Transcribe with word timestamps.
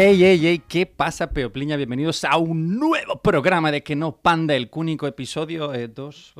Ey, 0.00 0.22
ey, 0.22 0.46
ey, 0.46 0.58
¿qué 0.60 0.86
pasa, 0.86 1.30
Peopliña? 1.30 1.74
Bienvenidos 1.74 2.22
a 2.22 2.36
un 2.36 2.78
nuevo 2.78 3.20
programa 3.20 3.72
de 3.72 3.82
Que 3.82 3.96
no 3.96 4.12
panda, 4.12 4.54
el 4.54 4.70
único 4.72 5.08
episodio 5.08 5.72
2 5.72 6.34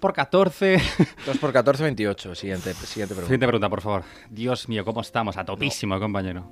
por 0.00 0.14
14. 0.14 0.78
2 1.26 1.38
por 1.38 1.52
14, 1.52 1.82
28. 1.82 2.34
Siguiente, 2.34 2.72
siguiente 2.72 3.14
pregunta. 3.14 3.26
Siguiente 3.26 3.46
pregunta, 3.46 3.68
por 3.68 3.82
favor. 3.82 4.04
Dios 4.30 4.70
mío, 4.70 4.86
¿cómo 4.86 5.02
estamos? 5.02 5.36
A 5.36 5.44
topísimo, 5.44 6.00
compañero. 6.00 6.50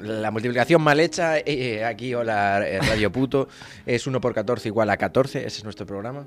La 0.00 0.30
multiplicación 0.30 0.80
mal 0.80 0.98
hecha, 1.00 1.36
eh, 1.36 1.84
aquí, 1.84 2.14
hola, 2.14 2.66
eh, 2.66 2.80
Radio 2.80 3.12
Puto, 3.12 3.48
es 3.84 4.06
1 4.06 4.22
por 4.22 4.32
14 4.32 4.68
igual 4.68 4.88
a 4.88 4.96
14. 4.96 5.40
Ese 5.40 5.58
es 5.58 5.64
nuestro 5.64 5.84
programa. 5.84 6.26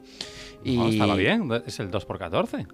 Y... 0.63 0.77
No, 0.77 0.87
estaba 0.87 1.15
bien, 1.15 1.49
es 1.65 1.79
el 1.79 1.89
2 1.89 2.05
por 2.05 2.19
14. 2.19 2.67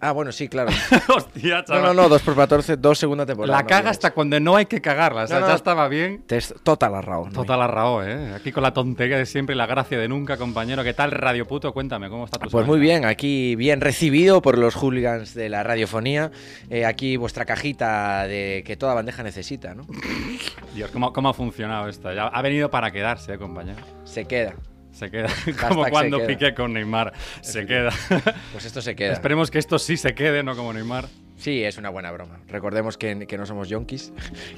Ah, 0.00 0.12
bueno, 0.12 0.30
sí, 0.30 0.48
claro. 0.48 0.70
Hostia, 1.16 1.64
chaval. 1.64 1.82
No, 1.82 1.94
no, 1.94 2.02
no, 2.02 2.08
2 2.10 2.22
por 2.22 2.36
14, 2.36 2.76
2 2.76 2.98
segunda 2.98 3.24
temporada. 3.24 3.56
La 3.56 3.62
no, 3.62 3.68
caga 3.68 3.90
hasta 3.90 4.12
cuando 4.12 4.38
no 4.40 4.54
hay 4.56 4.66
que 4.66 4.80
cagarla. 4.80 5.22
O 5.24 5.26
sea, 5.26 5.36
No, 5.40 5.46
no. 5.46 5.52
ya 5.52 5.56
estaba 5.56 5.88
bien. 5.88 6.22
Total 6.62 6.94
arrao. 6.94 7.28
Total 7.32 7.62
arrao, 7.62 8.02
¿eh? 8.04 8.32
Aquí 8.34 8.52
con 8.52 8.62
la 8.62 8.72
tontería 8.74 9.16
de 9.16 9.24
siempre 9.26 9.54
y 9.54 9.58
la 9.58 9.66
gracia 9.66 9.98
de 9.98 10.06
nunca, 10.08 10.36
compañero. 10.36 10.84
¿Qué 10.84 10.92
tal, 10.94 11.12
Radio 11.12 11.46
Puto? 11.46 11.72
Cuéntame, 11.72 12.08
¿cómo 12.10 12.26
está 12.26 12.36
tu 12.38 12.42
Pues 12.42 12.50
semana? 12.52 12.66
muy 12.66 12.78
bien, 12.80 13.04
aquí 13.06 13.56
bien 13.56 13.80
recibido 13.80 14.42
por 14.42 14.58
los 14.58 14.74
hooligans 14.74 15.34
de 15.34 15.48
la 15.48 15.62
radiofonía. 15.62 16.30
Eh, 16.68 16.84
aquí 16.84 17.16
vuestra 17.16 17.44
cajita 17.46 18.26
de 18.26 18.62
que 18.66 18.76
toda 18.76 18.92
bandeja 18.94 19.22
necesita, 19.22 19.74
¿no? 19.74 19.86
Dios, 20.74 20.90
¿cómo, 20.90 21.12
cómo 21.14 21.30
ha 21.30 21.34
funcionado 21.34 21.88
esto? 21.88 22.12
Ya 22.12 22.26
ha 22.26 22.42
venido 22.42 22.70
para 22.70 22.90
quedarse, 22.90 23.32
¿eh, 23.34 23.38
compañero. 23.38 23.78
Se 24.04 24.26
queda. 24.26 24.54
Se 24.96 25.10
queda. 25.10 25.28
Como 25.68 25.84
cuando 25.86 26.16
queda. 26.18 26.26
piqué 26.26 26.54
con 26.54 26.72
Neymar. 26.72 27.12
Se 27.42 27.66
queda. 27.66 27.90
Pues 28.52 28.64
esto 28.64 28.80
se 28.80 28.96
queda. 28.96 29.12
Esperemos 29.12 29.50
que 29.50 29.58
esto 29.58 29.78
sí 29.78 29.96
se 29.98 30.14
quede, 30.14 30.42
no 30.42 30.56
como 30.56 30.72
Neymar. 30.72 31.06
Sí, 31.36 31.62
es 31.62 31.76
una 31.76 31.90
buena 31.90 32.10
broma. 32.12 32.40
Recordemos 32.48 32.96
que, 32.96 33.26
que 33.26 33.36
no 33.36 33.44
somos 33.44 33.68
yonkis. 33.68 34.10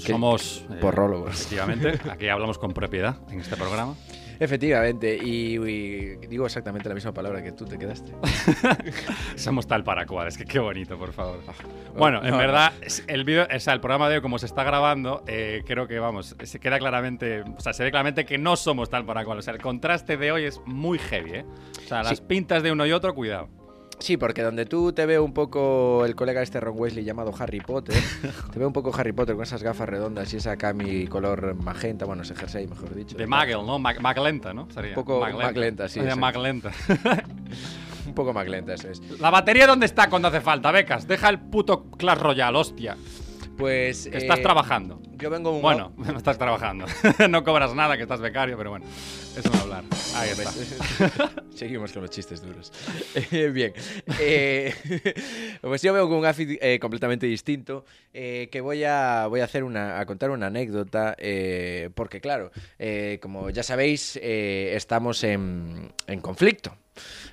que- 0.05 0.13
Somos. 0.13 0.65
eh, 0.71 0.75
porrólogos. 0.81 1.33
Efectivamente. 1.35 1.99
Aquí 2.11 2.29
hablamos 2.29 2.57
con 2.59 2.73
propiedad 2.73 3.17
en 3.31 3.41
este 3.41 3.57
programa. 3.57 3.97
Efectivamente, 4.41 5.17
y, 5.17 5.57
y 5.57 6.17
digo 6.29 6.47
exactamente 6.47 6.89
la 6.89 6.95
misma 6.95 7.13
palabra 7.13 7.43
que 7.43 7.53
tú 7.53 7.65
te 7.65 7.79
quedaste. 7.79 8.13
Somos 9.37 9.67
tal 9.67 9.85
para 9.85 10.07
cual. 10.07 10.29
Es 10.29 10.39
que 10.39 10.45
qué 10.45 10.59
bonito, 10.59 10.99
por 10.99 11.13
favor. 11.13 11.41
Bueno, 11.97 12.23
en 12.25 12.31
No, 12.31 12.39
verdad, 12.39 12.73
el 13.07 13.25
vídeo, 13.25 13.47
o 13.55 13.61
sea, 13.61 13.75
el 13.75 13.81
programa 13.81 14.09
de 14.09 14.17
hoy, 14.17 14.23
como 14.23 14.39
se 14.39 14.47
está 14.47 14.65
grabando, 14.65 15.23
eh, 15.27 15.63
creo 15.67 15.87
que, 15.89 15.99
vamos, 15.99 16.37
se 16.43 16.61
queda 16.61 16.79
claramente, 16.79 17.43
o 17.43 17.61
sea, 17.61 17.73
se 17.73 17.83
ve 17.85 17.91
claramente 17.91 18.25
que 18.25 18.39
no 18.39 18.57
somos 18.57 18.91
tal 18.91 19.05
para 19.05 19.25
cual. 19.25 19.39
O 19.39 19.43
sea, 19.43 19.55
el 19.55 19.61
contraste 19.61 20.17
de 20.17 20.33
hoy 20.33 20.45
es 20.45 20.61
muy 20.67 20.99
heavy, 20.99 21.31
¿eh? 21.33 21.45
O 21.85 21.89
sea, 21.89 22.03
las 22.03 22.19
Sí. 22.19 22.25
pintas 22.27 22.63
de 22.63 22.73
uno 22.73 22.87
y 22.87 22.93
otro, 22.93 23.15
cuidado. 23.15 23.49
Sí, 23.99 24.17
porque 24.17 24.43
donde 24.43 24.65
tú 24.65 24.93
te 24.93 25.07
veo 25.07 25.25
un 25.25 25.33
poco 25.33 26.05
el 26.05 26.15
colega 26.15 26.43
este 26.43 26.61
Ron 26.61 26.79
Wesley 26.79 27.05
llamado 27.05 27.35
Harry 27.39 27.61
Potter, 27.61 27.97
te 28.53 28.59
veo 28.59 28.69
un 28.69 28.73
poco 28.73 28.95
Harry 28.97 29.13
Potter 29.13 29.35
con 29.35 29.43
esas 29.43 29.63
gafas 29.63 29.89
redondas 29.89 30.33
y 30.33 30.37
esa 30.37 30.57
cami 30.57 31.07
color 31.07 31.55
magenta, 31.55 32.05
bueno, 32.05 32.23
ese 32.23 32.35
jersey, 32.35 32.67
mejor 32.67 32.95
dicho. 32.95 33.17
De 33.17 33.27
Magel, 33.27 33.67
¿no? 33.67 33.79
Mag 33.79 34.01
Maglenta, 34.01 34.55
¿no? 34.55 34.69
Sería. 34.71 34.91
Un 34.91 34.95
poco 34.95 35.21
Maglenta, 35.21 35.89
sí. 35.89 36.01
Maglenta. 36.01 36.73
Un 38.07 38.15
poco 38.15 38.33
maglenta, 38.33 38.73
eso 38.73 38.89
es. 38.89 39.21
¿La 39.21 39.29
batería 39.29 39.67
dónde 39.67 39.85
está 39.85 40.09
cuando 40.09 40.29
hace 40.29 40.41
falta, 40.41 40.73
becas? 40.73 41.07
Deja 41.07 41.29
el 41.29 41.39
puto 41.39 41.91
Clash 41.91 42.19
Royale, 42.19 42.57
hostia. 42.57 42.97
Pues. 43.59 44.09
Que 44.09 44.19
estás 44.19 44.39
eh, 44.39 44.43
trabajando. 44.43 45.03
Yo 45.17 45.31
vengo 45.31 45.51
un. 45.51 45.61
Bueno, 45.61 45.93
no 45.97 46.17
estás 46.17 46.39
trabajando. 46.39 46.87
no 47.29 47.43
cobras 47.43 47.75
nada, 47.75 47.97
que 47.97 48.05
estás 48.05 48.21
becario, 48.21 48.57
pero 48.57 48.71
bueno. 48.71 48.87
Eso 49.37 49.51
no 49.53 49.61
hablar. 49.61 49.85
Ahí 50.15 50.31
está. 50.31 50.53
Seguimos 51.55 51.93
con 51.93 52.03
los 52.03 52.11
chistes 52.11 52.41
duros. 52.41 52.73
Eh, 53.15 53.49
bien. 53.49 53.73
Eh, 54.21 54.73
pues 55.61 55.83
yo 55.83 55.93
veo 55.93 56.09
con 56.09 56.19
un 56.19 56.27
outfit 56.27 56.61
completamente 56.81 57.27
distinto. 57.27 57.85
que 58.13 58.61
voy 58.63 58.85
a, 58.85 59.27
voy 59.27 59.41
a 59.41 59.45
hacer 59.45 59.65
una, 59.65 59.99
a 59.99 60.07
contar 60.07 60.31
una 60.31 60.47
anécdota. 60.47 61.17
porque, 61.95 62.21
claro, 62.21 62.53
como 63.21 63.51
ya 63.51 63.63
sabéis, 63.63 64.17
estamos 64.17 65.25
en, 65.25 65.93
en 66.07 66.21
conflicto. 66.21 66.77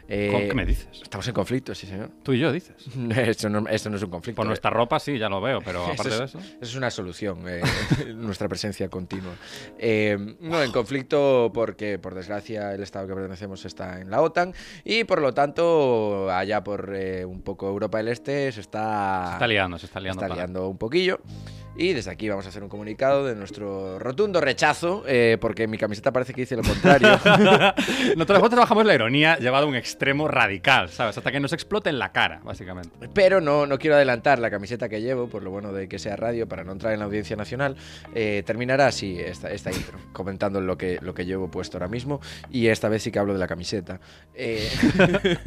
Eh, 0.08 0.30
¿Con- 0.32 0.48
¿Qué 0.48 0.54
me 0.54 0.66
dices? 0.66 0.88
Estamos 1.02 1.28
en 1.28 1.34
conflicto, 1.34 1.74
sí, 1.74 1.88
señor. 1.88 2.12
Tú 2.24 2.34
y 2.34 2.40
yo 2.40 2.52
dices. 2.52 2.76
Esto 3.16 3.50
no, 3.50 3.68
esto 3.70 3.90
no 3.90 3.98
es 3.98 4.04
un 4.04 4.10
conflicto. 4.12 4.36
Por 4.38 4.46
nuestra 4.46 4.70
ropa 4.70 5.00
sí, 5.00 5.18
ya 5.18 5.30
lo 5.30 5.42
veo, 5.42 5.62
pero 5.64 5.84
Eso 5.92 5.94
aparte 5.94 6.10
es- 6.14 6.20
de 6.20 6.26
eso. 6.26 6.38
Eso 6.40 6.56
es 6.62 6.76
una 6.76 6.92
solución, 6.92 7.40
eh, 7.48 7.62
nuestra 8.16 8.48
presencia 8.48 8.88
continua. 8.90 9.34
Eh, 9.80 10.36
no, 10.42 10.62
en 10.62 10.72
conflicto 10.72 11.52
porque, 11.54 11.98
por 11.98 12.14
desgracia, 12.14 12.74
el 12.74 12.84
Estado 12.84 13.08
que 13.08 13.14
pertenecemos 13.16 13.66
está 13.66 14.00
en 14.00 14.10
la 14.12 14.22
OTAN 14.22 14.54
y, 14.84 15.04
por 15.06 15.22
lo 15.22 15.34
tanto, 15.34 16.30
allá 16.32 16.64
por 16.64 16.94
eh, 16.96 17.26
un 17.26 17.42
poco 17.42 17.68
Europa 17.68 17.98
del 17.98 18.10
Este 18.10 18.52
se 18.52 18.62
está, 18.62 19.26
Se 19.30 19.34
está 19.34 19.48
liando, 19.48 19.78
se 19.80 19.86
está 19.88 20.00
liando. 20.00 20.22
está 20.22 20.28
para- 20.28 20.42
liando 20.44 20.70
un 20.70 20.78
poquillo. 20.78 21.20
Y 21.78 21.94
desde 21.94 22.12
aquí 22.12 22.30
vamos 22.30 22.46
a 22.46 22.50
hacer 22.50 22.64
un 22.64 22.70
comunicado 22.70 23.26
de 23.26 23.36
nuestro 23.36 24.00
rotundo 24.00 24.40
rechazo, 24.40 25.04
eh, 25.08 25.38
porque 25.42 25.68
mi 25.68 25.78
camiseta 25.78 26.12
parece 26.14 26.34
que 26.34 26.42
dice 26.42 26.56
lo 26.56 26.64
contrario. 26.64 27.10
Nosotros 28.16 28.50
trabajamos 28.50 28.86
la 28.86 28.94
ironía 28.94 29.38
llevado 29.38 29.66
a 29.66 29.70
un 29.70 29.76
extremo 29.76 30.28
radical, 30.28 30.90
¿sabes? 30.90 31.18
Hasta 31.18 31.32
que 31.32 31.40
nos 31.40 31.52
explote 31.52 31.90
en 31.90 32.00
la 32.00 32.14
cara, 32.14 32.40
básicamente. 32.44 33.10
Pero 33.14 33.42
no, 33.42 33.66
no 33.66 33.78
quiero 33.78 33.98
adelantar 33.98 34.40
la 34.40 34.50
camiseta 34.50 34.88
que 34.88 35.02
llevo, 35.02 35.28
por 35.28 35.44
lo 35.44 35.52
bueno 35.52 35.74
de 35.74 35.90
que 35.90 36.00
sea 36.00 36.16
radio, 36.16 36.48
para 36.48 36.64
no 36.64 36.72
entrar 36.72 36.94
en 36.94 37.00
la 37.00 37.06
audiencia 37.06 37.36
nacional. 37.36 37.76
Eh, 38.14 38.44
terminará 38.46 38.88
así 38.88 39.20
esta, 39.20 39.52
esta 39.52 39.72
intro, 39.72 39.98
comentando 40.14 40.62
lo 40.62 40.78
que, 40.78 41.00
lo 41.02 41.14
que 41.14 41.26
llevo 41.26 41.52
puesto 41.52 41.78
ahora 41.78 41.90
mismo. 41.90 42.22
Y 42.50 42.68
esta 42.68 42.88
vez 42.88 43.04
sí 43.04 43.12
que 43.12 43.20
hablo 43.20 43.34
de 43.34 43.40
la 43.40 43.48
camiseta. 43.48 44.00
Eh, 44.34 44.70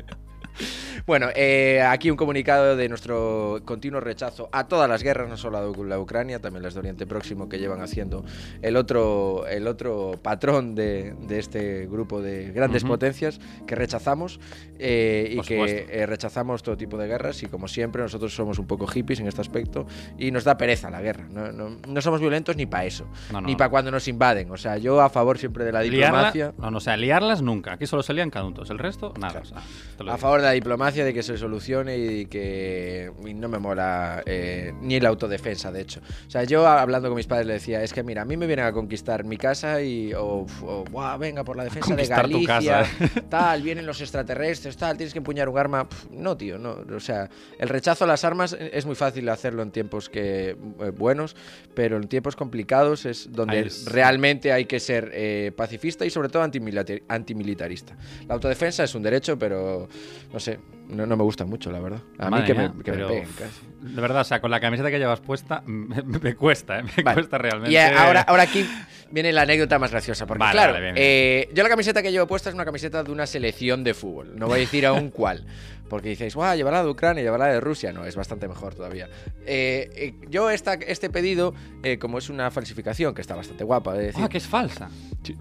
Bueno, 1.09 1.29
eh, 1.35 1.81
aquí 1.81 2.11
un 2.11 2.19
comunicado 2.19 2.77
de 2.77 2.87
nuestro 2.87 3.63
continuo 3.65 3.99
rechazo 3.99 4.51
a 4.53 4.69
todas 4.69 4.91
las 4.91 5.03
guerras, 5.03 5.27
no 5.27 5.39
solo 5.39 5.57
a 5.57 5.63
la- 5.87 5.99
Ucrania, 5.99 6.39
también 6.39 6.63
las 6.63 6.75
de 6.75 6.81
Oriente 6.81 7.07
Próximo 7.07 7.49
que 7.49 7.59
llevan 7.59 7.81
haciendo 7.81 8.27
el 8.61 8.77
otro, 8.77 9.47
el 9.49 9.67
otro 9.67 10.13
patrón 10.23 10.75
de, 10.75 11.15
de 11.27 11.39
este 11.39 11.87
grupo 11.87 12.21
de 12.21 12.53
grandes 12.53 12.85
potencias 12.85 13.41
que 13.67 13.75
rechazamos 13.75 14.39
eh, 14.79 15.31
y 15.33 15.41
que 15.41 15.87
eh, 15.89 16.05
rechazamos 16.05 16.63
todo 16.63 16.77
tipo 16.77 16.99
de 16.99 17.07
guerras 17.09 17.43
y 17.43 17.47
como 17.47 17.69
siempre 17.69 18.03
nosotros 18.03 18.35
somos 18.35 18.59
un 18.59 18.67
poco 18.67 18.87
hippies 18.87 19.21
en 19.21 19.29
este 19.29 19.41
aspecto 19.41 19.87
y 20.19 20.31
nos 20.31 20.45
da 20.45 20.59
pereza 20.59 20.91
la 20.91 21.01
guerra. 21.01 21.27
No, 21.31 21.51
no- 21.53 21.79
no 21.89 22.01
somos 22.03 22.21
violentos 22.21 22.55
ni 22.55 22.67
para 22.67 22.85
eso, 22.85 23.07
No, 23.33 23.41
ni 23.41 23.57
para 23.57 23.71
cuando 23.71 23.91
nos 23.91 24.07
invaden. 24.09 24.51
O 24.51 24.59
sea, 24.59 24.77
yo 24.77 25.01
a 25.01 25.09
favor 25.09 25.39
siempre 25.39 25.65
de 25.65 25.73
la 25.73 25.83
Liarla, 25.83 26.07
diplomacia. 26.33 26.55
no, 26.59 26.71
no, 26.71 26.77
o 26.77 26.81
sea, 26.81 26.99
liarlas 26.99 27.41
nunca. 27.41 27.73
Aquí 27.73 27.87
solo 27.87 28.03
se 28.03 28.13
lían 28.13 28.29
canutos. 28.29 28.69
El 28.69 28.79
resto, 28.79 29.15
nada. 29.19 29.41
Claro. 29.41 29.47
o 29.47 30.05
sea, 30.05 30.15
A 30.15 30.19
favor 30.19 30.41
de 30.43 30.47
la 30.49 30.53
diplomacia, 30.53 30.98
de 31.05 31.15
que 31.15 31.23
se 31.23 31.37
solucione 31.39 31.97
y 31.99 32.27
que 32.27 33.11
y 33.27 33.35
no 33.35 33.49
me 33.49 33.59
mola 33.59 34.23
eh, 34.27 34.73
ni 34.81 35.01
la 35.01 35.09
autodefensa, 35.09 35.71
de 35.73 35.81
hecho. 35.83 36.01
O 36.27 36.31
sea, 36.31 36.45
yo 36.45 36.67
hablando 36.67 37.09
con 37.09 37.17
mis 37.17 37.27
padres 37.27 37.47
le 37.47 37.55
decía, 37.55 37.83
es 37.83 37.93
que 37.93 38.03
mira, 38.03 38.23
a 38.23 38.25
mí 38.25 38.37
me 38.37 38.47
vienen 38.47 38.67
a 38.67 38.73
conquistar 38.73 39.25
mi 39.25 39.37
casa 39.37 39.81
y, 39.83 40.13
o, 40.15 40.47
o, 40.63 40.85
"Buah, 40.91 41.17
venga, 41.17 41.45
por 41.45 41.57
la 41.57 41.65
defensa 41.65 41.95
de 41.95 42.03
Galicia, 42.07 42.85
tal, 43.29 43.63
vienen 43.63 43.87
los 43.87 44.01
extraterrestres, 44.01 44.77
tal, 44.77 44.97
tienes 44.97 45.13
que 45.13 45.19
empuñar 45.19 45.49
un 45.49 45.59
arma. 45.59 45.89
Pf, 45.89 46.07
no, 46.11 46.37
tío, 46.37 46.59
no. 46.59 46.77
O 46.95 47.01
sea, 47.01 47.29
el 47.59 47.69
rechazo 47.69 48.05
a 48.05 48.07
las 48.07 48.25
armas 48.25 48.57
es 48.59 48.87
muy 48.87 48.95
fácil 48.95 49.29
hacerlo 49.29 49.63
en 49.63 49.71
tiempos 49.71 50.09
que 50.09 50.51
eh, 50.51 50.57
buenos, 50.97 51.37
pero 51.75 51.97
en 51.97 52.09
tiempos 52.09 52.37
complicados 52.37 53.07
es 53.07 53.31
donde 53.33 53.61
es- 53.61 53.85
realmente 53.87 54.53
hay 54.53 54.65
que 54.67 54.81
ser 54.81 55.11
eh, 55.15 55.53
pacifista 55.57 56.05
y 56.07 56.11
sobre 56.11 56.29
todo 56.29 56.43
antimilita- 56.43 57.03
antimilitarista. 57.09 57.97
La 58.27 58.35
autodefensa 58.35 58.85
es 58.85 58.95
un 58.95 59.03
derecho, 59.03 59.39
pero 59.39 59.89
no 60.33 60.41
sé, 60.41 60.59
no, 60.89 61.07
no 61.07 61.17
me 61.17 61.23
gusta 61.23 61.45
mucho, 61.45 61.71
la 61.71 61.81
verdad. 61.81 62.01
A 62.19 62.31
Madre 62.31 62.43
mí 62.43 62.47
que, 62.47 62.55
mía, 62.55 62.73
me, 62.75 62.83
que 62.83 62.91
me 62.91 62.97
pero, 62.97 63.09
peguen 63.09 63.29
casi. 63.39 63.61
De 63.95 64.01
verdad, 64.01 64.23
o 64.23 64.25
sea, 64.25 64.41
con 64.41 64.51
la 64.51 64.61
camiseta 64.61 64.91
que 64.91 64.99
llevas 64.99 65.21
puesta, 65.21 65.63
me, 65.67 66.03
me 66.03 66.35
cuesta, 66.35 66.81
¿eh? 66.81 66.83
Me 66.97 67.03
Vale. 67.03 67.15
cuesta 67.17 67.39
realmente. 67.39 67.73
Y 67.73 67.77
ahora, 67.77 68.23
ahora 68.23 68.43
aquí 68.45 68.69
viene 69.11 69.33
la 69.33 69.43
anécdota 69.43 69.79
más 69.79 69.91
graciosa. 69.91 70.27
Porque, 70.27 70.41
Vale, 70.41 70.53
claro, 70.53 70.73
vale, 70.75 70.93
eh, 70.97 71.49
yo 71.55 71.63
la 71.63 71.69
camiseta 71.69 72.03
que 72.03 72.11
llevo 72.13 72.27
puesta 72.27 72.49
es 72.49 72.55
una 72.55 72.65
camiseta 72.65 73.03
de 73.03 73.13
una 73.13 73.27
selección 73.27 73.85
de 73.85 73.95
fútbol. 73.95 74.39
No 74.39 74.47
voy 74.47 74.57
a 74.57 74.61
decir 74.61 74.87
aún 74.87 75.11
cuál. 75.11 75.45
porque 75.89 76.11
dices, 76.11 76.35
guau, 76.35 76.57
llevará 76.57 76.83
de 76.83 76.91
Ucrania, 76.91 77.23
llevará 77.23 77.47
de 77.47 77.61
Rusia. 77.61 77.93
No, 77.93 78.05
es 78.05 78.17
bastante 78.17 78.47
mejor 78.49 78.75
todavía. 78.75 79.09
Eh, 79.47 79.91
eh, 79.95 80.15
yo 80.31 80.51
esta, 80.51 80.75
este 80.75 81.11
pedido, 81.11 81.55
eh, 81.83 81.99
como 81.99 82.19
es 82.19 82.29
una 82.31 82.51
falsificación, 82.51 83.15
que 83.15 83.21
está 83.23 83.35
bastante 83.35 83.65
guapa, 83.65 83.95
de 83.95 84.07
decir, 84.07 84.23
Ah, 84.25 84.29
que 84.29 84.39
es 84.39 84.47
falsa. 84.47 84.91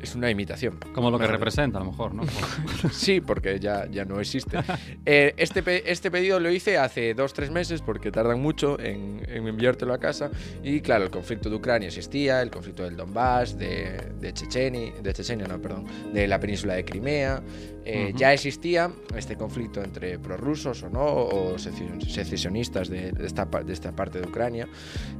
es 0.01 0.15
una 0.15 0.29
imitación. 0.31 0.79
Como 0.93 1.11
lo 1.11 1.19
que 1.19 1.27
representa, 1.27 1.77
a 1.79 1.83
lo 1.83 1.91
mejor, 1.91 2.13
¿no? 2.13 2.23
Sí, 2.91 3.21
porque 3.21 3.59
ya, 3.59 3.85
ya 3.89 4.05
no 4.05 4.19
existe. 4.19 4.57
Eh, 5.05 5.33
este, 5.37 5.63
pe- 5.63 5.83
este 5.91 6.09
pedido 6.11 6.39
lo 6.39 6.49
hice 6.51 6.77
hace 6.77 7.13
dos, 7.13 7.33
tres 7.33 7.51
meses 7.51 7.81
porque 7.81 8.11
tardan 8.11 8.41
mucho 8.41 8.79
en, 8.79 9.21
en 9.27 9.47
enviártelo 9.47 9.93
a 9.93 9.97
casa. 9.99 10.29
Y 10.63 10.81
claro, 10.81 11.03
el 11.05 11.11
conflicto 11.11 11.49
de 11.49 11.55
Ucrania 11.55 11.87
existía, 11.87 12.41
el 12.41 12.49
conflicto 12.51 12.83
del 12.83 12.95
Donbass, 12.95 13.57
de, 13.57 14.11
de, 14.19 14.33
Checheni, 14.33 14.91
de 15.01 15.13
Chechenia, 15.13 15.47
no, 15.47 15.61
perdón, 15.61 15.85
de 16.13 16.27
la 16.27 16.39
península 16.39 16.73
de 16.75 16.85
Crimea. 16.85 17.41
Eh. 17.89 18.13
Ya 18.15 18.33
existía 18.33 18.91
este 19.15 19.37
conflicto 19.37 19.81
entre 19.81 20.19
prorrusos 20.19 20.83
o 20.83 20.89
no, 20.89 21.05
o 21.05 21.55
secesio- 21.57 22.01
secesionistas 22.01 22.89
de, 22.89 23.13
de 23.13 23.25
esta, 23.25 23.45
de 23.45 23.71
esta 23.71 23.93
parte 23.95 24.19
de 24.19 24.27
Ucrania. 24.27 24.67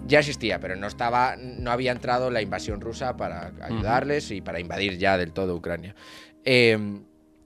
Ya 0.06 0.20
existía, 0.20 0.60
pero 0.60 0.76
no, 0.76 0.86
estaba, 0.88 1.36
no 1.38 1.72
había 1.72 1.94
entrado 1.94 2.30
la 2.30 2.42
invasión 2.42 2.82
rusa 2.82 3.16
para 3.16 3.54
ayudarles 3.62 4.32
y 4.32 4.42
para 4.42 4.60
invadir 4.60 4.98
ya 4.98 5.18
del 5.18 5.32
todo 5.32 5.56
Ucrania. 5.56 5.96
Eh, 6.44 6.78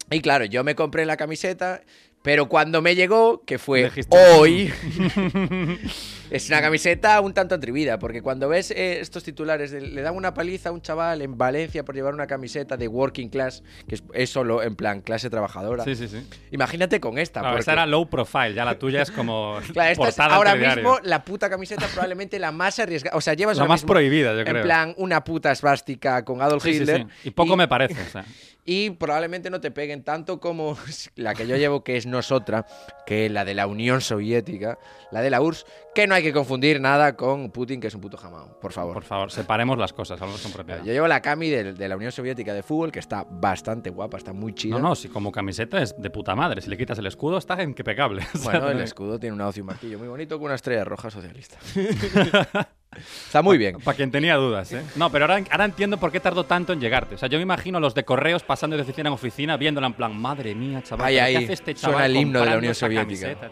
y 0.10 0.22
claro, 0.22 0.46
yo 0.46 0.64
me 0.64 0.74
compré 0.76 1.06
la 1.06 1.18
camiseta, 1.18 1.82
pero 2.24 2.50
cuando 2.50 2.82
me 2.82 2.96
llegó, 2.96 3.44
que 3.46 3.60
fue 3.60 3.92
hoy, 4.10 4.72
es 6.32 6.48
una 6.50 6.62
camiseta 6.62 7.22
un 7.22 7.34
tanto 7.34 7.56
atrevida, 7.56 8.00
porque 8.00 8.22
cuando 8.22 8.50
ves 8.50 8.72
eh, 8.72 9.00
estos 9.00 9.24
titulares, 9.24 9.72
de- 9.72 9.82
le 9.82 10.02
dan 10.02 10.16
una 10.16 10.34
paliza 10.34 10.70
a 10.70 10.72
un 10.72 10.82
chaval 10.82 11.22
en 11.22 11.38
Valencia 11.38 11.84
por 11.86 11.94
llevar 11.94 12.14
una 12.14 12.26
camiseta 12.26 12.78
de 12.78 12.88
working 12.88 13.30
class, 13.30 13.62
que 13.88 13.96
es, 13.96 14.04
es 14.14 14.30
solo 14.30 14.64
en 14.64 14.76
plan 14.76 15.02
clase 15.02 15.30
trabajadora. 15.30 15.84
Sí, 15.84 15.96
sí, 15.96 16.08
sí. 16.08 16.26
Imagínate 16.52 17.00
con 17.00 17.18
esta. 17.18 17.42
Claro, 17.42 17.56
porque- 17.56 17.62
esa 17.62 17.74
era 17.74 17.86
low 17.86 18.10
profile, 18.10 18.54
ya 18.54 18.66
la 18.66 18.80
tuya 18.80 19.02
es 19.02 19.12
como 19.12 19.60
Claro, 19.74 19.92
esta 19.92 20.08
es 20.10 20.20
ahora 20.20 20.56
mismo 20.56 20.98
la 21.04 21.24
puta 21.24 21.50
camiseta 21.50 21.86
probablemente 21.88 22.40
la 22.40 22.52
más 22.52 22.80
arriesgada. 22.80 23.18
O 23.18 23.22
sea, 23.22 23.34
llevas 23.34 23.58
La 23.58 23.66
más 23.66 23.82
mismo 23.82 23.94
prohibida, 23.94 24.34
yo 24.34 24.40
en 24.40 24.46
creo. 24.46 24.64
plan 24.64 24.94
una 24.98 25.24
puta 25.24 25.52
esvástica 25.52 26.24
con 26.24 26.42
Adolf 26.42 26.66
Hitler. 26.66 27.06
sí. 27.22 27.28
Y 27.30 27.32
poco 27.32 27.56
me 27.58 27.68
parece, 27.68 28.02
o 28.02 28.10
sea. 28.10 28.26
Y 28.66 28.92
probablemente 28.92 29.50
no 29.50 29.60
te 29.60 29.72
peguen 29.72 30.04
tanto 30.04 30.40
como 30.40 30.78
la 31.16 31.34
que 31.34 31.48
yo 31.48 31.58
llevo, 31.58 31.84
que 31.84 31.98
es 31.98 32.06
nosotras, 32.06 32.66
que 33.06 33.26
es 33.26 33.32
la 33.32 33.46
de 33.46 33.54
la 33.54 33.68
Unión 33.68 34.02
Soviética, 34.02 34.78
la 35.12 35.22
de 35.22 35.30
la 35.30 35.42
URSS, 35.42 35.66
que 35.96 36.08
no 36.08 36.16
hay 36.16 36.24
que 36.24 36.32
confundir 36.32 36.80
nada 36.80 37.16
con 37.16 37.52
Putin, 37.52 37.82
que 37.82 37.88
es 37.88 37.96
un 37.96 38.02
puto 38.02 38.18
jamón, 38.18 38.54
por 38.62 38.72
favor. 38.72 38.94
Por 38.94 39.04
favor, 39.04 39.32
separemos 39.32 39.78
las 39.78 39.94
cosas, 39.94 40.22
hablamos 40.22 40.42
con 40.42 40.52
propiedad. 40.52 40.84
Yo 40.84 40.94
llevo 40.94 41.08
la 41.08 41.22
cami 41.22 41.50
de, 41.50 41.74
de 41.74 41.90
la 41.90 41.96
Unión 41.96 42.12
Soviética 42.12 42.54
de 42.54 42.64
fútbol, 42.64 42.92
que 42.92 43.00
está 43.00 43.26
bastante 43.30 43.90
guapa, 43.90 44.18
está 44.18 44.34
muy 44.34 44.54
chida. 44.54 44.76
No, 44.76 44.90
no, 44.90 44.96
si 44.96 45.10
como 45.10 45.32
camiseta 45.32 45.82
es 45.82 46.00
de 46.00 46.10
puta 46.10 46.36
madre. 46.36 46.62
Si 46.62 46.70
le 46.70 46.78
quitas 46.78 46.98
el 47.00 47.08
escudo, 47.08 47.38
está 47.38 47.62
impecable. 47.62 48.24
Bueno, 48.44 48.70
el 48.70 48.82
escudo 48.82 49.20
tiene 49.20 49.36
una 49.36 49.48
hoz 49.48 49.58
y 49.58 49.62
un 49.62 49.68
martillo 49.68 50.00
muy 50.00 50.08
bonito 50.08 50.38
con 50.38 50.46
una 50.46 50.56
estrella 50.56 50.84
roja 50.84 51.10
socialista. 51.10 51.58
está 52.98 53.42
muy 53.42 53.58
bien. 53.58 53.78
Para 53.80 53.96
quien 53.96 54.12
tenía 54.12 54.36
dudas, 54.36 54.72
¿eh? 54.74 54.84
No, 54.96 55.10
pero 55.12 55.26
ahora, 55.26 55.44
ahora 55.50 55.66
entiendo 55.66 55.98
por 55.98 56.12
qué 56.12 56.20
tardó 56.20 56.46
tanto 56.46 56.74
en 56.74 56.80
llegarte. 56.82 57.16
O 57.16 57.18
sea, 57.18 57.30
yo 57.30 57.38
me 57.38 57.44
imagino 57.44 57.78
a 57.78 57.82
los 57.82 57.94
de 57.96 58.04
correos 58.04 58.44
pasando 58.44 58.76
de 58.76 58.82
oficina 58.84 59.10
en 59.10 59.14
oficina, 59.14 59.58
viéndola 59.58 59.88
en 59.88 59.94
plan, 59.94 60.16
madre 60.16 60.54
mía, 60.56 60.82
chaval, 60.84 61.08
Ay, 61.08 61.16
¿pero 61.16 61.26
ay, 61.26 61.34
¿qué 61.38 61.44
hace 61.46 61.54
este 61.54 61.76
suena 61.76 61.94
chaval 61.96 62.12
el 62.12 62.18
himno 62.18 62.40
de 62.42 62.46
la 62.46 62.58
Unión 62.58 62.76
Soviética. 62.76 63.34
camiseta? 63.36 63.50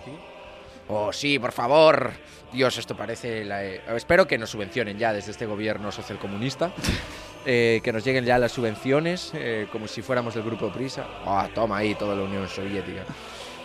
Oh, 0.90 1.14
sí, 1.14 1.38
por 1.40 1.52
favor. 1.52 2.12
Dios, 2.52 2.78
esto 2.80 2.98
parece... 2.98 3.46
la- 3.46 3.64
eh, 3.64 3.80
Espero 3.96 4.26
que 4.28 4.38
nos 4.40 4.50
subvencionen 4.50 4.98
ya 4.98 5.14
desde 5.14 5.32
este 5.32 5.46
gobierno 5.46 5.92
socialcomunista. 5.92 6.72
Eh, 7.46 7.80
que 7.86 7.94
nos 7.94 8.04
lleguen 8.04 8.26
ya 8.26 8.38
las 8.38 8.52
subvenciones, 8.52 9.32
eh, 9.34 9.66
como 9.72 9.88
si 9.88 10.02
fuéramos 10.02 10.34
del 10.36 10.44
grupo 10.44 10.70
Prisa. 10.74 11.08
Ah, 11.26 11.48
toma 11.56 11.78
ahí 11.78 11.96
toda 11.96 12.14
la 12.14 12.24
Unión 12.24 12.50
Soviética. 12.50 13.04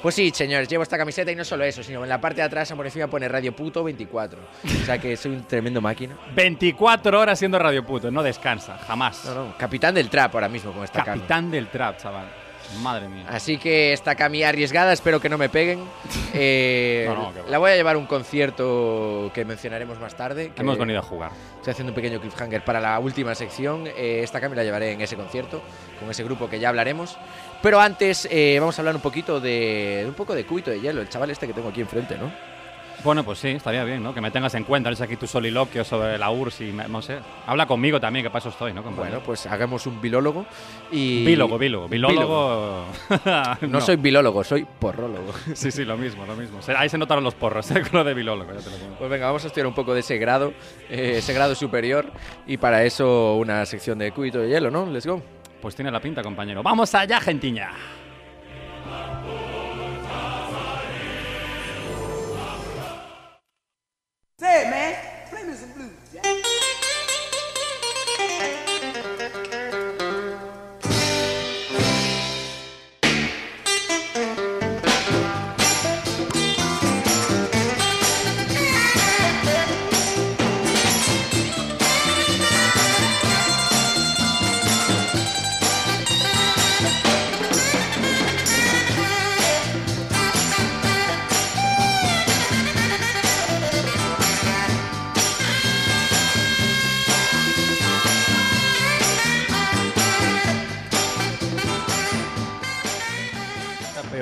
Pues 0.04 0.16
sí, 0.16 0.30
señores, 0.34 0.68
llevo 0.68 0.82
esta 0.82 0.98
camiseta 0.98 1.32
y 1.32 1.34
no 1.34 1.46
solo 1.46 1.64
eso, 1.64 1.82
sino 1.82 2.02
en 2.02 2.10
la 2.10 2.20
parte 2.20 2.42
de 2.42 2.42
atrás 2.42 2.70
por 2.72 2.84
encima 2.84 3.06
pone 3.06 3.26
Radio 3.26 3.56
Puto 3.56 3.82
24. 3.82 4.38
O 4.38 4.84
sea 4.84 4.98
que 4.98 5.16
soy 5.16 5.32
un 5.32 5.44
tremendo 5.44 5.80
máquina. 5.80 6.14
24 6.34 7.18
horas 7.18 7.38
siendo 7.38 7.58
radio 7.58 7.86
puto, 7.86 8.10
no 8.10 8.22
descansa, 8.22 8.76
jamás. 8.86 9.24
No, 9.24 9.34
no, 9.34 9.56
capitán 9.56 9.94
del 9.94 10.10
trap 10.10 10.34
ahora 10.34 10.50
mismo 10.50 10.72
con 10.72 10.84
esta. 10.84 11.02
Capitán 11.02 11.50
del 11.50 11.68
trap, 11.68 11.96
chaval. 11.96 12.44
Madre 12.82 13.08
mía. 13.08 13.24
Así 13.28 13.58
que 13.58 13.92
esta 13.92 14.14
cami 14.14 14.42
arriesgada, 14.42 14.92
espero 14.92 15.20
que 15.20 15.28
no 15.28 15.38
me 15.38 15.48
peguen. 15.48 15.84
Eh, 16.36 17.04
No, 17.06 17.14
no, 17.14 17.22
va. 17.26 17.48
la 17.48 17.58
voy 17.58 17.70
a 17.70 17.76
llevar 17.76 17.94
a 17.94 17.98
un 17.98 18.06
concierto 18.06 19.30
que 19.32 19.44
mencionaremos 19.44 20.00
más 20.00 20.16
tarde. 20.16 20.50
que 20.52 20.62
Hemos 20.62 20.76
venido 20.78 20.98
a 20.98 21.02
jugar. 21.02 21.30
Estoy 21.58 21.70
haciendo 21.70 21.92
un 21.92 21.94
pequeño 21.94 22.20
cliffhanger 22.20 22.64
para 22.64 22.80
la 22.80 22.98
última 22.98 23.36
sección. 23.36 23.86
Eh, 23.86 24.20
esta 24.24 24.40
cami 24.40 24.56
la 24.56 24.64
llevaré 24.64 24.90
en 24.92 25.00
ese 25.00 25.14
concierto, 25.14 25.62
con 26.00 26.10
ese 26.10 26.24
grupo 26.24 26.48
que 26.48 26.58
ya 26.58 26.70
hablaremos. 26.70 27.16
Pero 27.62 27.80
antes 27.80 28.26
eh, 28.32 28.56
vamos 28.58 28.76
a 28.76 28.82
hablar 28.82 28.96
un 28.96 29.00
poquito 29.00 29.38
de, 29.40 30.00
de 30.02 30.06
un 30.08 30.14
poco 30.14 30.34
de 30.34 30.44
cubito 30.44 30.70
de 30.72 30.80
hielo, 30.80 31.00
el 31.02 31.08
chaval 31.08 31.30
este 31.30 31.46
que 31.46 31.52
tengo 31.52 31.68
aquí 31.68 31.80
enfrente, 31.80 32.16
¿no? 32.18 32.32
Bueno, 33.04 33.22
pues 33.22 33.38
sí, 33.38 33.48
estaría 33.48 33.84
bien, 33.84 34.02
¿no? 34.02 34.14
Que 34.14 34.20
me 34.22 34.30
tengas 34.30 34.54
en 34.54 34.64
cuenta, 34.64 34.90
no 34.90 34.96
aquí 35.04 35.16
tu 35.16 35.26
soliloquio 35.26 35.84
sobre 35.84 36.16
la 36.16 36.30
URSS 36.30 36.60
y 36.62 36.72
me- 36.72 36.88
no 36.88 37.02
sé. 37.02 37.18
Habla 37.46 37.66
conmigo 37.66 38.00
también, 38.00 38.24
que 38.24 38.30
para 38.30 38.38
eso 38.40 38.48
estoy, 38.48 38.72
¿no? 38.72 38.82
compañero? 38.82 39.16
Bueno, 39.16 39.26
pues 39.26 39.44
hagamos 39.46 39.86
un 39.86 40.00
bilólogo 40.00 40.46
y... 40.90 41.22
Bílogo, 41.24 41.58
bílogo. 41.58 41.86
Bilólogo. 41.88 42.86
No, 43.68 43.80
soy 43.82 43.96
bilólogo, 43.96 44.42
soy 44.42 44.64
porrólogo. 44.78 45.32
Sí, 45.54 45.70
sí, 45.70 45.84
lo 45.84 45.96
mismo, 45.98 46.24
lo 46.26 46.34
mismo. 46.34 46.62
Se- 46.62 46.72
Ahí 46.74 46.88
se 46.88 46.96
notaron 46.96 47.22
los 47.24 47.34
porros, 47.34 47.70
¿eh? 47.72 47.82
Con 47.82 47.90
lo 47.92 48.04
de 48.04 48.14
bilólogo, 48.14 48.50
ya 48.52 48.58
te 48.60 48.70
lo 48.70 48.76
digo. 48.78 48.94
Pues 48.98 49.10
venga, 49.10 49.26
vamos 49.26 49.44
a 49.44 49.48
estudiar 49.48 49.66
un 49.66 49.74
poco 49.74 49.92
de 49.92 50.00
ese 50.00 50.16
grado, 50.16 50.54
eh, 50.88 51.16
ese 51.18 51.34
grado 51.34 51.54
superior, 51.54 52.10
y 52.46 52.56
para 52.56 52.84
eso 52.84 53.34
una 53.36 53.66
sección 53.66 53.98
de 53.98 54.12
cubito 54.12 54.38
de 54.38 54.48
hielo, 54.48 54.70
¿no? 54.70 54.86
Let's 54.86 55.06
go. 55.06 55.22
Pues 55.60 55.74
tiene 55.76 55.90
la 55.90 56.00
pinta, 56.00 56.22
compañero. 56.22 56.62
¡Vamos 56.62 56.94
allá, 56.94 57.20
gentiña! 57.20 57.70
Man, 64.62 64.94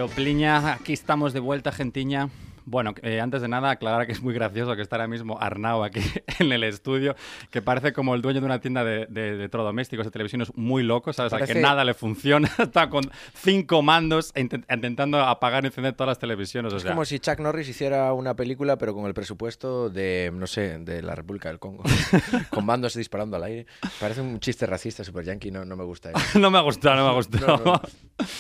Peopliña, 0.03 0.73
aquí 0.73 0.93
estamos 0.93 1.33
de 1.33 1.39
vuelta, 1.39 1.71
gentiña. 1.71 2.29
Bueno, 2.65 2.95
eh, 3.03 3.21
antes 3.21 3.43
de 3.43 3.49
nada, 3.49 3.71
aclarar 3.71 4.07
que 4.07 4.13
es 4.13 4.23
muy 4.23 4.35
gracioso 4.35 4.75
que 4.77 4.83
está 4.83 4.97
ahora 4.97 5.09
mismo 5.09 5.39
Arnau 5.41 5.83
aquí 5.85 6.01
en 6.39 6.53
el 6.53 6.65
estudio, 6.65 7.15
que 7.51 7.63
parece 7.63 7.93
como 7.93 8.15
el 8.15 8.23
dueño 8.23 8.41
de 8.41 8.47
una 8.47 8.61
tienda 8.61 8.85
de, 8.85 9.07
de, 9.07 9.23
de 9.23 9.35
electrodomésticos, 9.35 10.07
de 10.07 10.11
televisiones 10.11 10.53
muy 10.57 10.83
loco, 10.83 11.13
¿sabes? 11.13 11.33
A 11.33 11.37
Parece- 11.39 11.55
que 11.55 11.61
nada 11.61 11.85
le 11.85 11.95
funciona, 11.95 12.49
está 12.59 12.89
con 12.89 13.05
cinco 13.35 13.83
mandos 13.83 14.35
intent- 14.35 14.65
intentando 14.73 15.21
apagar 15.21 15.65
y 15.65 15.67
encender 15.69 15.95
todas 15.95 16.09
las 16.09 16.19
televisiones. 16.19 16.73
O 16.73 16.77
Es 16.77 16.83
sea, 16.83 16.93
como 16.93 17.05
si 17.05 17.19
Chuck 17.19 17.39
Norris 17.41 17.69
hiciera 17.69 18.13
una 18.13 18.35
película, 18.35 18.77
pero 18.79 18.95
con 18.95 19.07
el 19.07 19.15
presupuesto 19.15 19.91
de, 19.91 20.31
no 20.35 20.47
sé, 20.47 20.79
de 20.79 21.03
la 21.03 21.15
República 21.15 21.49
del 21.49 21.59
Congo, 21.59 21.85
con 22.51 22.67
bandos 22.67 22.95
disparando 22.95 23.37
al 23.37 23.45
aire. 23.45 23.67
Parece 24.01 24.21
un 24.21 24.39
chiste 24.41 24.67
racista 24.67 25.05
super 25.05 25.25
yankee, 25.25 25.51
no, 25.51 25.65
no 25.65 25.77
me 25.77 25.85
gusta 25.85 26.11
eso. 26.11 26.39
no 26.39 26.51
me 26.51 26.59
ha 26.59 26.63
gustado, 26.63 26.97
no 26.97 27.05
me 27.05 27.11
ha 27.11 27.15
gustado. 27.15 27.83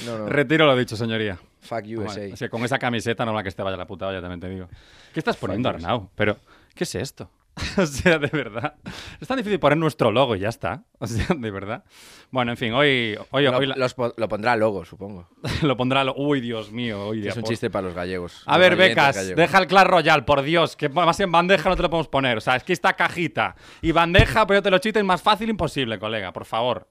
No, 0.06 0.18
no. 0.18 0.26
Retiro 0.28 0.66
lo 0.66 0.76
dicho, 0.76 0.96
señoría. 0.96 1.38
Fuck 1.60 1.84
USA. 1.96 2.02
Bueno, 2.20 2.34
es 2.34 2.38
que 2.40 2.48
con 2.50 2.64
esa 2.64 2.78
camiseta 2.78 3.24
no 3.24 3.32
la 3.32 3.42
que 3.44 3.50
te 3.52 3.62
vaya 3.62 3.76
la 3.76 3.86
puta 3.86 4.06
olla, 4.12 4.20
también 4.20 4.40
te 4.40 4.48
digo. 4.48 4.68
¿Qué 5.12 5.20
estás 5.20 5.36
poniendo, 5.36 5.68
Arnau? 5.68 6.08
Pero, 6.14 6.38
¿qué 6.74 6.84
es 6.84 6.94
esto? 6.94 7.30
o 7.76 7.84
sea, 7.84 8.18
de 8.18 8.28
verdad. 8.28 8.76
Es 9.20 9.28
tan 9.28 9.36
difícil 9.36 9.60
poner 9.60 9.76
nuestro 9.76 10.10
logo 10.10 10.34
y 10.36 10.38
ya 10.38 10.48
está. 10.48 10.84
O 10.98 11.06
sea, 11.06 11.26
de 11.36 11.50
verdad. 11.50 11.84
Bueno, 12.30 12.52
en 12.52 12.56
fin, 12.56 12.72
hoy, 12.72 13.14
hoy, 13.30 13.44
Lo, 13.44 13.58
hoy 13.58 13.66
la- 13.66 13.76
los 13.76 13.92
po- 13.92 14.14
lo 14.16 14.26
pondrá 14.26 14.56
luego, 14.56 14.86
supongo. 14.86 15.28
lo 15.62 15.76
pondrá. 15.76 16.02
Lo... 16.02 16.14
Uy, 16.16 16.40
Dios 16.40 16.72
mío. 16.72 17.12
Es 17.12 17.36
un 17.36 17.42
por- 17.42 17.50
chiste 17.50 17.68
para 17.68 17.88
los 17.88 17.94
gallegos. 17.94 18.42
A 18.46 18.52
los 18.52 18.60
ver, 18.60 18.76
becas, 18.76 19.16
gallegos. 19.16 19.36
deja 19.36 19.58
el 19.58 19.66
Clash 19.66 19.86
Royale, 19.86 20.22
por 20.22 20.40
Dios, 20.40 20.76
que 20.76 20.88
más 20.88 21.20
en 21.20 21.30
bandeja 21.30 21.68
no 21.68 21.76
te 21.76 21.82
lo 21.82 21.90
podemos 21.90 22.08
poner. 22.08 22.38
O 22.38 22.40
sea, 22.40 22.56
es 22.56 22.64
que 22.64 22.72
está 22.72 22.94
cajita 22.94 23.54
y 23.82 23.92
bandeja, 23.92 24.46
pero 24.46 24.58
yo 24.58 24.62
te 24.62 24.70
lo 24.70 24.78
chito 24.78 24.98
es 24.98 25.04
más 25.04 25.20
fácil 25.20 25.50
imposible, 25.50 25.98
colega, 25.98 26.32
por 26.32 26.46
favor. 26.46 26.88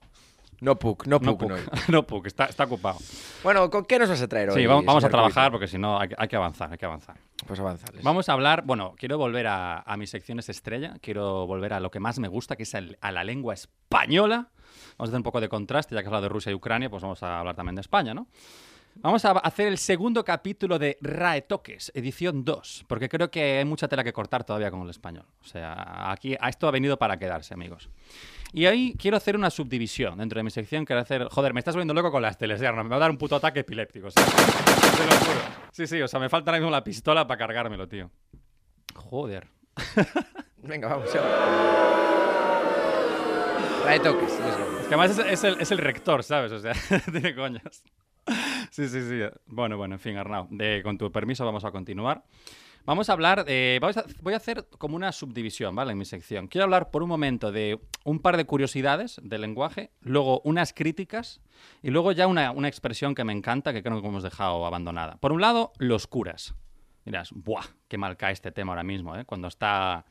No 0.62 0.78
puk, 0.78 1.06
no 1.08 1.18
No 1.18 1.36
puk, 1.36 1.42
no. 1.50 1.56
puk, 1.56 1.88
no 1.88 2.06
puk, 2.06 2.26
está, 2.26 2.44
está 2.44 2.64
ocupado. 2.64 2.96
Bueno, 3.42 3.68
¿con 3.68 3.84
qué 3.84 3.98
nos 3.98 4.08
vas 4.08 4.22
a 4.22 4.28
traer 4.28 4.50
hoy? 4.50 4.60
Sí, 4.60 4.66
vamos, 4.66 4.84
vamos 4.84 5.02
a 5.02 5.08
trabajar 5.08 5.50
porque 5.50 5.66
si 5.66 5.76
no 5.76 5.98
hay, 5.98 6.08
que- 6.10 6.14
hay 6.16 6.28
que 6.28 6.36
avanzar, 6.36 6.70
hay 6.70 6.78
que 6.78 6.86
avanzar. 6.86 7.16
Pues 7.46 7.58
avanzales. 7.58 8.04
Vamos 8.04 8.28
a 8.28 8.32
hablar, 8.34 8.62
bueno, 8.64 8.94
quiero 8.96 9.18
volver 9.18 9.48
a, 9.48 9.80
a 9.80 9.96
mis 9.96 10.10
secciones 10.10 10.48
estrella, 10.48 10.94
quiero 11.02 11.48
volver 11.48 11.72
a 11.72 11.80
lo 11.80 11.90
que 11.90 11.98
más 11.98 12.20
me 12.20 12.28
gusta, 12.28 12.54
que 12.54 12.62
es 12.62 12.74
el- 12.74 12.96
a 13.00 13.10
la 13.10 13.24
lengua 13.24 13.54
española. 13.54 14.50
Vamos 14.96 15.08
a 15.08 15.10
hacer 15.10 15.16
un 15.16 15.22
poco 15.24 15.40
de 15.40 15.48
contraste, 15.48 15.94
ya 15.96 16.00
que 16.00 16.06
has 16.06 16.08
hablado 16.08 16.22
de 16.22 16.28
Rusia 16.28 16.52
y 16.52 16.54
Ucrania, 16.54 16.88
pues 16.88 17.02
vamos 17.02 17.22
a 17.24 17.40
hablar 17.40 17.56
también 17.56 17.74
de 17.74 17.80
España, 17.80 18.14
¿no? 18.14 18.28
Vamos 18.96 19.24
a 19.24 19.30
hacer 19.32 19.68
el 19.68 19.78
segundo 19.78 20.24
capítulo 20.24 20.78
de 20.78 20.98
RAE 21.00 21.42
Toques, 21.42 21.90
edición 21.94 22.44
2, 22.44 22.84
porque 22.86 23.08
creo 23.08 23.30
que 23.30 23.58
hay 23.58 23.64
mucha 23.64 23.88
tela 23.88 24.04
que 24.04 24.12
cortar 24.12 24.44
todavía 24.44 24.70
con 24.70 24.82
el 24.82 24.90
español. 24.90 25.24
O 25.40 25.44
sea, 25.44 26.10
aquí 26.12 26.36
a 26.38 26.48
esto 26.48 26.68
ha 26.68 26.70
venido 26.70 26.98
para 26.98 27.18
quedarse, 27.18 27.54
amigos. 27.54 27.88
Y 28.52 28.66
ahí 28.66 28.94
quiero 28.98 29.16
hacer 29.16 29.34
una 29.34 29.48
subdivisión 29.50 30.18
dentro 30.18 30.38
de 30.38 30.44
mi 30.44 30.50
sección. 30.50 30.84
Quiero 30.84 31.00
hacer. 31.00 31.26
Joder, 31.30 31.54
me 31.54 31.60
estás 31.60 31.74
volviendo 31.74 31.94
loco 31.94 32.12
con 32.12 32.20
las 32.20 32.36
teles, 32.36 32.60
ya, 32.60 32.70
Me 32.72 32.82
va 32.88 32.96
a 32.96 32.98
dar 32.98 33.10
un 33.10 33.16
puto 33.16 33.36
ataque 33.36 33.60
epiléptico. 33.60 34.10
¿sabes? 34.10 34.30
Te 34.30 35.04
lo 35.06 35.12
juro. 35.12 35.40
Sí, 35.72 35.86
sí, 35.86 36.02
o 36.02 36.06
sea, 36.06 36.20
me 36.20 36.28
falta 36.28 36.50
ahora 36.50 36.60
mismo 36.60 36.70
la 36.70 36.84
pistola 36.84 37.26
para 37.26 37.38
cargármelo, 37.38 37.88
tío. 37.88 38.10
Joder. 38.94 39.48
Venga, 40.58 40.88
vamos. 40.88 41.12
Ya. 41.12 41.22
Trae 43.82 44.00
toques. 44.00 44.32
Es 44.32 44.86
que 44.86 44.94
además 44.94 45.18
es, 45.18 45.18
es 45.18 45.44
el, 45.44 45.60
es 45.60 45.70
el 45.70 45.78
rector, 45.78 46.22
¿sabes? 46.22 46.52
O 46.52 46.58
sea, 46.60 46.74
tiene 47.10 47.34
coñas. 47.34 47.82
Sí, 48.72 48.88
sí, 48.88 49.02
sí. 49.02 49.20
Bueno, 49.44 49.76
bueno, 49.76 49.96
en 49.96 50.00
fin, 50.00 50.16
Arnau. 50.16 50.48
Con 50.82 50.96
tu 50.96 51.12
permiso 51.12 51.44
vamos 51.44 51.62
a 51.62 51.70
continuar. 51.70 52.24
Vamos 52.86 53.10
a 53.10 53.12
hablar, 53.12 53.44
de, 53.44 53.78
voy 54.22 54.32
a 54.32 54.36
hacer 54.38 54.66
como 54.78 54.96
una 54.96 55.12
subdivisión, 55.12 55.76
¿vale? 55.76 55.92
En 55.92 55.98
mi 55.98 56.06
sección. 56.06 56.48
Quiero 56.48 56.64
hablar 56.64 56.90
por 56.90 57.02
un 57.02 57.10
momento 57.10 57.52
de 57.52 57.78
un 58.04 58.20
par 58.20 58.38
de 58.38 58.46
curiosidades 58.46 59.20
del 59.22 59.42
lenguaje, 59.42 59.90
luego 60.00 60.40
unas 60.44 60.72
críticas 60.72 61.42
y 61.82 61.90
luego 61.90 62.12
ya 62.12 62.26
una, 62.26 62.50
una 62.50 62.66
expresión 62.66 63.14
que 63.14 63.24
me 63.24 63.34
encanta 63.34 63.74
que 63.74 63.82
creo 63.82 64.00
que 64.00 64.08
hemos 64.08 64.22
dejado 64.22 64.64
abandonada. 64.64 65.18
Por 65.18 65.32
un 65.32 65.42
lado, 65.42 65.72
los 65.76 66.06
curas. 66.06 66.54
Dirás, 67.04 67.30
¡buah! 67.32 67.66
Qué 67.88 67.98
mal 67.98 68.16
cae 68.16 68.32
este 68.32 68.52
tema 68.52 68.72
ahora 68.72 68.84
mismo, 68.84 69.14
¿eh? 69.16 69.26
Cuando 69.26 69.48
está 69.48 70.06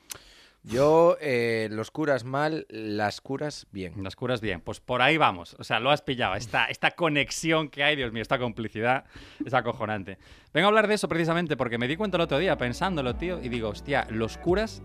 Yo, 0.64 1.18
eh, 1.20 1.70
los 1.72 1.90
curas 1.90 2.24
mal, 2.24 2.68
las 2.70 3.20
curas 3.20 3.66
bien. 3.72 4.04
Las 4.04 4.16
curas 4.16 4.42
bien, 4.42 4.62
pues 4.62 4.80
por 4.80 5.02
ahí 5.02 5.18
vamos. 5.18 5.56
O 5.58 5.64
sea, 5.64 5.80
lo 5.80 5.90
has 5.90 6.04
pillado. 6.04 6.36
Esta, 6.36 6.66
esta 6.66 6.92
conexión 6.92 7.70
que 7.70 7.84
hay, 7.84 7.96
Dios 7.96 8.12
mío, 8.12 8.22
esta 8.22 8.38
complicidad 8.38 9.06
es 9.44 9.56
acojonante. 9.56 10.20
Vengo 10.54 10.68
a 10.68 10.70
hablar 10.70 10.88
de 10.88 10.94
eso 10.94 11.08
precisamente 11.08 11.58
porque 11.58 11.80
me 11.80 11.88
di 11.88 11.98
cuenta 11.98 12.18
el 12.18 12.22
otro 12.22 12.38
día 12.38 12.58
pensándolo, 12.58 13.16
tío, 13.16 13.42
y 13.42 13.50
digo, 13.50 13.70
hostia, 13.70 14.06
los 14.12 14.38
curas, 14.38 14.84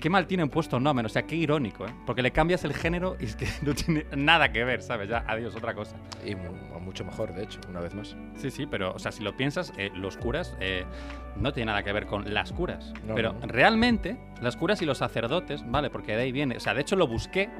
qué 0.00 0.10
mal 0.10 0.26
tienen 0.26 0.48
puesto 0.48 0.78
nombre. 0.80 1.06
O 1.06 1.08
sea, 1.08 1.22
qué 1.22 1.36
irónico, 1.36 1.86
¿eh? 1.86 1.90
Porque 2.06 2.22
le 2.22 2.30
cambias 2.30 2.64
el 2.64 2.74
género 2.74 3.16
y 3.20 3.24
es 3.24 3.36
que 3.36 3.46
no 3.62 3.74
tiene 3.74 4.04
nada 4.16 4.52
que 4.52 4.64
ver, 4.64 4.82
¿sabes? 4.82 5.08
Ya, 5.08 5.24
adiós, 5.26 5.54
otra 5.56 5.74
cosa. 5.74 5.96
Y 6.24 6.34
mu- 6.34 6.52
mucho 6.80 7.04
mejor, 7.04 7.34
de 7.34 7.42
hecho, 7.44 7.58
una 7.68 7.80
vez 7.80 7.94
más. 7.94 8.16
Sí, 8.36 8.50
sí, 8.50 8.66
pero, 8.66 8.92
o 8.94 8.98
sea, 8.98 9.10
si 9.12 9.22
lo 9.24 9.36
piensas, 9.36 9.72
eh, 9.76 9.90
los 9.94 10.16
curas 10.16 10.56
eh, 10.60 10.84
no 11.36 11.52
tiene 11.52 11.66
nada 11.72 11.82
que 11.82 11.92
ver 11.92 12.06
con 12.06 12.32
las 12.32 12.52
curas. 12.52 12.92
No, 13.04 13.14
pero 13.16 13.32
no. 13.32 13.40
realmente, 13.48 14.16
las 14.40 14.56
curas 14.56 14.80
y 14.82 14.86
los 14.86 14.98
sacerdotes, 14.98 15.68
¿vale? 15.68 15.90
Porque 15.90 16.14
de 16.14 16.22
ahí 16.22 16.32
viene. 16.32 16.56
O 16.56 16.60
sea, 16.60 16.74
de 16.74 16.82
hecho 16.82 16.94
lo 16.94 17.08
busqué 17.08 17.50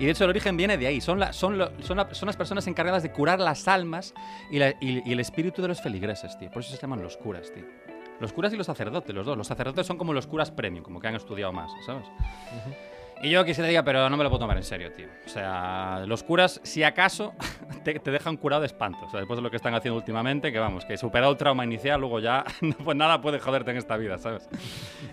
y 0.00 0.06
de 0.06 0.10
hecho 0.10 0.24
el 0.24 0.30
origen 0.30 0.56
viene 0.56 0.76
de 0.76 0.88
ahí. 0.88 1.00
Son, 1.00 1.20
la- 1.20 1.32
son, 1.32 1.58
lo- 1.58 1.70
son, 1.82 1.96
la- 1.98 2.12
son 2.12 2.26
las 2.26 2.36
personas 2.36 2.66
encargadas 2.66 3.02
de 3.04 3.12
curar 3.12 3.38
las 3.38 3.68
almas 3.68 4.14
y, 4.50 4.58
la- 4.58 4.70
y- 4.80 5.08
y 5.08 5.12
el 5.12 5.20
espíritu 5.20 5.62
de 5.62 5.68
los 5.68 5.80
feligreses, 5.80 6.36
tío. 6.38 6.50
Por 6.50 6.62
eso 6.62 6.74
se 6.74 6.80
llaman 6.80 7.02
los 7.02 7.16
curas, 7.16 7.52
tío. 7.52 7.64
Los 8.20 8.32
curas 8.32 8.52
y 8.52 8.56
los 8.56 8.66
sacerdotes, 8.66 9.14
los 9.14 9.26
dos. 9.26 9.36
Los 9.36 9.46
sacerdotes 9.46 9.86
son 9.86 9.98
como 9.98 10.12
los 10.12 10.26
curas 10.26 10.50
premium, 10.50 10.84
como 10.84 11.00
que 11.00 11.08
han 11.08 11.16
estudiado 11.16 11.52
más, 11.52 11.70
¿sabes? 11.84 12.06
Y 13.20 13.30
yo 13.30 13.44
quisiera 13.44 13.68
diga, 13.68 13.84
pero 13.84 14.08
no 14.08 14.16
me 14.16 14.24
lo 14.24 14.30
puedo 14.30 14.40
tomar 14.40 14.56
en 14.56 14.64
serio, 14.64 14.90
tío. 14.92 15.06
O 15.24 15.28
sea, 15.28 16.04
los 16.06 16.22
curas, 16.22 16.60
si 16.64 16.82
acaso, 16.82 17.34
te, 17.84 17.98
te 17.98 18.10
dejan 18.10 18.36
curado 18.36 18.62
de 18.62 18.66
espanto. 18.66 19.06
O 19.06 19.10
sea, 19.10 19.20
después 19.20 19.36
de 19.36 19.42
lo 19.42 19.50
que 19.50 19.56
están 19.56 19.74
haciendo 19.74 19.96
últimamente, 19.96 20.50
que 20.50 20.58
vamos, 20.58 20.84
que 20.84 20.96
superado 20.96 21.32
el 21.32 21.38
trauma 21.38 21.64
inicial, 21.64 22.00
luego 22.00 22.18
ya, 22.18 22.44
pues 22.84 22.96
nada 22.96 23.20
puede 23.20 23.38
joderte 23.38 23.70
en 23.70 23.76
esta 23.76 23.96
vida, 23.96 24.18
¿sabes? 24.18 24.48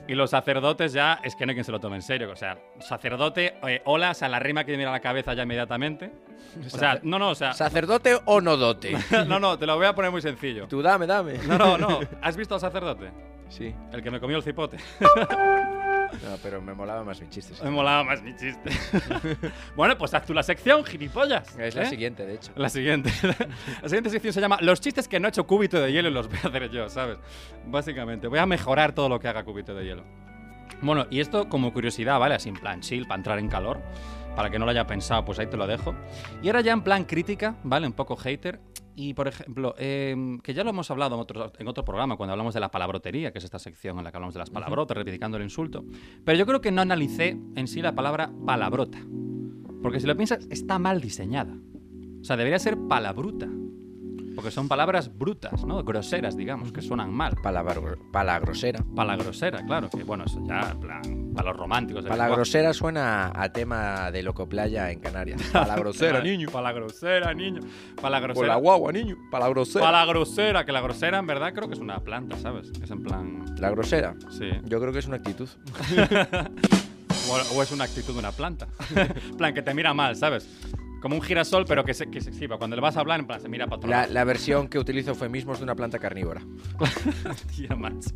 Y 0.08 0.16
los 0.16 0.32
sacerdotes 0.32 0.94
ya, 0.94 1.20
es 1.24 1.36
que 1.36 1.46
no 1.46 1.52
hay 1.52 1.56
quien 1.56 1.66
se 1.66 1.72
lo 1.72 1.80
tome 1.80 1.98
en 1.98 2.02
serio. 2.02 2.32
O 2.32 2.36
sea, 2.36 2.58
sacerdote, 2.80 3.56
eh, 3.68 3.82
hola, 3.86 4.12
o 4.12 4.14
sea, 4.14 4.30
la 4.30 4.40
rima 4.40 4.64
que 4.64 4.72
viene 4.72 4.86
a 4.86 4.92
la 4.92 5.00
cabeza 5.00 5.34
ya 5.34 5.44
inmediatamente. 5.44 6.12
O 6.66 6.70
sea, 6.70 7.00
no, 7.04 7.20
no, 7.20 7.30
o 7.30 7.36
sea, 7.36 7.54
¿Sacerdote 7.54 8.18
o 8.26 8.42
no 8.42 8.58
dote? 8.58 8.96
no, 9.28 9.40
no, 9.40 9.58
te 9.58 9.66
lo 9.66 9.76
voy 9.76 9.86
a 9.86 9.94
poner 9.94 10.12
muy 10.12 10.22
sencillo. 10.22 10.68
Tú 10.68 10.82
dame, 10.82 11.06
dame. 11.06 11.38
No, 11.48 11.58
no, 11.58 11.78
no. 11.78 12.00
¿Has 12.22 12.36
visto 12.36 12.56
al 12.56 12.62
sacerdote? 12.62 13.12
Sí. 13.50 13.74
El 13.92 14.02
que 14.02 14.12
me 14.12 14.20
comió 14.20 14.38
el 14.38 14.44
cipote. 14.44 14.78
No, 16.24 16.36
pero 16.44 16.62
me 16.62 16.74
molaba 16.74 17.04
más 17.04 17.22
mi 17.22 17.30
chiste. 17.30 17.54
Me 17.64 17.70
molaba 17.70 18.04
más 18.04 18.22
mi 18.22 18.36
chiste. 18.36 18.70
bueno, 19.76 19.98
pues 19.98 20.14
haz 20.14 20.26
tú 20.26 20.34
la 20.34 20.44
sección, 20.44 20.84
gilipollas. 20.84 21.58
Es 21.58 21.76
la 21.76 21.84
¿eh? 21.84 21.86
siguiente, 21.86 22.26
de 22.26 22.36
hecho. 22.36 22.52
La 22.56 22.70
siguiente. 22.70 23.12
la 23.82 23.90
siguiente 23.90 24.10
sección 24.10 24.34
se 24.34 24.42
llama 24.42 24.58
Los 24.62 24.82
chistes 24.82 25.08
que 25.08 25.20
no 25.20 25.28
ha 25.28 25.30
hecho 25.30 25.48
cúbito 25.48 25.80
de 25.80 25.92
hielo 25.92 26.10
y 26.10 26.12
los 26.14 26.28
voy 26.28 26.40
a 26.44 26.48
hacer 26.48 26.70
yo, 26.70 26.90
¿sabes? 26.90 27.18
Básicamente. 27.66 28.28
Voy 28.28 28.40
a 28.40 28.46
mejorar 28.46 28.94
todo 28.94 29.08
lo 29.08 29.20
que 29.20 29.28
haga 29.28 29.44
cúbito 29.44 29.74
de 29.74 29.86
hielo. 29.86 30.04
Bueno, 30.82 31.08
y 31.10 31.20
esto 31.20 31.50
como 31.50 31.74
curiosidad, 31.74 32.20
¿vale? 32.20 32.36
Así 32.36 32.50
en 32.50 32.56
plan 32.56 32.82
chill, 32.82 33.06
para 33.08 33.18
entrar 33.18 33.40
en 33.40 33.48
calor. 33.48 33.82
Para 34.36 34.50
que 34.50 34.60
no 34.60 34.66
lo 34.66 34.72
haya 34.72 34.88
pensado, 34.88 35.26
pues 35.26 35.40
ahí 35.40 35.48
te 35.48 35.58
lo 35.58 35.68
dejo. 35.68 35.96
Y 36.42 36.48
ahora 36.48 36.62
ya 36.62 36.72
en 36.72 36.82
plan 36.82 37.04
crítica, 37.06 37.56
¿vale? 37.64 37.88
Un 37.88 37.94
poco 37.94 38.16
hater. 38.16 38.60
Y 38.96 39.14
por 39.14 39.28
ejemplo, 39.28 39.76
eh, 39.78 40.38
que 40.44 40.54
ya 40.54 40.64
lo 40.64 40.72
hemos 40.72 40.92
hablado 40.92 41.16
en 41.16 41.22
otro, 41.22 41.52
en 41.58 41.68
otro 41.68 41.86
programa, 41.86 42.18
cuando 42.18 42.34
hablamos 42.34 42.54
de 42.54 42.60
la 42.60 42.70
palabrotería, 42.70 43.32
que 43.32 43.40
es 43.40 43.46
esta 43.46 43.60
sección 43.60 43.98
en 43.98 44.04
la 44.04 44.12
que 44.12 44.18
hablamos 44.18 44.34
de 44.34 44.40
las 44.40 44.50
palabrotas, 44.50 44.96
reivindicando 44.96 45.38
el 45.38 45.44
insulto. 45.44 45.86
Pero 46.26 46.38
yo 46.38 46.46
creo 46.46 46.62
que 46.62 46.72
no 46.72 46.82
analicé 46.82 47.38
en 47.56 47.68
sí 47.68 47.82
la 47.82 47.96
palabra 47.96 48.32
palabrota. 48.46 49.00
Porque 49.82 50.00
si 50.00 50.08
lo 50.08 50.16
piensas, 50.16 50.46
está 50.50 50.80
mal 50.80 51.00
diseñada. 51.02 51.58
O 52.22 52.24
sea, 52.24 52.36
debería 52.36 52.60
ser 52.60 52.78
palabruta. 52.90 53.48
Porque 54.36 54.52
son 54.52 54.68
palabras 54.68 55.16
brutas, 55.18 55.64
¿no? 55.66 55.84
Groseras, 55.84 56.36
digamos, 56.38 56.72
que 56.72 56.82
suenan 56.82 57.12
mal. 57.14 57.36
Palabra, 57.42 57.76
palagrosera. 58.12 58.84
Palagrosera, 58.96 59.66
claro, 59.66 59.90
que 59.90 60.04
bueno, 60.04 60.26
eso 60.26 60.42
ya, 60.48 60.76
plan, 60.80 61.32
para 61.36 61.50
los 61.50 61.58
románticos. 61.58 62.04
del 62.04 62.12
Palagrosera 62.12 62.74
suena 62.74 63.32
a 63.36 63.50
tema 63.52 64.12
de 64.12 64.24
Locoplaya 64.24 64.92
en 64.92 65.00
Canarias. 65.00 65.42
Palagrosera, 65.54 66.14
lenguaje. 66.20 66.38
niño. 66.38 66.50
Palagrosera, 66.52 67.34
niño. 67.34 67.62
Con 67.62 67.96
Palagrosera. 68.02 68.48
la 68.48 68.56
guagua, 68.56 68.92
niño. 68.92 69.18
Palagrosera. 69.32 69.86
Palagrosera, 69.86 70.66
que 70.66 70.72
la 70.72 70.82
grosera 70.82 71.20
en 71.20 71.28
verdad 71.28 71.54
creo 71.54 71.68
que 71.68 71.74
es 71.74 71.80
una 71.82 72.00
planta, 72.00 72.38
¿sabes? 72.38 72.72
Es 72.82 72.92
en 72.92 73.04
plan. 73.04 73.46
La 73.60 73.70
grosera. 73.70 74.16
Sí. 74.32 74.50
Yo 74.66 74.80
creo 74.80 74.94
que 74.94 75.00
es 75.00 75.08
una 75.08 75.18
actitud. 75.18 75.50
O, 77.30 77.58
o 77.58 77.62
es 77.62 77.72
una 77.72 77.84
actitud 77.84 78.14
de 78.14 78.20
una 78.20 78.32
planta. 78.32 78.68
plan, 79.38 79.54
que 79.54 79.62
te 79.62 79.74
mira 79.76 79.94
mal, 79.94 80.16
¿sabes? 80.16 80.50
Como 81.02 81.16
un 81.16 81.22
girasol, 81.22 81.66
pero 81.66 81.84
que 81.86 81.94
se, 81.94 82.10
que 82.10 82.20
se 82.22 82.30
exhiba. 82.30 82.58
Cuando 82.58 82.76
le 82.76 82.82
vas 82.82 82.98
a 82.98 83.00
hablar, 83.00 83.20
en 83.20 83.28
plan, 83.28 83.40
se 83.40 83.48
mira 83.50 83.68
para 83.68 83.88
La, 83.88 84.08
la 84.08 84.24
versión 84.26 84.68
que 84.68 84.78
utilizo 84.80 85.12
eufemismos 85.12 85.60
de 85.60 85.64
una 85.64 85.76
planta 85.76 85.98
carnívora. 86.00 86.42
Tía, 87.56 87.76
macho. 87.76 88.10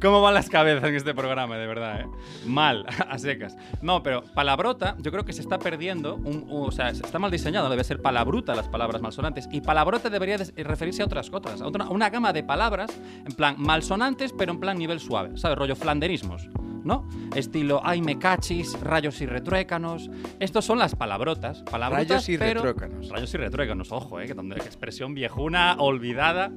¿Cómo 0.00 0.20
van 0.22 0.34
las 0.34 0.48
cabezas 0.48 0.84
en 0.88 0.94
este 0.94 1.14
programa, 1.14 1.56
de 1.56 1.66
verdad, 1.66 2.00
eh? 2.02 2.06
Mal, 2.46 2.84
a 3.08 3.18
secas. 3.18 3.56
No, 3.82 4.02
pero 4.02 4.22
palabrota, 4.34 4.96
yo 5.00 5.10
creo 5.10 5.24
que 5.24 5.32
se 5.32 5.40
está 5.40 5.58
perdiendo. 5.58 6.16
Un, 6.16 6.46
o 6.50 6.70
sea, 6.70 6.90
está 6.90 7.18
mal 7.18 7.30
diseñado, 7.30 7.68
debe 7.70 7.84
ser 7.84 8.00
palabruta 8.02 8.54
las 8.54 8.68
palabras 8.68 9.00
malsonantes. 9.02 9.48
Y 9.50 9.60
palabrota 9.60 10.10
debería 10.10 10.38
des- 10.38 10.52
referirse 10.56 11.02
a 11.02 11.06
otras 11.06 11.30
cosas, 11.30 11.60
a 11.62 11.66
otra- 11.66 11.86
a 11.86 11.90
una 11.90 12.10
gama 12.10 12.32
de 12.32 12.42
palabras, 12.42 12.90
en 13.26 13.32
plan 13.34 13.54
malsonantes, 13.58 14.32
pero 14.36 14.52
en 14.52 14.60
plan 14.60 14.78
nivel 14.78 15.00
suave, 15.00 15.36
¿sabes? 15.36 15.56
Rollo 15.58 15.76
flanderismos. 15.76 16.48
¿No? 16.84 17.06
Estilo, 17.34 17.82
ay, 17.84 18.00
me 18.00 18.18
cachis, 18.18 18.80
rayos 18.80 19.20
y 19.20 19.26
retruécanos. 19.26 20.08
Estos 20.40 20.64
son 20.64 20.78
las 20.78 20.94
palabrotas. 20.94 21.62
palabrotas 21.64 22.17
Rayos 22.26 22.28
y 22.28 22.38
pero- 22.38 22.62
retruécanos. 22.62 23.08
Rayos 23.08 23.34
y 23.34 23.36
retruécanos, 23.36 23.92
ojo, 23.92 24.20
eh, 24.20 24.26
que 24.26 24.34
expresión 24.56 25.14
viejuna, 25.14 25.76
olvidada. 25.78 26.50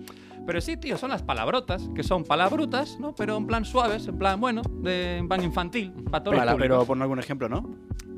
Pero 0.45 0.59
sí, 0.59 0.75
tío, 0.75 0.97
son 0.97 1.11
las 1.11 1.21
palabrotas, 1.21 1.87
que 1.95 2.01
son 2.03 2.23
palabrutas, 2.23 2.99
¿no? 2.99 3.13
Pero 3.13 3.37
en 3.37 3.45
plan 3.45 3.63
suaves, 3.63 4.07
en 4.07 4.17
plan, 4.17 4.39
bueno, 4.41 4.63
de, 4.81 5.17
en 5.17 5.27
plan 5.27 5.43
infantil, 5.43 5.91
para 6.09 6.23
pero 6.23 6.55
públicos. 6.57 6.87
pon 6.87 7.01
algún 7.01 7.19
ejemplo, 7.19 7.47
¿no? 7.47 7.69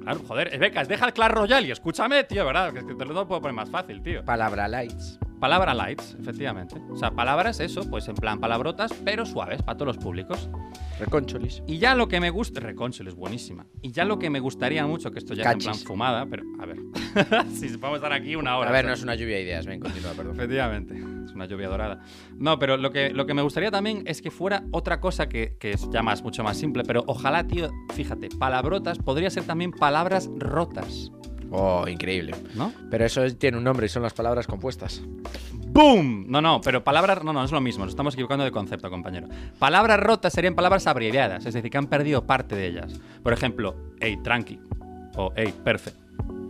Claro, 0.04 0.22
joder, 0.28 0.54
eh, 0.54 0.58
becas, 0.58 0.88
deja 0.88 1.06
el 1.06 1.14
Clash 1.14 1.32
Royale 1.32 1.68
y 1.68 1.72
escúchame, 1.72 2.24
tío, 2.24 2.46
¿verdad? 2.46 2.74
Que 2.74 2.82
te 2.82 3.06
lo 3.06 3.28
puedo 3.28 3.42
poner 3.42 3.56
más 3.56 3.70
fácil, 3.70 4.02
tío. 4.02 4.24
Palabra 4.24 4.68
lights. 4.68 5.20
Palabra 5.44 5.74
lights, 5.74 6.16
efectivamente. 6.18 6.78
O 6.90 6.96
sea, 6.96 7.12
palabras, 7.12 7.60
eso, 7.60 7.82
pues 7.90 8.08
en 8.08 8.16
plan 8.16 8.40
palabrotas, 8.40 8.94
pero 9.04 9.26
suaves, 9.26 9.62
para 9.62 9.78
todos 9.78 9.94
los 9.94 10.02
públicos. 10.02 10.50
Reconcholis. 11.02 11.62
Y 11.68 11.80
ya 11.80 11.96
lo 11.96 12.08
que 12.08 12.22
me 12.22 12.30
gusta. 12.30 12.62
Reconsul 12.62 13.10
es 13.10 13.16
buenísima. 13.16 13.66
Y 13.82 13.92
ya 13.92 14.06
lo 14.06 14.18
que 14.20 14.30
me 14.30 14.40
gustaría 14.40 14.88
mucho, 14.88 15.12
que 15.12 15.20
esto 15.20 15.34
ya 15.34 15.44
es 15.44 15.52
en 15.52 15.60
plan 15.60 15.76
fumada, 15.76 16.26
pero 16.28 16.46
a 16.62 16.66
ver. 16.66 16.78
si 17.54 17.76
vamos 17.76 17.96
a 17.96 17.98
estar 17.98 18.14
aquí 18.14 18.38
una 18.38 18.58
hora. 18.58 18.70
A 18.70 18.72
ver, 18.72 18.86
no 18.86 18.94
es 18.94 19.04
una 19.04 19.16
lluvia 19.16 19.36
de 19.36 19.42
ideas. 19.42 19.66
Ven, 19.66 19.82
continúa, 19.82 20.14
perdón. 20.14 20.34
Efectivamente, 20.36 20.96
es 21.26 21.34
una 21.34 21.46
lluvia 21.46 21.68
dorada. 21.68 22.00
No, 22.38 22.58
pero 22.58 22.78
lo 22.78 22.92
que, 22.92 23.10
lo 23.10 23.26
que 23.26 23.34
me 23.34 23.42
gustaría 23.42 23.70
también 23.70 24.04
es 24.06 24.22
que 24.22 24.32
fuera 24.32 24.64
otra 24.72 25.02
cosa 25.02 25.28
que, 25.28 25.58
que 25.60 25.72
es 25.72 25.90
ya 25.92 26.02
más, 26.02 26.24
mucho 26.24 26.42
más 26.46 26.56
simple, 26.56 26.84
pero 26.88 27.04
ojalá, 27.06 27.46
tío, 27.46 27.70
fíjate, 27.94 28.30
palabrotas 28.30 28.98
podría 28.98 29.30
ser 29.30 29.44
también 29.44 29.72
palabras 29.72 30.30
rotas, 30.38 31.12
Oh, 31.56 31.88
increíble. 31.88 32.34
¿no? 32.56 32.74
Pero 32.90 33.06
eso 33.06 33.24
es- 33.24 33.38
tiene 33.38 33.58
un 33.60 33.64
nombre 33.64 33.86
y 33.86 33.90
son 33.90 34.02
las 34.02 34.14
palabras 34.14 34.48
compuestas. 34.48 35.04
¡Boom! 35.54 36.26
No, 36.28 36.42
no, 36.42 36.60
pero 36.62 36.84
palabras. 36.84 37.24
No, 37.24 37.32
no, 37.32 37.44
es 37.44 37.52
lo 37.52 37.62
mismo. 37.62 37.84
Nos 37.86 37.94
estamos 37.94 38.16
equivocando 38.16 38.44
de 38.44 38.52
concepto, 38.52 38.90
compañero. 38.90 39.28
Palabras 39.60 40.00
rotas 40.00 40.34
serían 40.34 40.56
palabras 40.56 40.88
abreviadas, 40.88 41.46
es 41.46 41.54
decir, 41.54 41.70
que 41.70 41.78
han 41.78 41.88
perdido 41.88 42.26
parte 42.26 42.56
de 42.56 42.68
ellas. 42.68 43.00
Por 43.22 43.34
ejemplo, 43.34 43.76
hey, 44.00 44.18
tranqui. 44.24 44.60
O 45.16 45.32
hey, 45.36 45.54
perfect. 45.64 45.98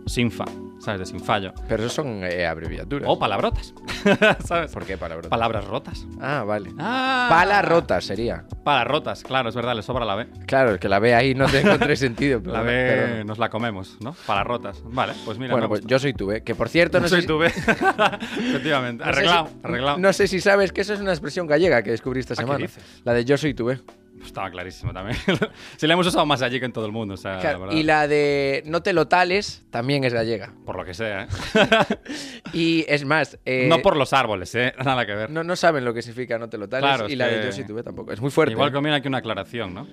Sinfa. 0.06 0.44
¿Sabes? 0.84 1.00
De 1.00 1.06
sin 1.06 1.20
fallo. 1.20 1.52
Pero 1.68 1.84
eso 1.84 1.94
son 1.94 2.22
eh, 2.24 2.46
abreviaturas. 2.46 3.08
O 3.10 3.18
palabrotas, 3.18 3.72
¿sabes? 4.44 4.72
¿Por 4.72 4.84
qué 4.84 4.96
palabras? 4.98 5.28
Palabras 5.28 5.64
rotas. 5.64 6.06
ah, 6.20 6.44
vale. 6.46 6.70
Ah, 6.78 7.26
Pala 7.30 7.62
rota 7.62 8.00
sería. 8.00 8.44
Para 8.64 8.84
rotas, 8.84 9.22
claro, 9.22 9.48
es 9.48 9.54
verdad, 9.54 9.74
le 9.74 9.82
sobra 9.82 10.04
la 10.04 10.14
B. 10.14 10.26
Claro, 10.46 10.78
que 10.78 10.88
la 10.88 10.98
ve 10.98 11.14
ahí 11.14 11.34
no 11.34 11.46
te 11.46 11.60
encontré 11.60 11.96
sentido. 11.96 12.40
La 12.44 12.60
B 12.62 12.66
perdona. 12.72 13.24
nos 13.24 13.38
la 13.38 13.48
comemos, 13.50 13.96
¿no? 14.00 14.14
Para 14.26 14.44
rotas. 14.44 14.82
Vale, 14.84 15.12
pues 15.24 15.38
mira. 15.38 15.52
Bueno, 15.52 15.68
pues 15.68 15.80
gusta. 15.82 15.90
yo 15.90 15.98
soy 15.98 16.12
tú, 16.14 16.30
¿eh? 16.32 16.42
Que 16.42 16.54
por 16.54 16.68
cierto, 16.68 17.00
no 17.00 17.08
soy 17.08 17.18
sé 17.18 17.22
si- 17.22 17.28
tu 17.28 17.38
B. 17.38 17.46
Efectivamente. 17.46 19.04
no 19.04 19.10
sé 19.12 19.18
Arreglado, 19.18 19.46
si- 19.48 19.54
arreglado. 19.62 19.98
No 19.98 20.12
sé 20.12 20.26
si 20.28 20.40
sabes 20.40 20.72
que 20.72 20.80
eso 20.82 20.94
es 20.94 21.00
una 21.00 21.10
expresión 21.12 21.46
gallega 21.46 21.82
que 21.82 21.90
descubrí 21.90 22.20
esta 22.20 22.34
¿Ah, 22.34 22.36
qué 22.36 22.42
semana. 22.42 22.58
dices? 22.58 22.82
La 23.04 23.12
de 23.12 23.24
yo 23.24 23.36
soy 23.36 23.54
tú, 23.54 23.70
¿eh? 23.70 23.80
Estaba 24.24 24.50
clarísimo 24.50 24.92
también. 24.92 25.16
si 25.76 25.86
la 25.86 25.94
hemos 25.94 26.06
usado 26.06 26.26
más 26.26 26.42
allí 26.42 26.58
que 26.58 26.66
en 26.66 26.72
todo 26.72 26.86
el 26.86 26.92
mundo, 26.92 27.14
o 27.14 27.16
sea, 27.16 27.38
Claro, 27.38 27.58
la 27.60 27.64
verdad. 27.66 27.76
y 27.78 27.82
la 27.82 28.08
de 28.08 28.62
no 28.66 28.82
te 28.82 28.92
lo 28.92 29.06
tales 29.08 29.64
también 29.70 30.04
es 30.04 30.12
gallega. 30.12 30.52
Por 30.64 30.76
lo 30.76 30.84
que 30.84 30.94
sea, 30.94 31.24
¿eh? 31.24 31.28
Y 32.52 32.84
es 32.88 33.04
más, 33.04 33.38
eh, 33.44 33.66
no 33.68 33.78
por 33.80 33.96
los 33.96 34.12
árboles, 34.12 34.54
¿eh? 34.54 34.72
Nada 34.84 35.06
que 35.06 35.14
ver. 35.14 35.30
no, 35.30 35.44
no 35.44 35.56
saben 35.56 35.84
lo 35.84 35.92
que 35.94 36.02
significa 36.02 36.38
no 36.38 36.48
te 36.48 36.58
lo 36.58 36.68
tales 36.68 36.88
Claro, 36.88 37.08
y 37.08 37.16
la 37.16 37.28
que- 37.28 37.36
de 37.36 37.52
yo 37.52 37.66
tú, 37.66 37.78
¿eh? 37.78 37.82
tampoco. 37.82 38.12
Es 38.12 38.20
muy 38.20 38.30
fuerte. 38.30 38.52
Igual 38.52 38.72
conviene 38.72 38.96
aquí 38.96 39.08
una 39.08 39.18
aclaración, 39.18 39.74
¿no? 39.74 39.86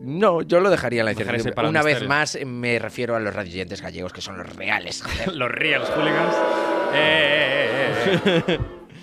No, 0.00 0.42
yo 0.42 0.58
lo 0.60 0.68
dejaría 0.70 1.00
en 1.00 1.04
la 1.06 1.12
incertidumbre. 1.12 1.68
Una 1.68 1.82
vez 1.82 2.06
más 2.06 2.36
me 2.44 2.78
refiero 2.78 3.14
a 3.14 3.20
los 3.20 3.34
radioyentes 3.34 3.80
gallegos, 3.80 4.12
que 4.12 4.20
son 4.20 4.36
los 4.38 4.56
reales. 4.56 5.02
los 5.32 5.48
real 5.50 5.82
hooligans. 5.82 6.34
Eh, 6.92 7.68
eh, 8.24 8.42
eh. 8.48 8.58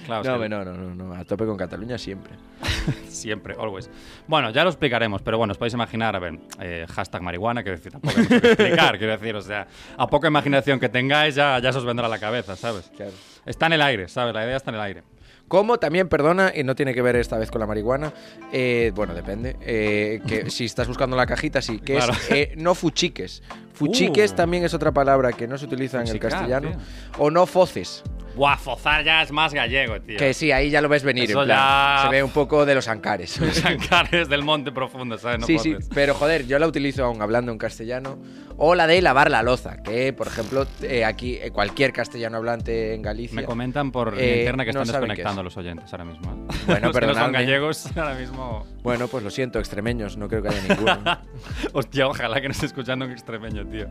Claro, 0.07 0.23
no, 0.23 0.33
hombre, 0.33 0.49
no, 0.49 0.65
no, 0.65 0.73
no, 0.73 0.95
no, 0.95 1.13
a 1.13 1.23
tope 1.23 1.45
con 1.45 1.55
Cataluña 1.57 1.97
siempre. 1.99 2.33
Siempre, 3.07 3.55
always. 3.59 3.89
Bueno, 4.27 4.49
ya 4.51 4.63
lo 4.63 4.69
explicaremos, 4.69 5.21
pero 5.21 5.37
bueno, 5.37 5.51
os 5.51 5.57
podéis 5.57 5.73
imaginar, 5.73 6.15
a 6.15 6.19
ver, 6.19 6.39
eh, 6.61 6.85
hashtag 6.89 7.21
marihuana, 7.21 7.61
quiero 7.63 7.77
decir, 7.77 7.91
tampoco 7.91 8.13
hay 8.17 8.23
mucho 8.23 8.39
que 8.41 8.47
explicar, 8.47 8.97
quiero 8.97 9.13
decir, 9.17 9.35
o 9.35 9.41
sea, 9.41 9.67
a 9.97 10.07
poca 10.07 10.27
imaginación 10.29 10.79
que 10.79 10.87
tengáis 10.89 11.35
ya, 11.35 11.59
ya 11.59 11.71
se 11.71 11.79
os 11.79 11.85
vendrá 11.85 12.05
a 12.05 12.09
la 12.09 12.19
cabeza, 12.19 12.55
¿sabes? 12.55 12.89
Claro. 12.95 13.11
Está 13.45 13.65
en 13.67 13.73
el 13.73 13.81
aire, 13.81 14.07
¿sabes? 14.07 14.33
La 14.33 14.45
idea 14.45 14.55
está 14.57 14.71
en 14.71 14.75
el 14.75 14.81
aire. 14.81 15.03
Como 15.47 15.77
también, 15.77 16.09
perdona, 16.09 16.51
y 16.55 16.63
no 16.63 16.75
tiene 16.75 16.93
que 16.93 17.01
ver 17.01 17.15
esta 17.15 17.37
vez 17.37 17.49
con 17.51 17.59
la 17.61 17.67
marihuana, 17.67 18.13
eh, 18.51 18.91
bueno, 18.95 19.13
depende, 19.13 19.55
eh, 19.61 20.21
que 20.27 20.49
si 20.49 20.65
estás 20.65 20.87
buscando 20.87 21.15
la 21.15 21.25
cajita, 21.25 21.61
sí, 21.61 21.79
que 21.79 21.95
Claro. 21.95 22.13
es 22.13 22.31
eh, 22.31 22.53
no 22.57 22.75
fuchiques. 22.75 23.43
Fuchiques 23.73 24.31
Uh. 24.31 24.35
también 24.35 24.63
es 24.63 24.73
otra 24.73 24.91
palabra 24.91 25.31
que 25.33 25.47
no 25.47 25.57
se 25.57 25.65
utiliza 25.65 25.97
en 25.97 26.03
el 26.03 26.07
Fuchicar, 26.09 26.31
castellano. 26.31 26.69
tío. 26.71 26.79
O 27.19 27.31
no 27.31 27.45
foces, 27.45 28.03
Buah, 28.37 28.55
fozar 28.57 29.03
ya 29.03 29.21
es 29.23 29.31
más 29.31 29.53
gallego, 29.53 29.99
tío. 29.99 30.17
que 30.17 30.33
sí, 30.33 30.51
ahí 30.51 30.69
ya 30.69 30.79
lo 30.81 30.87
ves 30.89 31.03
venir, 31.03 31.29
Eso 31.29 31.41
en 31.41 31.47
plan, 31.47 31.57
ya- 31.57 32.01
se 32.03 32.09
ve 32.09 32.23
un 32.23 32.31
poco 32.31 32.65
de 32.65 32.75
los 32.75 32.87
ancares. 32.87 33.31
Sancares 33.51 34.29
del 34.29 34.43
monte 34.43 34.71
profundo, 34.71 35.17
¿sabes? 35.17 35.39
No 35.39 35.47
sí, 35.47 35.57
sí, 35.59 35.75
pero 35.93 36.13
joder, 36.13 36.45
yo 36.47 36.59
la 36.59 36.67
utilizo 36.67 37.03
aún 37.03 37.21
hablando 37.21 37.51
en 37.51 37.57
castellano. 37.57 38.17
O 38.59 38.73
la 38.73 38.87
de 38.87 38.99
lavar 39.03 39.29
la 39.29 39.43
loza, 39.43 39.83
que 39.83 40.13
por 40.13 40.25
ejemplo, 40.25 40.65
eh, 40.81 41.05
aquí 41.05 41.35
eh, 41.39 41.51
cualquier 41.51 41.93
castellano 41.93 42.37
hablante 42.37 42.95
en 42.95 43.03
Galicia. 43.03 43.35
Me 43.35 43.43
comentan 43.43 43.91
por 43.91 44.15
Eh, 44.17 44.39
internet 44.39 44.65
que 44.65 44.73
no 44.73 44.81
están 44.81 44.95
qué 44.95 44.99
desconectando 45.09 45.41
es. 45.41 45.45
los 45.45 45.57
oyentes 45.57 45.93
ahora 45.93 46.05
mismo. 46.05 46.31
¿eh? 46.31 46.55
Bueno, 46.65 46.87
los 46.91 46.97
que 46.97 47.05
no 47.05 47.13
son 47.13 47.31
gallegos 47.33 47.85
ahora 47.95 48.15
mismo. 48.15 48.65
Bueno, 48.81 49.07
pues 49.09 49.23
lo 49.23 49.29
siento, 49.29 49.59
extremeños, 49.59 50.17
no 50.17 50.27
creo 50.27 50.41
que 50.41 50.49
haya 50.49 50.61
ninguno. 50.69 50.97
Hostia, 51.73 52.07
ojalá 52.07 52.41
que 52.41 52.47
nos 52.47 52.57
esté 52.57 52.65
escuchando 52.65 53.05
un 53.05 53.11
extremeño, 53.11 53.63
tío. 53.67 53.87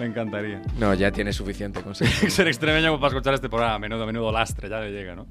Me 0.00 0.06
encantaría. 0.06 0.60
no, 0.76 0.92
ya 0.94 1.12
tiene 1.12 1.32
suficiente 1.32 1.80
con 1.80 1.94
ser. 1.94 2.08
Extremeño 2.48 2.98
para 2.98 3.08
escuchar 3.10 3.34
este 3.34 3.48
programa. 3.48 3.79
Menudo, 3.80 4.06
menudo 4.06 4.30
lastre, 4.30 4.68
ya 4.68 4.80
le 4.80 4.92
llega, 4.92 5.16
¿no? 5.16 5.26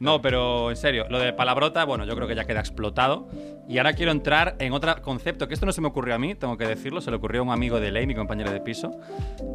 No, 0.00 0.22
pero 0.22 0.70
en 0.70 0.76
serio, 0.76 1.06
lo 1.10 1.18
de 1.18 1.32
palabrota, 1.32 1.84
bueno, 1.84 2.04
yo 2.04 2.14
creo 2.14 2.28
que 2.28 2.36
ya 2.36 2.44
queda 2.44 2.60
explotado. 2.60 3.28
Y 3.68 3.78
ahora 3.78 3.92
quiero 3.94 4.12
entrar 4.12 4.54
en 4.60 4.72
otro 4.72 5.02
concepto, 5.02 5.48
que 5.48 5.54
esto 5.54 5.66
no 5.66 5.72
se 5.72 5.80
me 5.80 5.88
ocurrió 5.88 6.14
a 6.14 6.18
mí, 6.18 6.34
tengo 6.36 6.56
que 6.56 6.66
decirlo, 6.66 7.00
se 7.00 7.10
le 7.10 7.16
ocurrió 7.16 7.40
a 7.40 7.44
un 7.44 7.50
amigo 7.50 7.80
de 7.80 7.90
ley, 7.90 8.06
mi 8.06 8.14
compañero 8.14 8.50
de 8.52 8.60
piso. 8.60 8.92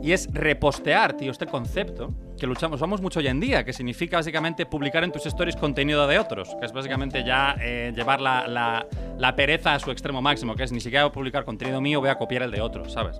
Y 0.04 0.12
es 0.12 0.28
repostear, 0.34 1.14
tío, 1.14 1.32
este 1.32 1.46
concepto 1.48 2.12
que 2.38 2.46
luchamos, 2.46 2.76
usamos 2.80 3.02
mucho 3.02 3.20
hoy 3.20 3.28
en 3.28 3.40
día, 3.40 3.64
que 3.64 3.72
significa 3.74 4.18
básicamente 4.18 4.66
publicar 4.66 5.04
en 5.06 5.12
tus 5.14 5.26
stories 5.26 5.56
contenido 5.56 6.06
de 6.08 6.20
otros, 6.20 6.54
que 6.60 6.66
es 6.66 6.74
básicamente 6.74 7.24
ya 7.24 7.56
eh, 7.62 7.94
llevar 7.96 8.20
la, 8.20 8.46
la- 8.48 9.36
pereza 9.36 9.74
a 9.76 9.80
su 9.80 9.90
extremo 9.92 10.22
máximo, 10.22 10.56
que 10.56 10.64
es 10.64 10.72
ni 10.74 10.80
siquiera 10.82 11.06
voy 11.06 11.10
a 11.10 11.14
publicar 11.14 11.46
contenido 11.46 11.80
mío, 11.82 12.02
voy 12.02 12.10
a 12.10 12.16
copiar 12.18 12.44
el 12.44 12.52
de 12.52 12.60
otros, 12.62 12.92
¿sabes? 12.92 13.20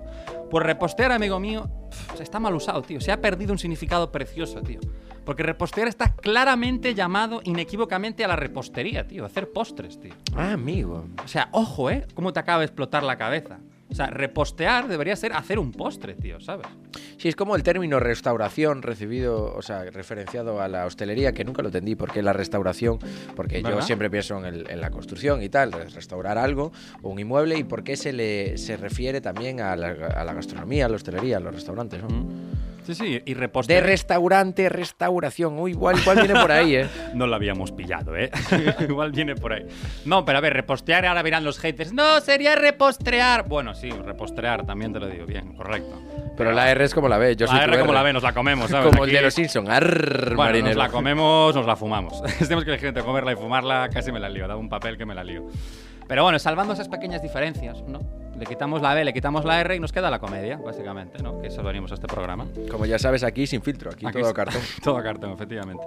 Pues 0.50 0.64
repostear, 0.64 1.10
amigo 1.10 1.40
mío, 1.40 1.68
está 2.20 2.38
mal 2.38 2.54
usado, 2.54 2.82
tío. 2.82 3.00
Se 3.00 3.10
ha 3.10 3.20
perdido 3.20 3.50
un 3.52 3.58
significado 3.58 4.12
precioso, 4.12 4.60
tío. 4.60 4.78
Porque 5.24 5.42
repostear 5.42 5.88
está 5.88 6.14
claramente 6.14 6.94
llamado 6.94 7.40
inequívocamente 7.44 8.24
a 8.24 8.28
la 8.28 8.36
repostería, 8.36 9.06
tío. 9.06 9.24
Hacer 9.24 9.50
postres, 9.52 9.98
tío. 10.00 10.12
Ah, 10.36 10.52
amigo. 10.52 11.06
O 11.24 11.28
sea, 11.28 11.48
ojo, 11.52 11.90
¿eh? 11.90 12.06
Cómo 12.14 12.32
te 12.32 12.40
acaba 12.40 12.58
de 12.60 12.66
explotar 12.66 13.02
la 13.02 13.16
cabeza. 13.16 13.58
O 13.90 13.94
sea, 13.94 14.06
repostear 14.08 14.88
debería 14.88 15.14
ser 15.14 15.34
hacer 15.34 15.58
un 15.58 15.70
postre, 15.70 16.14
tío, 16.14 16.40
¿sabes? 16.40 16.66
Sí, 17.16 17.28
es 17.28 17.36
como 17.36 17.54
el 17.54 17.62
término 17.62 18.00
restauración 18.00 18.82
recibido, 18.82 19.54
o 19.54 19.62
sea, 19.62 19.84
referenciado 19.84 20.60
a 20.60 20.68
la 20.68 20.84
hostelería, 20.86 21.32
que 21.32 21.44
nunca 21.44 21.62
lo 21.62 21.68
entendí. 21.68 21.94
¿Por 21.94 22.10
qué 22.10 22.20
la 22.22 22.32
restauración? 22.32 22.98
Porque 23.36 23.62
yo 23.62 23.68
¿Verdad? 23.68 23.82
siempre 23.82 24.10
pienso 24.10 24.38
en, 24.38 24.46
el- 24.46 24.70
en 24.70 24.80
la 24.80 24.90
construcción 24.90 25.42
y 25.42 25.48
tal, 25.48 25.72
es 25.74 25.94
restaurar 25.94 26.38
algo 26.38 26.72
un 27.02 27.18
inmueble. 27.18 27.56
¿Y 27.58 27.64
por 27.64 27.84
qué 27.84 27.96
se 27.96 28.12
le 28.12 28.58
se 28.58 28.76
refiere 28.76 29.20
también 29.20 29.60
a 29.60 29.76
la, 29.76 29.88
a 29.90 30.24
la 30.24 30.32
gastronomía, 30.34 30.86
a 30.86 30.88
la 30.88 30.96
hostelería, 30.96 31.36
a 31.36 31.40
los 31.40 31.54
restaurantes? 31.54 32.02
¿no? 32.02 32.08
Mm. 32.08 32.28
Sí, 32.84 32.94
sí, 32.94 33.22
y 33.24 33.34
De 33.34 33.40
repostear. 33.40 33.82
restaurante, 33.84 34.68
restauración. 34.68 35.58
Uy, 35.58 35.70
igual, 35.72 35.98
igual 35.98 36.18
viene 36.18 36.38
por 36.40 36.52
ahí, 36.52 36.76
¿eh? 36.76 36.86
No 37.14 37.26
lo 37.26 37.34
habíamos 37.34 37.72
pillado, 37.72 38.16
¿eh? 38.16 38.30
Igual 38.88 39.12
viene 39.12 39.34
por 39.34 39.52
ahí. 39.54 39.66
No, 40.04 40.24
pero 40.24 40.38
a 40.38 40.40
ver, 40.40 40.52
repostear, 40.52 41.06
ahora 41.06 41.22
verán 41.22 41.44
los 41.44 41.58
haters. 41.58 41.92
No, 41.92 42.20
sería 42.20 42.54
repostrear. 42.56 43.48
Bueno, 43.48 43.74
sí, 43.74 43.90
repostrear, 43.90 44.66
también 44.66 44.92
te 44.92 45.00
lo 45.00 45.06
digo 45.08 45.24
bien, 45.26 45.54
correcto. 45.54 46.00
Pero 46.36 46.52
la 46.52 46.70
R 46.70 46.84
es 46.84 46.92
como 46.94 47.08
la 47.08 47.16
B. 47.18 47.36
Yo 47.36 47.46
soy 47.46 47.56
la 47.58 47.64
tu 47.64 47.70
R 47.70 47.80
como 47.80 47.92
la 47.92 48.02
B, 48.02 48.12
nos 48.12 48.22
la 48.22 48.32
comemos, 48.32 48.70
¿sabes? 48.70 48.88
Como 48.90 49.04
el 49.04 49.10
Aquí- 49.10 49.16
de 49.16 49.22
los 49.22 49.34
Simpsons. 49.34 49.66
Bueno, 49.68 49.80
nos 50.28 50.36
marinero. 50.36 50.78
la 50.78 50.88
comemos, 50.90 51.54
nos 51.54 51.66
la 51.66 51.76
fumamos. 51.76 52.22
Tenemos 52.38 52.64
que 52.64 52.70
elegir 52.70 52.88
entre 52.88 53.02
comerla 53.04 53.32
y 53.32 53.36
fumarla, 53.36 53.88
casi 53.92 54.10
me 54.12 54.20
la 54.20 54.28
lío. 54.28 54.46
Da 54.48 54.56
un 54.56 54.68
papel 54.68 54.98
que 54.98 55.06
me 55.06 55.14
la 55.14 55.24
lío. 55.24 55.46
Pero 56.06 56.22
bueno, 56.24 56.38
salvando 56.38 56.74
esas 56.74 56.88
pequeñas 56.88 57.22
diferencias, 57.22 57.82
¿no? 57.88 58.00
Le 58.44 58.50
quitamos 58.50 58.82
la 58.82 58.92
B, 58.92 59.04
le 59.06 59.14
quitamos 59.14 59.42
la 59.46 59.58
R 59.62 59.74
y 59.74 59.80
nos 59.80 59.90
queda 59.90 60.10
la 60.10 60.18
comedia, 60.18 60.58
básicamente, 60.58 61.22
¿no? 61.22 61.40
Que 61.40 61.46
eso 61.46 61.62
venimos 61.62 61.90
a 61.92 61.94
este 61.94 62.06
programa. 62.06 62.46
Como 62.70 62.84
ya 62.84 62.98
sabes, 62.98 63.24
aquí 63.24 63.46
sin 63.46 63.62
filtro. 63.62 63.90
Aquí, 63.90 64.04
Aquí 64.04 64.18
todo 64.18 64.28
sí. 64.28 64.34
cartón. 64.34 64.60
Todo 64.84 65.02
cartón, 65.02 65.30
efectivamente. 65.32 65.82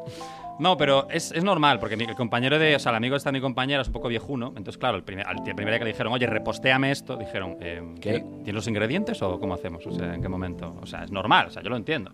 No, 0.60 0.76
pero 0.76 1.08
es, 1.12 1.32
es 1.34 1.44
normal, 1.44 1.80
porque 1.80 1.96
mi, 1.96 2.06
el 2.06 2.16
compañero 2.16 2.58
de. 2.58 2.76
O 2.76 2.80
sea, 2.80 2.90
el 2.90 2.96
amigo 2.96 3.14
de 3.14 3.18
esta 3.18 3.32
mi 3.32 3.40
compañera 3.42 3.84
es 3.84 3.88
un 3.90 3.94
poco 3.94 4.08
viejuno. 4.08 4.48
Entonces, 4.58 4.80
claro, 4.80 4.98
el 4.98 5.04
primer, 5.04 5.28
al- 5.28 5.38
el 5.48 5.54
primer 5.54 5.68
día 5.68 5.78
que 5.78 5.86
le 5.86 5.92
dijeron, 5.92 6.12
oye, 6.14 6.26
repostéame 6.26 6.90
esto, 6.90 7.16
dijeron, 7.16 7.58
eh, 7.62 7.94
¿Qué? 8.02 8.22
¿tienes 8.22 8.56
los 8.56 8.68
ingredientes 8.68 9.22
o 9.22 9.40
cómo 9.40 9.54
hacemos? 9.54 9.86
O 9.86 9.92
sea, 9.92 10.16
¿en 10.16 10.22
qué 10.24 10.28
momento? 10.30 10.76
O 10.82 10.88
sea, 10.88 11.04
es 11.04 11.12
normal, 11.12 11.48
o 11.48 11.52
sea, 11.52 11.62
yo 11.62 11.70
lo 11.70 11.78
entiendo. 11.78 12.12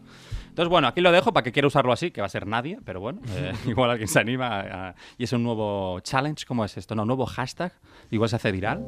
Entonces, 0.49 0.69
bueno, 0.69 0.88
aquí 0.89 0.99
lo 0.99 1.12
dejo 1.13 1.32
para 1.34 1.43
que 1.45 1.51
quiera 1.53 1.67
usarlo 1.67 1.93
así, 1.93 2.12
que 2.12 2.19
va 2.21 2.27
a 2.27 2.29
ser 2.29 2.45
nadie, 2.45 2.77
pero 2.84 2.99
bueno, 2.99 3.21
eh, 3.29 3.53
igual 3.65 3.89
alguien 3.91 4.10
se 4.10 4.19
anima 4.19 4.60
a- 4.60 4.89
a- 4.89 4.95
y 5.17 5.23
es 5.23 5.32
un 5.32 5.41
nuevo 5.43 6.01
challenge, 6.01 6.45
¿cómo 6.45 6.65
es 6.65 6.75
esto? 6.77 6.95
No, 6.95 7.03
un 7.03 7.08
nuevo 7.08 7.25
hashtag, 7.25 7.71
igual 8.15 8.30
se 8.30 8.38
hace 8.38 8.52
viral. 8.52 8.86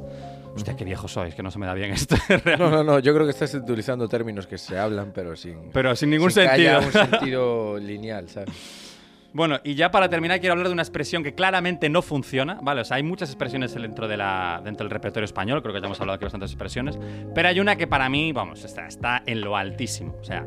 Hostia, 0.56 0.76
qué 0.76 0.86
viejo 0.86 1.08
sois, 1.08 1.36
que 1.36 1.44
no 1.44 1.52
se 1.52 1.60
me 1.60 1.66
da 1.66 1.74
bien 1.74 1.92
esto. 1.92 2.16
No, 2.58 2.70
no, 2.70 2.84
no. 2.84 3.00
Yo 3.00 3.14
creo 3.14 3.26
que 3.26 3.32
estás 3.32 3.54
utilizando 3.54 4.08
términos 4.08 4.48
que 4.48 4.58
se 4.58 4.78
hablan, 4.78 5.12
pero 5.14 5.36
sin. 5.36 5.72
Pero 5.74 5.96
sin 5.96 6.10
ningún 6.12 6.32
sin 6.32 6.44
que 6.44 6.50
haya 6.50 6.82
sentido. 6.82 7.02
un 7.04 7.10
sentido 7.12 7.78
lineal, 7.78 8.30
¿sabes? 8.30 8.50
Bueno, 9.36 9.60
y 9.66 9.76
ya 9.76 9.92
para 9.92 10.08
terminar 10.08 10.40
quiero 10.40 10.54
hablar 10.54 10.68
de 10.68 10.74
una 10.74 10.82
expresión 10.82 11.22
que 11.22 11.36
claramente 11.36 11.90
no 11.90 12.02
funciona, 12.02 12.58
¿vale? 12.62 12.80
O 12.80 12.86
sea, 12.86 12.96
hay 12.96 13.04
muchas 13.04 13.28
expresiones 13.28 13.74
dentro, 13.74 14.08
de 14.08 14.16
la, 14.16 14.62
dentro 14.64 14.86
del 14.86 14.92
repertorio 14.92 15.26
español, 15.26 15.62
creo 15.62 15.74
que 15.74 15.82
ya 15.82 15.88
hemos 15.88 16.00
hablado 16.00 16.16
aquí 16.16 16.24
bastantes 16.24 16.52
expresiones, 16.52 16.98
pero 17.34 17.50
hay 17.50 17.60
una 17.60 17.76
que 17.76 17.86
para 17.86 18.08
mí, 18.08 18.32
vamos, 18.32 18.64
está, 18.64 18.88
está 18.88 19.24
en 19.26 19.42
lo 19.42 19.58
altísimo, 19.58 20.16
o 20.22 20.24
sea, 20.24 20.46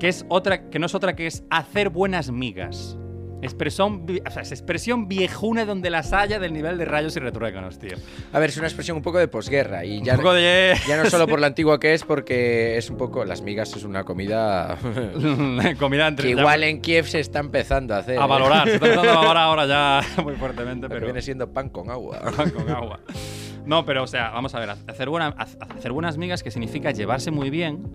que 0.00 0.08
es 0.08 0.26
otra, 0.28 0.68
que 0.70 0.80
no 0.80 0.86
es 0.86 0.96
otra 0.96 1.14
que 1.14 1.28
es 1.28 1.44
hacer 1.50 1.90
buenas 1.90 2.32
migas. 2.32 2.98
Expresión, 3.42 4.06
o 4.26 4.30
sea, 4.30 4.42
es 4.42 4.50
expresión 4.50 5.08
viejuna 5.08 5.66
donde 5.66 5.90
las 5.90 6.12
haya 6.12 6.38
del 6.38 6.52
nivel 6.54 6.78
de 6.78 6.86
rayos 6.86 7.16
y 7.16 7.20
retruécanos, 7.20 7.78
tío. 7.78 7.96
A 8.32 8.38
ver, 8.38 8.48
es 8.48 8.56
una 8.56 8.66
expresión 8.66 8.96
un 8.96 9.02
poco 9.02 9.18
de 9.18 9.28
posguerra. 9.28 9.84
Y 9.84 10.02
ya, 10.02 10.14
Un 10.14 10.18
poco 10.18 10.32
de... 10.32 10.74
ya 10.88 10.96
no 11.02 11.08
solo 11.10 11.26
por 11.26 11.38
lo 11.38 11.46
antigua 11.46 11.78
que 11.78 11.92
es, 11.92 12.02
porque 12.02 12.78
es 12.78 12.88
un 12.88 12.96
poco. 12.96 13.24
Las 13.24 13.42
migas 13.42 13.76
es 13.76 13.84
una 13.84 14.04
comida. 14.04 14.78
Comida 15.78 16.08
entre... 16.08 16.28
que 16.28 16.34
ya- 16.34 16.40
igual 16.40 16.64
en 16.64 16.80
Kiev 16.80 17.06
se 17.06 17.20
está 17.20 17.40
empezando 17.40 17.94
a 17.94 17.98
hacer. 17.98 18.18
A 18.18 18.24
¿eh? 18.24 18.28
valorar, 18.28 18.66
se 18.68 18.74
está 18.74 18.86
empezando 18.86 19.12
a 19.12 19.16
valorar 19.16 19.42
ahora 19.44 19.66
ya 19.66 20.00
muy 20.22 20.34
fuertemente, 20.36 20.88
pero... 20.88 21.04
viene 21.06 21.20
siendo 21.20 21.52
pan 21.52 21.68
con 21.68 21.90
agua. 21.90 22.20
Pan 22.36 22.50
con 22.50 22.68
agua. 22.70 23.00
No, 23.66 23.84
pero 23.84 24.04
o 24.04 24.06
sea, 24.06 24.30
vamos 24.30 24.54
a 24.54 24.60
ver, 24.60 24.70
hacer, 24.70 25.08
buena, 25.10 25.28
hacer 25.28 25.92
buenas 25.92 26.16
migas 26.16 26.42
que 26.42 26.50
significa 26.50 26.90
llevarse 26.92 27.30
muy 27.30 27.50
bien. 27.50 27.86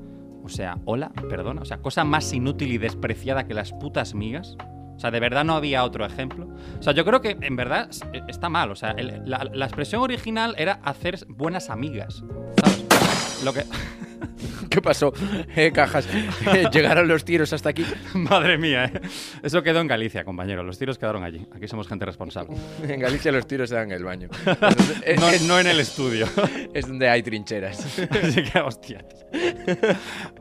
O 0.43 0.49
sea, 0.49 0.77
hola, 0.86 1.12
perdona. 1.30 1.62
O 1.62 1.65
sea, 1.65 1.77
cosa 1.77 2.04
más 2.04 2.32
inútil 2.34 2.71
y 2.71 2.77
despreciada 2.77 3.45
que 3.47 3.54
las 3.54 3.71
putas 3.71 4.13
migas. 4.13 4.58
O 5.02 5.04
sea, 5.04 5.10
de 5.10 5.20
verdad 5.20 5.44
no 5.44 5.56
había 5.56 5.84
otro 5.84 6.06
ejemplo. 6.06 6.48
O 6.80 6.84
sea, 6.84 6.94
yo 6.94 7.04
creo 7.04 7.22
que 7.22 7.36
en 7.42 7.56
verdad 7.56 7.90
eh, 8.14 8.22
está 8.28 8.50
mal. 8.50 8.70
O 8.70 8.76
sea, 8.76 8.92
el- 8.92 9.24
la, 9.26 9.50
la 9.52 9.66
expresión 9.66 10.04
original 10.04 10.54
era 10.60 10.74
hacer 10.84 11.18
buenas 11.28 11.72
amigas. 11.72 12.24
¿Sabes? 12.62 13.42
Lo 13.44 13.52
que. 13.52 13.64
¿Qué 14.70 14.80
pasó? 14.82 15.12
Eh, 15.56 15.72
cajas. 15.74 16.08
Eh, 16.54 16.66
Llegaron 16.72 17.08
los 17.08 17.26
tiros 17.26 17.52
hasta 17.54 17.70
aquí. 17.70 17.84
Madre 18.14 18.58
mía, 18.60 18.86
¿eh? 18.86 19.02
Eso 19.44 19.62
quedó 19.64 19.80
en 19.82 19.88
Galicia, 19.88 20.24
compañero. 20.24 20.62
Los 20.64 20.78
tiros 20.78 20.98
quedaron 21.00 21.24
allí. 21.24 21.46
Aquí 21.56 21.68
somos 21.68 21.88
gente 21.88 22.06
responsable. 22.06 22.56
En 22.88 23.00
Galicia 23.00 23.32
los 23.32 23.48
tiros 23.48 23.70
se 23.70 23.76
dan 23.76 23.86
en 23.92 23.98
el 23.98 24.04
baño. 24.04 24.30
No, 25.20 25.30
es, 25.30 25.42
no 25.44 25.60
en 25.60 25.66
el 25.68 25.80
estudio. 25.80 26.28
es 26.74 26.88
donde 26.88 27.10
hay 27.10 27.24
trincheras. 27.24 27.80
Así 28.12 28.44
que, 28.44 28.60
hostia. 28.60 29.04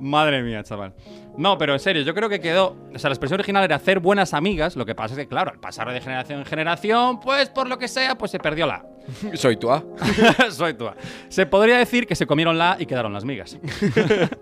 Madre 0.01 0.43
mía, 0.43 0.63
chaval. 0.63 0.93
No, 1.41 1.57
pero 1.57 1.73
en 1.73 1.81
serio, 1.81 2.03
yo 2.03 2.15
creo 2.15 2.29
que 2.29 2.39
quedó. 2.39 2.77
O 2.95 2.99
sea, 2.99 3.09
la 3.09 3.15
expresión 3.15 3.41
original 3.41 3.65
era 3.65 3.77
hacer 3.77 3.99
buenas 3.99 4.35
amigas. 4.35 4.77
Lo 4.77 4.85
que 4.85 4.95
pasa 4.95 5.15
es 5.15 5.21
que, 5.21 5.27
claro, 5.27 5.51
al 5.51 5.59
pasar 5.59 5.91
de 5.91 5.99
generación 5.99 6.41
en 6.41 6.45
generación, 6.45 7.19
pues 7.19 7.49
por 7.49 7.67
lo 7.67 7.79
que 7.79 7.89
sea, 7.89 8.19
pues 8.19 8.31
se 8.31 8.39
perdió 8.39 8.67
la. 8.67 8.85
Soy 9.33 9.57
tú. 9.57 9.71
Soy 10.51 10.75
tú. 10.75 10.91
Se 11.31 11.47
podría 11.47 11.79
decir 11.79 12.07
que 12.07 12.15
se 12.15 12.27
comieron 12.27 12.59
la 12.59 12.77
y 12.79 12.85
quedaron 12.85 13.15
las 13.15 13.25
migas. 13.25 13.57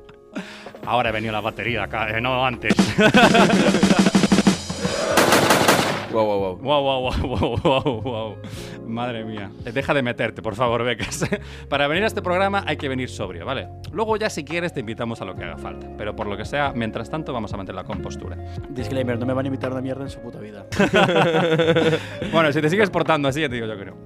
Ahora 0.86 1.10
he 1.10 1.12
venido 1.12 1.32
la 1.32 1.40
batería, 1.40 1.84
acá, 1.84 2.10
eh, 2.10 2.20
no 2.20 2.44
antes. 2.44 2.74
Wow, 6.12 6.24
wow, 6.24 6.38
wow. 6.40 6.56
Wow, 6.56 6.82
wow, 6.82 7.12
wow, 7.12 7.38
wow, 7.38 7.82
wow, 7.82 8.00
wow. 8.02 8.36
Madre 8.86 9.24
mía. 9.24 9.50
Eh, 9.66 9.72
Deja 9.72 9.92
de 9.92 10.02
meterte, 10.02 10.40
por 10.40 10.54
favor, 10.54 10.82
becas. 10.82 11.28
Para 11.68 11.86
venir 11.86 12.04
a 12.04 12.06
este 12.06 12.22
programa 12.22 12.64
hay 12.66 12.76
que 12.78 12.88
venir 12.88 13.10
sobrio, 13.10 13.44
¿vale? 13.44 13.68
Luego 13.92 14.16
ya 14.16 14.30
si 14.30 14.44
quieres 14.44 14.72
te 14.72 14.80
invitamos 14.80 15.20
a 15.20 15.24
lo 15.26 15.34
que 15.34 15.44
haga 15.44 15.58
falta. 15.58 15.86
Pero 15.98 16.16
por 16.16 16.26
lo 16.26 16.36
que 16.36 16.44
sea, 16.46 16.72
mientras 16.74 17.10
tanto 17.10 17.32
vamos 17.32 17.52
a 17.52 17.56
mantener 17.58 17.76
la 17.82 17.84
compostura. 17.84 18.36
Disclaimer, 18.70 19.18
no 19.18 19.26
me 19.26 19.34
van 19.34 19.44
a 19.44 19.48
invitar 19.48 19.70
una 19.70 19.82
mierda 19.82 20.02
en 20.04 20.10
su 20.10 20.20
puta 20.20 20.38
vida. 20.40 20.66
Bueno, 22.32 22.52
si 22.52 22.60
te 22.60 22.68
sigues 22.70 22.90
portando 22.90 23.28
así, 23.28 23.40
ya 23.40 23.48
te 23.48 23.54
digo 23.56 23.66
yo 23.66 23.78
creo. 23.78 23.96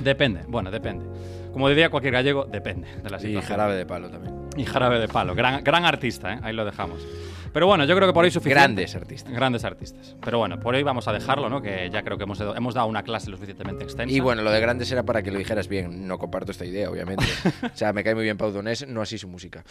Depende, 0.00 0.42
bueno, 0.48 0.70
depende. 0.70 1.04
Como 1.52 1.68
diría 1.68 1.90
cualquier 1.90 2.12
gallego, 2.14 2.44
depende 2.44 2.88
de 3.02 3.10
la 3.10 3.16
Y 3.16 3.20
situación. 3.20 3.42
jarabe 3.42 3.74
de 3.76 3.86
palo 3.86 4.10
también. 4.10 4.34
Y 4.56 4.64
jarabe 4.64 4.98
de 4.98 5.08
palo. 5.08 5.34
Gran, 5.34 5.64
gran 5.64 5.84
artista, 5.84 6.34
¿eh? 6.34 6.38
Ahí 6.42 6.52
lo 6.54 6.64
dejamos. 6.64 7.06
Pero 7.52 7.66
bueno, 7.66 7.84
yo 7.84 7.94
creo 7.96 8.06
que 8.08 8.12
por 8.14 8.24
hoy 8.24 8.30
suficiente. 8.30 8.60
Grandes 8.60 8.94
artistas. 8.94 9.32
Grandes 9.32 9.64
artistas. 9.64 10.16
Pero 10.24 10.38
bueno, 10.38 10.60
por 10.60 10.74
hoy 10.74 10.82
vamos 10.82 11.08
a 11.08 11.12
dejarlo, 11.12 11.48
¿no? 11.48 11.60
Que 11.62 11.88
ya 11.90 12.02
creo 12.02 12.16
que 12.18 12.24
hemos, 12.24 12.40
hemos 12.40 12.74
dado 12.74 12.86
una 12.86 13.02
clase 13.02 13.30
lo 13.30 13.36
suficientemente 13.36 13.84
extensa. 13.84 14.12
Y 14.14 14.20
bueno, 14.20 14.42
lo 14.42 14.50
de 14.50 14.60
grandes 14.60 14.90
era 14.92 15.02
para 15.04 15.22
que 15.22 15.30
lo 15.30 15.38
dijeras 15.38 15.68
bien. 15.68 16.06
No 16.06 16.18
comparto 16.18 16.52
esta 16.52 16.64
idea, 16.64 16.90
obviamente. 16.90 17.24
o 17.62 17.76
sea, 17.76 17.92
me 17.92 18.04
cae 18.04 18.14
muy 18.14 18.24
bien 18.24 18.36
Pau 18.36 18.50
Donés, 18.50 18.86
no 18.86 19.00
así 19.02 19.18
su 19.18 19.28
música. 19.28 19.64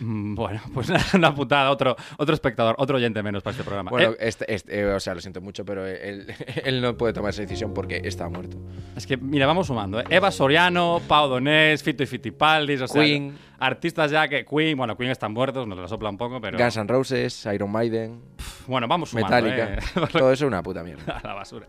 Mm, 0.00 0.34
Bueno, 0.34 0.60
pues 0.74 0.88
una 1.14 1.34
putada. 1.34 1.70
Otro, 1.70 1.96
otro 2.16 2.34
espectador, 2.34 2.74
otro 2.78 2.96
oyente 2.96 3.22
menos 3.22 3.42
para 3.42 3.52
este 3.52 3.64
programa. 3.64 3.90
Bueno, 3.90 4.12
Eh, 4.12 4.16
este, 4.20 4.52
este- 4.54 4.80
eh, 4.80 4.86
o 4.94 5.00
sea, 5.00 5.14
lo 5.14 5.20
siento 5.20 5.40
mucho, 5.40 5.64
pero 5.64 5.86
él, 5.86 6.26
él 6.64 6.80
no 6.80 6.96
puede 6.96 7.12
tomar 7.12 7.30
esa 7.30 7.42
decisión 7.42 7.74
porque 7.74 8.00
está 8.04 8.28
muerto. 8.28 8.56
es 8.96 9.06
que, 9.06 9.16
mira, 9.16 9.46
vamos 9.46 9.66
sumando. 9.66 10.00
¿eh? 10.00 10.04
Eva 10.10 10.30
Soriano, 10.30 11.00
Pau 11.06 11.28
Donés, 11.28 11.82
Fito 11.82 12.02
y 12.02 12.06
Fitipaldis, 12.06 12.80
o 12.82 12.88
sea, 12.88 13.02
Queen. 13.02 13.36
Artistas 13.58 14.10
ya 14.10 14.28
que 14.28 14.44
Queen, 14.44 14.76
bueno, 14.76 14.96
Queen 14.96 15.10
están 15.10 15.32
muertos, 15.32 15.66
nos 15.66 15.78
la 15.78 15.88
sopla 15.88 16.10
un 16.10 16.16
poco, 16.16 16.40
pero 16.40 16.58
Guns 16.58 16.76
N' 16.76 16.88
Roses, 16.88 17.46
Iron 17.52 17.70
Maiden, 17.70 18.22
bueno, 18.68 18.86
vamos 18.86 19.10
sumando. 19.10 19.34
Metallica. 19.34 19.74
¿eh? 19.74 20.08
Todo 20.12 20.32
eso 20.32 20.44
es 20.44 20.48
una 20.48 20.62
puta 20.62 20.82
mierda. 20.82 21.18
a 21.22 21.26
la 21.26 21.34
basura. 21.34 21.66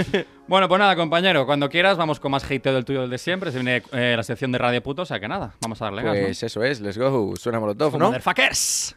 bueno, 0.48 0.68
pues 0.68 0.78
nada, 0.78 0.94
compañero, 0.94 1.46
cuando 1.46 1.68
quieras 1.68 1.96
vamos 1.96 2.20
con 2.20 2.30
más 2.30 2.44
hateo 2.44 2.74
del 2.74 2.84
tuyo 2.84 3.00
del 3.00 3.10
de 3.10 3.18
siempre. 3.18 3.50
Se 3.50 3.58
viene 3.58 3.82
eh, 3.92 4.14
la 4.16 4.22
sección 4.22 4.52
de 4.52 4.58
Radio 4.58 4.82
Puto, 4.82 5.02
o 5.02 5.06
sea 5.06 5.18
que 5.18 5.28
nada, 5.28 5.54
vamos 5.60 5.80
a 5.80 5.86
darle 5.86 6.02
gas, 6.02 6.14
¿no? 6.14 6.22
Pues 6.22 6.42
eso 6.42 6.62
es, 6.62 6.80
let's 6.80 6.98
go. 6.98 7.34
Suena 7.36 7.58
Molotov, 7.58 7.98
¿no? 7.98 8.06
Motherfuckers. 8.06 8.96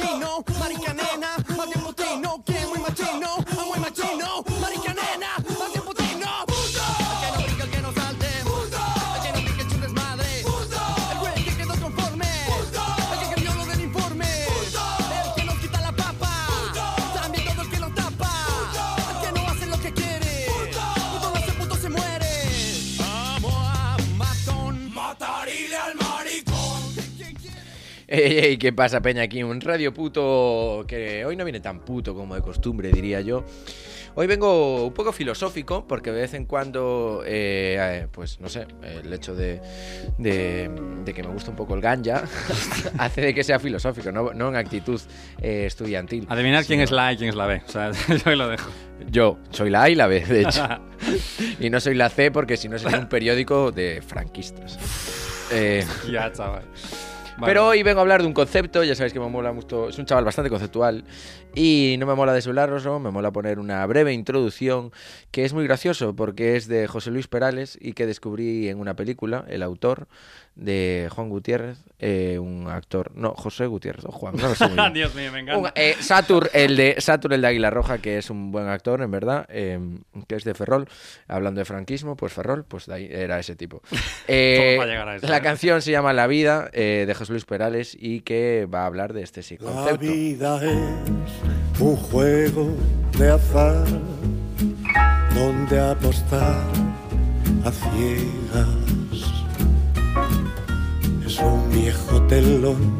Ey, 28.13 28.39
ey, 28.39 28.57
¿qué 28.57 28.73
pasa, 28.73 28.99
Peña? 29.01 29.21
Aquí 29.21 29.41
un 29.41 29.61
radio 29.61 29.93
puto 29.93 30.83
que 30.85 31.23
hoy 31.23 31.37
no 31.37 31.45
viene 31.45 31.61
tan 31.61 31.79
puto 31.79 32.13
como 32.13 32.35
de 32.35 32.41
costumbre, 32.41 32.91
diría 32.91 33.21
yo. 33.21 33.45
Hoy 34.15 34.27
vengo 34.27 34.85
un 34.85 34.93
poco 34.93 35.13
filosófico 35.13 35.87
porque 35.87 36.11
de 36.11 36.19
vez 36.19 36.33
en 36.33 36.43
cuando, 36.45 37.23
eh, 37.25 37.77
eh, 37.79 38.07
pues 38.11 38.41
no 38.41 38.49
sé, 38.49 38.67
el 38.83 39.13
hecho 39.13 39.33
de, 39.33 39.61
de- 40.17 40.69
de 41.05 41.13
que 41.13 41.23
me 41.23 41.29
gusta 41.29 41.51
un 41.51 41.55
poco 41.55 41.73
el 41.73 41.79
ganja 41.79 42.25
hace 42.97 43.21
de 43.21 43.33
que 43.33 43.45
sea 43.45 43.59
filosófico, 43.59 44.11
no, 44.11 44.33
no 44.33 44.49
en 44.49 44.57
actitud 44.57 44.99
eh, 45.41 45.63
estudiantil. 45.67 46.25
Adivinar 46.27 46.65
quién 46.65 46.81
es 46.81 46.91
la 46.91 47.07
A 47.07 47.13
y 47.13 47.17
quién 47.17 47.29
es 47.29 47.35
la 47.35 47.45
B. 47.45 47.61
O 47.65 47.71
sea, 47.71 47.91
yo 48.09 48.29
ahí 48.29 48.35
lo 48.35 48.49
dejo. 48.49 48.69
Yo 49.09 49.37
soy 49.51 49.69
la 49.69 49.83
A 49.83 49.89
y 49.89 49.95
la 49.95 50.07
B, 50.07 50.19
de 50.25 50.41
hecho. 50.41 50.67
y 51.61 51.69
no 51.69 51.79
soy 51.79 51.95
la 51.95 52.09
C 52.09 52.29
porque 52.29 52.57
si 52.57 52.67
no 52.67 52.77
sería 52.77 52.99
un 52.99 53.07
periódico 53.07 53.71
de 53.71 54.01
franquistas. 54.05 54.77
Eh, 55.53 55.85
ya, 56.11 56.29
chaval. 56.33 56.65
Pero 57.39 57.67
hoy 57.67 57.83
vengo 57.83 57.99
a 57.99 58.01
hablar 58.01 58.21
de 58.21 58.27
un 58.27 58.33
concepto, 58.33 58.83
ya 58.83 58.95
sabéis 58.95 59.13
que 59.13 59.19
me 59.19 59.29
mola 59.29 59.51
mucho, 59.51 59.89
es 59.89 59.97
un 59.97 60.05
chaval 60.05 60.25
bastante 60.25 60.49
conceptual 60.49 61.03
y 61.55 61.95
no 61.99 62.05
me 62.05 62.15
mola 62.15 62.33
desvelaroslo, 62.33 62.99
me 62.99 63.11
mola 63.11 63.31
poner 63.31 63.59
una 63.59 63.85
breve 63.85 64.13
introducción 64.13 64.91
que 65.31 65.45
es 65.45 65.53
muy 65.53 65.63
gracioso 65.65 66.13
porque 66.15 66.55
es 66.57 66.67
de 66.67 66.87
José 66.87 67.09
Luis 67.11 67.27
Perales 67.27 67.77
y 67.79 67.93
que 67.93 68.05
descubrí 68.05 68.67
en 68.69 68.79
una 68.79 68.95
película, 68.95 69.45
el 69.47 69.63
autor 69.63 70.07
de 70.55 71.07
Juan 71.15 71.29
Gutiérrez, 71.29 71.77
eh, 71.99 72.37
un 72.37 72.67
actor, 72.67 73.11
no, 73.15 73.33
José 73.35 73.65
Gutiérrez, 73.67 74.03
o 74.03 74.11
Juan, 74.11 74.35
no 74.35 74.49
lo 74.49 74.55
sé 74.55 74.67
muy 74.67 74.75
bien. 74.75 74.91
Dios 74.93 75.15
mío, 75.15 75.31
me 75.31 75.41
Un- 75.41 75.49
encanta. 75.49 75.71
eh, 75.75 75.95
Satur, 76.01 76.49
el 76.53 76.75
de 76.75 76.95
Satur, 76.99 77.31
el 77.31 77.39
de 77.41 77.47
Águila 77.47 77.69
Roja, 77.69 77.99
que 77.99 78.17
es 78.17 78.29
un 78.29 78.51
buen 78.51 78.67
actor, 78.67 79.01
en 79.01 79.09
verdad, 79.09 79.45
eh, 79.49 79.79
que 80.27 80.35
es 80.35 80.43
de 80.43 80.53
Ferrol. 80.53 80.89
Hablando 81.29 81.59
de 81.59 81.65
franquismo, 81.65 82.17
pues 82.17 82.33
Ferrol, 82.33 82.65
pues 82.67 82.85
de 82.87 82.93
ahí 82.95 83.07
era 83.09 83.39
ese 83.39 83.55
tipo. 83.55 83.81
Eh, 84.27 84.77
a 84.81 84.85
llegar 84.85 85.07
a 85.07 85.15
eso, 85.15 85.27
la 85.27 85.37
¿eh? 85.37 85.41
canción 85.41 85.81
se 85.81 85.91
llama 85.91 86.11
La 86.13 86.27
Vida, 86.27 86.69
eh, 86.73 87.05
de 87.07 87.13
José 87.13 87.31
Luis 87.31 87.45
Perales, 87.45 87.95
y 87.99 88.19
que 88.21 88.67
va 88.71 88.83
a 88.83 88.85
hablar 88.85 89.13
de 89.13 89.23
este 89.23 89.43
sí 89.43 89.57
La 89.59 89.71
concepto. 89.71 89.99
vida 90.11 90.57
es 90.65 91.79
un 91.81 91.95
juego 91.95 92.75
de 93.17 93.29
azar 93.29 93.85
donde 95.35 95.79
apostar 95.79 96.63
a 97.63 97.71
ciegas 97.71 98.67
es 101.25 101.39
un 101.39 101.69
viejo 101.71 102.21
telón 102.23 102.97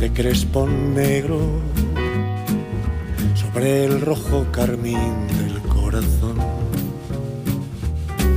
de 0.00 0.12
crespón 0.12 0.94
negro 0.94 1.60
sobre 3.34 3.84
el 3.84 4.00
rojo 4.00 4.46
carmín 4.50 5.26
del 5.38 5.60
corazón. 5.62 6.36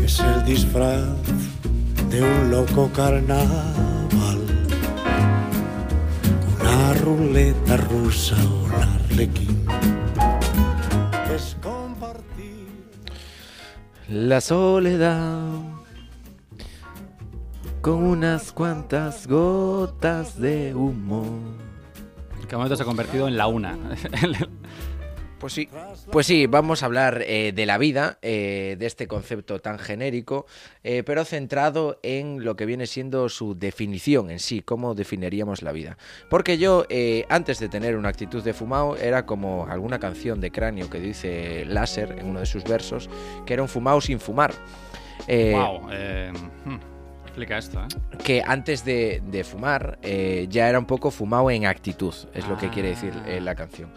Es 0.03 0.19
el 0.19 0.45
disfraz 0.45 1.05
de 2.09 2.21
un 2.21 2.51
loco 2.51 2.89
carnaval 2.93 3.77
una 6.61 6.93
ruleta 6.93 7.77
rusa, 7.77 8.35
un 8.35 8.71
arlequín. 8.71 9.56
La 14.09 14.39
soledad 14.39 15.49
con 17.81 18.03
unas 18.03 18.53
cuantas 18.53 19.27
gotas 19.27 20.39
de 20.39 20.73
humo. 20.73 21.25
Que 22.47 22.55
momento 22.55 22.77
se 22.77 22.83
ha 22.83 22.85
convertido 22.85 23.27
en 23.27 23.35
la 23.35 23.47
una. 23.47 23.77
Pues 25.39 25.53
sí, 25.53 25.69
pues 26.11 26.25
sí, 26.25 26.47
vamos 26.47 26.81
a 26.81 26.87
hablar 26.87 27.23
eh, 27.27 27.51
de 27.53 27.65
la 27.67 27.77
vida, 27.77 28.17
eh, 28.21 28.75
de 28.79 28.85
este 28.87 29.07
concepto 29.07 29.59
tan 29.59 29.77
genérico, 29.77 30.47
eh, 30.83 31.03
pero 31.05 31.23
centrado 31.25 31.99
en 32.01 32.43
lo 32.43 32.55
que 32.55 32.65
viene 32.65 32.87
siendo 32.87 33.29
su 33.29 33.53
definición 33.53 34.31
en 34.31 34.39
sí, 34.39 34.61
cómo 34.61 34.95
definiríamos 34.95 35.61
la 35.61 35.71
vida. 35.71 35.97
Porque 36.29 36.57
yo, 36.57 36.85
antes 37.29 37.59
de 37.59 37.69
tener 37.69 37.95
una 37.97 38.09
actitud 38.09 38.43
de 38.43 38.53
fumado, 38.53 38.97
era 38.97 39.25
como 39.25 39.67
alguna 39.67 39.99
canción 39.99 40.41
de 40.41 40.51
cráneo 40.51 40.89
que 40.89 40.99
dice 40.99 41.65
Láser 41.65 42.15
en 42.17 42.27
uno 42.27 42.39
de 42.39 42.45
sus 42.45 42.63
versos, 42.63 43.09
que 43.45 43.53
era 43.53 43.61
un 43.61 43.69
fumado 43.69 44.01
sin 44.01 44.19
fumar. 44.19 44.53
Wow. 45.27 45.89
hmm, 46.65 46.97
explica 47.37 47.57
esto, 47.59 47.79
¿eh? 47.79 48.17
que 48.23 48.41
antes 48.43 48.83
de, 48.83 49.21
de 49.23 49.43
fumar 49.43 49.99
eh, 50.01 50.47
ya 50.49 50.69
era 50.69 50.79
un 50.79 50.85
poco 50.85 51.11
fumado 51.11 51.51
en 51.51 51.67
actitud, 51.67 52.13
es 52.33 52.47
lo 52.47 52.57
que 52.57 52.69
quiere 52.69 52.89
decir 52.89 53.13
eh, 53.27 53.39
la 53.39 53.53
canción. 53.53 53.91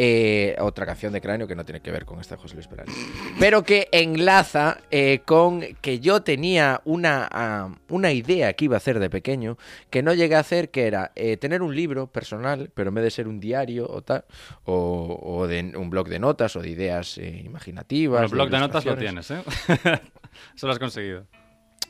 Eh, 0.00 0.54
otra 0.60 0.86
canción 0.86 1.12
de 1.12 1.20
cráneo 1.20 1.48
que 1.48 1.56
no 1.56 1.64
tiene 1.64 1.80
que 1.80 1.90
ver 1.90 2.04
con 2.04 2.20
esta 2.20 2.36
de 2.36 2.42
José 2.42 2.54
Luis 2.54 2.68
Perales. 2.68 2.94
Pero 3.40 3.64
que 3.64 3.88
enlaza 3.90 4.78
eh, 4.92 5.22
con 5.24 5.60
que 5.80 5.98
yo 5.98 6.22
tenía 6.22 6.80
una, 6.84 7.28
ah, 7.32 7.74
una 7.88 8.12
idea 8.12 8.52
que 8.52 8.66
iba 8.66 8.76
a 8.76 8.78
hacer 8.78 9.00
de 9.00 9.10
pequeño, 9.10 9.58
que 9.90 10.04
no 10.04 10.14
llegué 10.14 10.36
a 10.36 10.38
hacer, 10.38 10.70
que 10.70 10.86
era 10.86 11.10
eh, 11.16 11.36
tener 11.36 11.62
un 11.62 11.74
libro 11.74 12.06
personal, 12.06 12.70
pero 12.74 12.90
en 12.90 12.94
vez 12.94 13.02
de 13.02 13.10
ser 13.10 13.26
un 13.26 13.40
diario 13.40 13.88
o 13.90 14.00
tal, 14.02 14.24
o, 14.62 15.18
o 15.20 15.48
de 15.48 15.72
un 15.76 15.90
blog 15.90 16.08
de 16.08 16.20
notas 16.20 16.54
o 16.54 16.62
de 16.62 16.68
ideas 16.70 17.18
eh, 17.18 17.42
imaginativas. 17.44 18.22
El 18.22 18.28
blog 18.28 18.50
de 18.50 18.58
notas 18.60 18.84
lo 18.84 18.96
tienes, 18.96 19.28
¿eh? 19.32 19.42
Eso 20.54 20.68
lo 20.68 20.72
has 20.72 20.78
conseguido. 20.78 21.26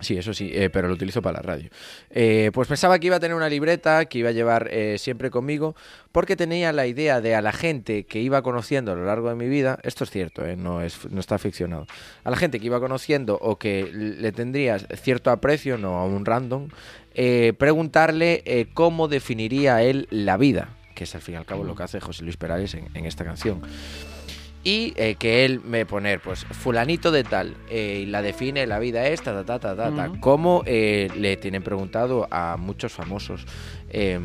Sí, 0.01 0.17
eso 0.17 0.33
sí, 0.33 0.51
eh, 0.55 0.71
pero 0.71 0.87
lo 0.87 0.95
utilizo 0.95 1.21
para 1.23 1.39
la 1.39 1.43
radio. 1.43 1.71
Eh, 2.11 2.51
pues 2.55 2.69
pensaba 2.69 2.99
que 2.99 3.09
iba 3.09 3.17
a 3.17 3.21
tener 3.21 3.37
una 3.37 3.49
libreta 3.49 4.05
que 4.05 4.19
iba 4.19 4.29
a 4.29 4.33
llevar 4.33 4.69
eh, 4.71 4.97
siempre 4.99 5.31
conmigo 5.31 5.75
porque 6.13 6.37
tenía 6.37 6.73
la 6.73 6.87
idea 6.87 7.21
de 7.21 7.35
a 7.35 7.43
la 7.43 7.53
gente 7.53 8.05
que 8.05 8.21
iba 8.21 8.43
conociendo 8.43 8.93
a 8.93 8.95
lo 8.95 9.05
largo 9.05 9.29
de 9.29 9.35
mi 9.35 9.49
vida, 9.49 9.79
esto 9.83 10.05
es 10.05 10.11
cierto, 10.11 10.47
eh, 10.47 10.57
no, 10.57 10.83
es, 10.83 11.11
no 11.11 11.21
está 11.21 11.39
ficcionado, 11.39 11.87
a 12.23 12.31
la 12.31 12.37
gente 12.37 12.61
que 12.61 12.67
iba 12.67 12.79
conociendo 12.79 13.39
o 13.41 13.59
que 13.59 13.91
le 13.93 14.33
tendría 14.33 14.79
cierto 14.79 15.31
aprecio, 15.31 15.79
no 15.79 15.99
a 15.99 16.05
un 16.05 16.25
random, 16.25 16.69
eh, 17.15 17.53
preguntarle 17.59 18.69
cómo 18.75 19.09
definiría 19.09 19.83
él 19.83 20.07
la 20.11 20.37
vida, 20.37 20.77
que 20.95 21.05
es 21.05 21.15
al 21.15 21.21
fin 21.21 21.35
y 21.35 21.39
al 21.39 21.47
cabo 21.47 21.65
lo 21.65 21.75
que 21.75 21.83
hace 21.83 22.01
José 22.01 22.23
Luis 22.23 22.37
Perales 22.37 22.75
en, 22.75 22.89
en 22.95 23.05
esta 23.05 23.25
canción. 23.25 23.63
Y 24.65 24.93
eh, 24.97 25.15
que 25.15 25.45
él 25.45 25.61
me 25.61 25.87
poner, 25.87 26.21
pues, 26.21 26.45
fulanito 26.45 27.11
de 27.11 27.25
tal, 27.25 27.55
eh, 27.71 28.01
y 28.03 28.07
la 28.07 28.23
define, 28.23 28.67
la 28.67 28.79
vida 28.79 29.07
es, 29.07 29.23
ta, 29.23 29.45
ta, 29.45 29.59
ta, 29.59 29.77
ta, 29.77 29.91
ta. 29.95 30.13
Como 30.21 30.63
eh, 30.67 31.09
le 31.17 31.37
tienen 31.37 31.63
preguntado 31.63 32.27
a 32.31 32.57
muchos 32.59 32.93
famosos 32.93 33.47
eh, 33.91 34.19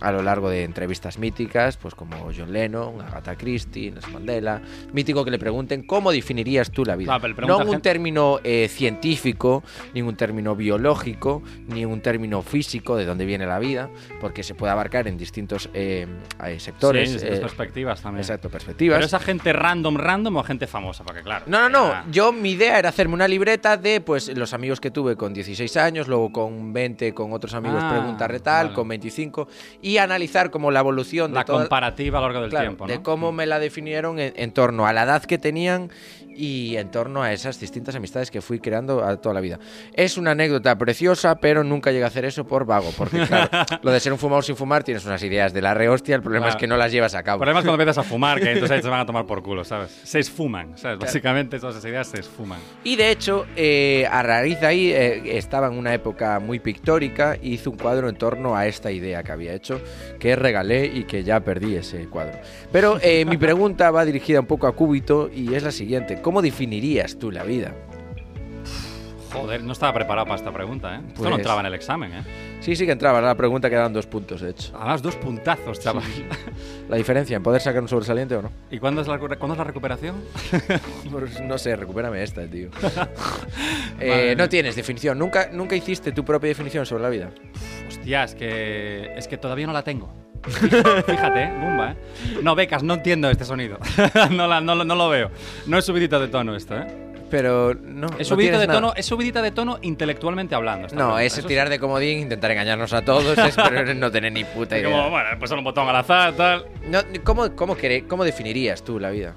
a 0.00 0.12
lo 0.12 0.22
largo 0.22 0.50
de 0.50 0.64
entrevistas 0.64 1.18
míticas, 1.18 1.76
pues 1.76 1.94
como 1.94 2.30
John 2.36 2.52
Lennon, 2.52 3.00
Agatha 3.00 3.36
Christie, 3.36 3.90
Nelson 3.90 4.12
Mandela. 4.12 4.60
Mítico 4.92 5.24
que 5.24 5.30
le 5.30 5.38
pregunten 5.38 5.82
cómo 5.82 6.10
definirías 6.10 6.70
tú 6.70 6.84
la 6.84 6.96
vida. 6.96 7.18
Le 7.18 7.34
no 7.46 7.58
un 7.58 7.80
término 7.80 8.40
eh, 8.42 8.68
científico, 8.68 9.62
ni 9.94 10.02
un 10.02 10.16
término 10.16 10.56
biológico, 10.56 11.42
ni 11.68 11.84
un 11.84 12.00
término 12.00 12.42
físico 12.42 12.96
de 12.96 13.04
dónde 13.04 13.24
viene 13.24 13.46
la 13.46 13.58
vida, 13.58 13.88
porque 14.20 14.42
se 14.42 14.54
puede 14.54 14.72
abarcar 14.72 15.06
en 15.08 15.16
distintos 15.16 15.70
eh, 15.72 16.06
eh, 16.44 16.60
sectores. 16.60 17.08
Sí, 17.08 17.14
distintas 17.14 17.38
eh, 17.38 17.42
perspectivas 17.42 18.02
también. 18.02 18.22
exacto, 18.22 18.50
perspectivas. 18.50 18.96
Pero 18.96 19.06
esa 19.06 19.20
gente 19.20 19.52
random, 19.52 19.96
random 19.96 20.36
o 20.36 20.42
gente 20.42 20.66
famosa, 20.66 21.04
porque 21.04 21.22
claro. 21.22 21.44
No, 21.46 21.68
no, 21.68 21.68
no. 21.68 22.10
Yo 22.10 22.32
mi 22.32 22.52
idea 22.52 22.78
era 22.78 22.88
hacerme 22.88 23.14
una 23.14 23.28
libreta 23.28 23.76
de 23.76 24.00
pues 24.00 24.36
los 24.36 24.52
amigos 24.52 24.80
que 24.80 24.90
tuve 24.90 25.16
con 25.16 25.32
16 25.32 25.76
años, 25.76 26.08
luego 26.08 26.32
con 26.32 26.72
20 26.72 27.14
con 27.14 27.32
otros 27.32 27.54
amigos 27.54 27.84
Ah, 27.84 27.90
preguntarle 27.90 28.40
tal, 28.40 28.66
vale. 28.66 28.74
con 28.74 28.88
25 28.88 29.48
y 29.84 29.98
analizar 29.98 30.50
como 30.50 30.70
la 30.70 30.80
evolución 30.80 31.32
de 31.32 31.34
La 31.40 31.44
toda- 31.44 31.58
comparativa 31.60 32.18
a 32.18 32.20
lo 32.22 32.28
largo 32.28 32.40
del 32.40 32.50
claro, 32.50 32.64
tiempo, 32.68 32.86
¿no? 32.86 32.92
de 32.92 33.02
cómo 33.02 33.32
me 33.32 33.44
la 33.44 33.58
definieron 33.58 34.18
en, 34.18 34.32
en 34.34 34.50
torno 34.50 34.86
a 34.86 34.94
la 34.94 35.02
edad 35.02 35.22
que 35.24 35.36
tenían 35.36 35.90
y 36.36 36.76
en 36.76 36.90
torno 36.90 37.22
a 37.22 37.32
esas 37.32 37.58
distintas 37.60 37.94
amistades 37.94 38.30
que 38.30 38.40
fui 38.40 38.58
creando 38.60 39.04
a 39.04 39.16
toda 39.16 39.34
la 39.34 39.40
vida. 39.40 39.58
Es 39.92 40.16
una 40.18 40.32
anécdota 40.32 40.76
preciosa, 40.76 41.36
pero 41.36 41.64
nunca 41.64 41.90
llegué 41.90 42.04
a 42.04 42.08
hacer 42.08 42.24
eso 42.24 42.44
por 42.46 42.64
vago, 42.66 42.90
porque 42.96 43.26
claro, 43.26 43.48
lo 43.82 43.90
de 43.92 44.00
ser 44.00 44.12
un 44.12 44.18
fumador 44.18 44.44
sin 44.44 44.56
fumar 44.56 44.82
tienes 44.84 45.04
unas 45.04 45.22
ideas 45.22 45.52
de 45.52 45.62
la 45.62 45.74
rehostia, 45.74 46.16
el 46.16 46.22
problema 46.22 46.48
es 46.48 46.56
que 46.56 46.66
no 46.66 46.76
las 46.76 46.92
llevas 46.92 47.14
a 47.14 47.18
El 47.18 47.24
cabo. 47.24 47.38
problema 47.38 47.60
es 47.60 47.64
cuando 47.64 47.82
empiezas 47.82 48.04
a 48.04 48.08
fumar, 48.08 48.40
que 48.40 48.52
entonces 48.52 48.82
se 48.82 48.88
van 48.88 49.00
a 49.00 49.06
tomar 49.06 49.26
por 49.26 49.42
culo, 49.42 49.64
¿sabes? 49.64 49.90
Se 50.04 50.18
esfuman, 50.18 50.76
¿sabes? 50.76 50.98
Básicamente 50.98 51.58
todas 51.58 51.76
esas 51.76 51.88
ideas 51.90 52.06
se 52.06 52.20
esfuman. 52.20 52.58
Y 52.84 52.96
de 52.96 53.10
hecho, 53.10 53.46
eh, 53.56 54.06
a 54.10 54.22
raíz 54.22 54.60
de 54.60 54.66
ahí 54.66 54.92
eh, 54.92 55.36
estaba 55.38 55.66
en 55.68 55.74
una 55.74 55.94
época 55.94 56.38
muy 56.40 56.58
pictórica 56.60 57.36
y 57.40 57.54
hice 57.54 57.68
un 57.68 57.76
cuadro 57.76 58.08
en 58.08 58.16
torno 58.16 58.56
a 58.56 58.66
esta 58.66 58.90
idea 58.90 59.22
que 59.22 59.32
había 59.32 59.52
hecho, 59.54 59.80
que 60.18 60.36
regalé 60.36 60.86
y 60.86 61.04
que 61.04 61.24
ya 61.24 61.40
perdí 61.40 61.76
ese 61.76 62.06
cuadro. 62.08 62.38
Pero 62.72 62.98
eh, 63.02 63.24
mi 63.24 63.36
pregunta 63.36 63.90
va 63.90 64.04
dirigida 64.04 64.40
un 64.40 64.46
poco 64.46 64.66
a 64.66 64.72
Cúbito 64.74 65.30
y 65.34 65.54
es 65.54 65.62
la 65.62 65.72
siguiente: 65.72 66.20
¿Cómo 66.24 66.40
definirías 66.40 67.18
tú 67.18 67.30
la 67.30 67.42
vida? 67.44 67.74
Joder, 69.30 69.62
no 69.62 69.72
estaba 69.74 69.92
preparado 69.92 70.24
para 70.26 70.36
esta 70.38 70.50
pregunta, 70.50 70.94
¿eh? 70.94 71.00
Esto 71.08 71.22
no 71.24 71.28
Pues- 71.28 71.38
entraba 71.40 71.60
en 71.60 71.66
el 71.66 71.74
examen, 71.74 72.12
¿eh? 72.14 72.22
Sí, 72.60 72.74
sí 72.76 72.86
que 72.86 72.92
entraba, 72.92 73.18
era 73.18 73.26
la 73.26 73.34
pregunta 73.34 73.68
que 73.68 73.76
daban 73.76 73.92
dos 73.92 74.06
puntos, 74.06 74.40
de 74.40 74.50
hecho. 74.50 74.72
Además, 74.74 75.02
dos 75.02 75.16
puntazos, 75.16 75.80
chaval. 75.80 76.04
La 76.88 76.96
diferencia 76.96 77.36
en 77.36 77.42
poder 77.42 77.60
sacar 77.60 77.82
un 77.82 77.88
sobresaliente 77.88 78.36
o 78.36 78.40
no. 78.42 78.50
¿Y 78.70 78.78
cuándo 78.78 79.02
es 79.02 79.06
la, 79.06 79.18
cuándo 79.18 79.52
es 79.52 79.58
la 79.58 79.64
recuperación? 79.64 80.16
Pues 81.10 81.40
no 81.42 81.58
sé, 81.58 81.76
recupérame 81.76 82.22
esta, 82.22 82.46
tío. 82.46 82.70
Eh, 84.00 84.34
no 84.36 84.48
tienes 84.48 84.76
definición. 84.76 85.18
¿Nunca, 85.18 85.50
¿Nunca 85.52 85.76
hiciste 85.76 86.10
tu 86.12 86.24
propia 86.24 86.48
definición 86.48 86.86
sobre 86.86 87.02
la 87.02 87.10
vida? 87.10 87.30
Hostia, 87.86 88.24
es 88.24 88.34
que, 88.34 89.12
es 89.16 89.28
que 89.28 89.36
todavía 89.36 89.66
no 89.66 89.72
la 89.74 89.82
tengo. 89.84 90.23
Fíjate, 91.06 91.42
¿eh? 91.44 91.52
Bumba, 91.60 91.92
¿eh? 91.92 91.96
No, 92.42 92.54
becas, 92.54 92.82
no 92.82 92.94
entiendo 92.94 93.30
este 93.30 93.44
sonido. 93.44 93.78
no, 94.30 94.46
la- 94.46 94.60
no 94.60 94.74
lo- 94.74 94.84
no 94.84 94.94
lo 94.94 95.08
veo. 95.08 95.30
No 95.66 95.78
es 95.78 95.84
subidita 95.84 96.18
de 96.18 96.28
tono 96.28 96.54
esto, 96.54 96.76
¿eh? 96.76 96.86
Pero 97.30 97.74
no. 97.74 98.06
Es 98.18 98.18
no 98.18 98.24
subidita 98.36 98.52
tienes 98.52 98.60
de 98.60 98.66
nada. 98.68 98.80
tono, 98.80 98.92
es 98.94 99.06
subidita 99.06 99.42
de 99.42 99.50
tono 99.50 99.78
intelectualmente 99.82 100.54
hablando. 100.54 100.88
No, 100.94 101.18
es 101.18 101.44
tirar 101.46 101.68
de 101.68 101.78
comodín, 101.80 102.20
intentar 102.20 102.50
engañarnos 102.50 102.92
a 102.92 103.02
todos, 103.04 103.36
es 103.38 103.56
pero 103.56 103.94
no 103.96 104.10
tener 104.10 104.32
ni 104.32 104.44
puta 104.44 104.78
idea. 104.78 104.88
Como, 104.90 105.10
bueno, 105.10 105.30
pues 105.38 105.50
un 105.50 105.64
botón 105.64 105.88
al 105.88 105.96
azar, 105.96 106.34
tal. 106.34 106.66
No, 106.86 107.00
¿cómo, 107.24 107.56
cómo, 107.56 107.76
¿Cómo 108.08 108.24
definirías 108.24 108.84
tú 108.84 109.00
la 109.00 109.10
vida? 109.10 109.34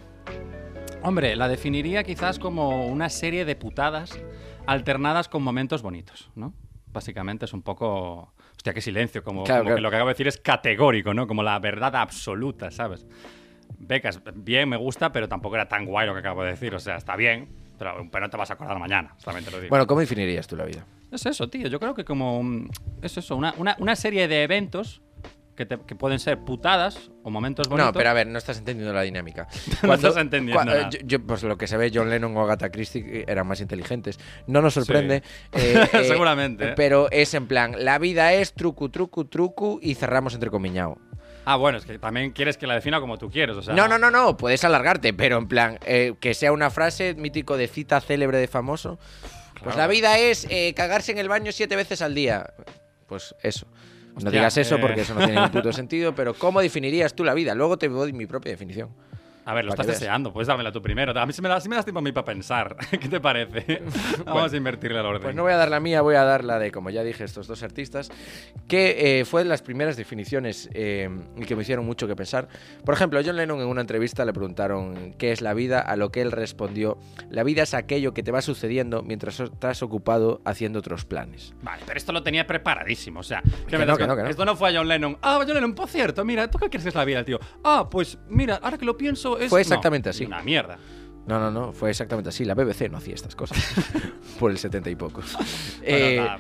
Hombre, 1.01 1.35
la 1.35 1.47
definiría 1.47 2.03
quizás 2.03 2.37
como 2.37 2.85
una 2.87 3.09
serie 3.09 3.45
de 3.45 3.55
putadas 3.55 4.19
alternadas 4.65 5.29
con 5.29 5.41
momentos 5.41 5.81
bonitos, 5.81 6.29
¿no? 6.35 6.53
Básicamente 6.91 7.45
es 7.45 7.53
un 7.53 7.61
poco... 7.61 8.33
Hostia, 8.57 8.73
qué 8.73 8.81
silencio, 8.81 9.23
como, 9.23 9.43
Claro, 9.43 9.61
como 9.61 9.69
claro. 9.69 9.75
que 9.77 9.81
lo 9.81 9.89
que 9.89 9.95
acabo 9.95 10.07
de 10.09 10.13
decir 10.13 10.27
es 10.27 10.37
categórico, 10.37 11.13
¿no? 11.13 11.27
Como 11.27 11.43
la 11.43 11.57
verdad 11.59 11.95
absoluta, 11.95 12.71
¿sabes? 12.71 13.05
Becas, 13.79 14.19
bien, 14.33 14.67
me 14.67 14.77
gusta, 14.77 15.11
pero 15.11 15.27
tampoco 15.29 15.55
era 15.55 15.67
tan 15.67 15.85
guay 15.85 16.07
lo 16.07 16.13
que 16.13 16.19
acabo 16.19 16.43
de 16.43 16.51
decir. 16.51 16.73
O 16.73 16.79
sea, 16.79 16.95
está 16.97 17.15
bien, 17.15 17.47
pero, 17.77 18.07
pero 18.11 18.25
no 18.25 18.29
te 18.29 18.37
vas 18.37 18.49
a 18.49 18.55
acordar 18.55 18.79
mañana, 18.79 19.13
solamente 19.17 19.51
lo 19.51 19.57
digo. 19.59 19.69
Bueno, 19.69 19.85
¿cómo 19.85 19.99
definirías 19.99 20.47
tú 20.47 20.55
la 20.55 20.65
vida? 20.65 20.83
Es 21.11 21.25
eso, 21.25 21.47
tío. 21.49 21.67
Yo 21.67 21.79
creo 21.79 21.93
que 21.93 22.03
como... 22.03 22.39
un- 22.39 22.69
Es 23.01 23.15
eso, 23.17 23.35
una, 23.35 23.53
una, 23.57 23.75
una 23.79 23.95
serie 23.95 24.27
de 24.27 24.43
eventos 24.43 25.01
que, 25.57 25.65
te- 25.65 25.79
que 25.79 25.95
pueden 25.95 26.19
ser 26.19 26.37
putadas 26.39 27.11
o 27.23 27.29
momentos 27.29 27.67
bonitos. 27.67 27.87
No, 27.87 27.97
pero 27.97 28.09
a 28.09 28.13
ver, 28.13 28.27
no 28.27 28.37
estás 28.37 28.59
entendiendo 28.59 28.93
la 28.93 29.01
dinámica. 29.01 29.47
No 29.83 29.93
estás 29.95 30.15
entendiendo 30.15 30.61
cua- 30.61 30.65
nada. 30.65 30.89
yo- 30.89 30.99
yo, 31.03 31.25
pues 31.25 31.43
lo 31.43 31.57
que 31.57 31.67
se 31.67 31.75
ve, 31.75 31.91
John 31.93 32.09
Lennon 32.09 32.37
o 32.37 32.41
Agatha 32.43 32.69
Christie 32.69 33.25
eran 33.27 33.45
más 33.47 33.59
inteligentes. 33.59 34.19
No 34.47 34.61
nos 34.61 34.75
sorprende. 34.75 35.23
eh, 35.53 35.87
eh, 35.91 36.03
Seguramente, 36.05 36.69
¿eh? 36.69 36.73
Pero 36.77 37.09
es 37.11 37.33
en 37.33 37.47
plan, 37.47 37.75
la 37.83 37.97
vida 37.97 38.31
es 38.33 38.53
trucu, 38.53 38.87
trucu, 38.89 39.25
trucu 39.25 39.79
y 39.81 39.95
cerramos 39.95 40.33
entre 40.35 40.49
comiñao. 40.49 40.97
Ah, 41.49 41.55
bueno, 41.55 41.77
es 41.77 41.85
que 41.85 41.97
también 41.97 42.31
quieres 42.31 42.57
que 42.57 42.67
la 42.67 42.73
defina 42.75 42.99
como 42.99 43.17
tú 43.17 43.31
quieres, 43.31 43.55
o 43.55 43.61
sea... 43.61 43.73
No, 43.73 43.87
no, 43.87 43.97
no, 43.97 44.11
no, 44.11 44.35
puedes 44.37 44.63
alargarte, 44.65 45.13
pero 45.13 45.37
en 45.37 45.47
plan, 45.47 45.79
eh, 45.85 46.13
que 46.19 46.33
sea 46.33 46.51
una 46.51 46.69
frase 46.69 47.13
mítico 47.15 47.55
de 47.57 47.67
cita 47.67 48.01
célebre 48.01 48.37
de 48.37 48.47
famoso. 48.47 48.99
Pues 49.53 49.73
Claro. 49.73 49.77
la 49.77 49.87
vida 49.87 50.19
es 50.19 50.45
eh, 50.49 50.73
cagarse 50.75 51.13
en 51.13 51.17
el 51.17 51.29
baño 51.29 51.51
siete 51.53 51.75
veces 51.75 52.01
al 52.01 52.13
día. 52.13 52.53
Pues 53.07 53.33
eso. 53.41 53.65
No 54.23 54.31
digas 54.31 54.57
eso 54.57 54.75
eh. 54.75 54.79
porque 54.79 55.01
eso 55.01 55.13
no 55.13 55.19
tiene 55.19 55.33
ningún 55.35 55.51
puto 55.51 55.71
sentido, 55.73 56.13
pero 56.15 56.33
¿cómo 56.33 56.61
definirías 56.61 57.13
tú 57.13 57.23
la 57.23 57.33
vida? 57.33 57.55
Luego 57.55 57.77
te 57.77 57.89
doy 57.89 58.13
mi 58.13 58.25
propia 58.25 58.51
definición. 58.51 58.89
A 59.47 59.53
ver, 59.53 59.63
lo 59.63 59.71
estás 59.71 59.85
que 59.85 59.93
deseando, 59.93 60.33
puedes 60.33 60.49
dármela 60.49 60.73
tú 60.73 60.81
primero. 60.81 61.17
A 61.17 61.25
mí 61.25 61.31
sí 61.31 61.41
me, 61.41 61.47
da, 61.47 61.61
sí 61.61 61.69
me 61.69 61.77
das 61.77 61.85
tiempo 61.85 61.99
a 61.99 62.01
mí 62.01 62.11
para 62.11 62.25
pensar. 62.25 62.75
¿Qué 62.91 63.07
te 63.07 63.21
parece? 63.21 63.81
Vamos 64.25 64.51
a 64.51 64.57
invertirle 64.57 64.99
el 64.99 65.05
orden. 65.05 65.21
Pues 65.21 65.35
no 65.35 65.43
voy 65.43 65.53
a 65.53 65.55
dar 65.55 65.69
la 65.69 65.79
mía, 65.79 66.01
voy 66.01 66.15
a 66.15 66.25
dar 66.25 66.43
la 66.43 66.59
de, 66.59 66.69
como 66.69 66.89
ya 66.89 67.01
dije, 67.01 67.23
estos 67.23 67.47
dos 67.47 67.63
artistas, 67.63 68.11
que 68.67 69.21
eh, 69.21 69.25
fue 69.25 69.43
de 69.43 69.49
las 69.49 69.61
primeras 69.61 69.95
definiciones 69.95 70.69
eh, 70.73 71.09
y 71.37 71.45
que 71.45 71.55
me 71.55 71.61
hicieron 71.61 71.85
mucho 71.85 72.09
que 72.09 72.15
pensar. 72.17 72.49
Por 72.83 72.93
ejemplo, 72.93 73.19
a 73.19 73.23
John 73.23 73.37
Lennon 73.37 73.61
en 73.61 73.67
una 73.67 73.79
entrevista 73.79 74.25
le 74.25 74.33
preguntaron 74.33 75.13
qué 75.17 75.31
es 75.31 75.39
la 75.39 75.53
vida, 75.53 75.79
a 75.79 75.95
lo 75.95 76.11
que 76.11 76.21
él 76.21 76.33
respondió, 76.33 76.97
la 77.29 77.43
vida 77.43 77.63
es 77.63 77.73
aquello 77.73 78.13
que 78.13 78.23
te 78.23 78.31
va 78.31 78.41
sucediendo 78.41 79.01
mientras 79.01 79.39
estás 79.39 79.81
ocupado 79.81 80.41
haciendo 80.43 80.79
otros 80.79 81.05
planes. 81.05 81.53
Vale, 81.61 81.83
pero 81.85 81.97
esto 81.97 82.11
lo 82.11 82.21
tenía 82.21 82.45
preparadísimo. 82.45 83.21
O 83.21 83.23
sea, 83.23 83.41
¿qué 83.41 83.65
Que 83.65 83.77
me 83.77 83.85
no, 83.85 83.93
das 83.93 83.97
que 83.99 84.07
no, 84.07 84.15
que 84.17 84.23
no. 84.23 84.29
esto 84.29 84.43
no 84.43 84.57
fue 84.57 84.71
a 84.71 84.77
John 84.77 84.89
Lennon. 84.89 85.17
Ah, 85.21 85.37
John 85.39 85.53
Lennon, 85.53 85.73
por 85.73 85.87
cierto, 85.87 86.25
mira, 86.25 86.51
¿tú 86.51 86.57
qué 86.57 86.69
crees 86.69 86.83
que 86.83 86.89
es 86.89 86.95
la 86.95 87.05
vida, 87.05 87.23
tío? 87.23 87.39
Ah, 87.63 87.87
pues 87.89 88.17
mira, 88.27 88.59
ahora 88.61 88.77
que 88.77 88.83
lo 88.83 88.97
pienso 88.97 89.36
es. 89.39 89.49
Fue 89.49 89.59
no, 89.59 89.61
exactamente 89.61 90.09
así. 90.09 90.25
Una 90.25 90.41
mierda. 90.41 90.77
No, 91.27 91.39
no, 91.39 91.51
no, 91.51 91.73
fue 91.73 91.89
exactamente 91.89 92.29
así. 92.29 92.45
La 92.45 92.53
BBC 92.55 92.89
no 92.89 92.97
hacía 92.97 93.13
estas 93.15 93.35
cosas. 93.35 93.57
Por 94.39 94.49
el 94.51 94.57
70 94.57 94.89
y 94.89 94.95
pocos. 94.95 95.33
Bueno, 95.33 95.45
Eh, 95.83 96.19
va. 96.19 96.37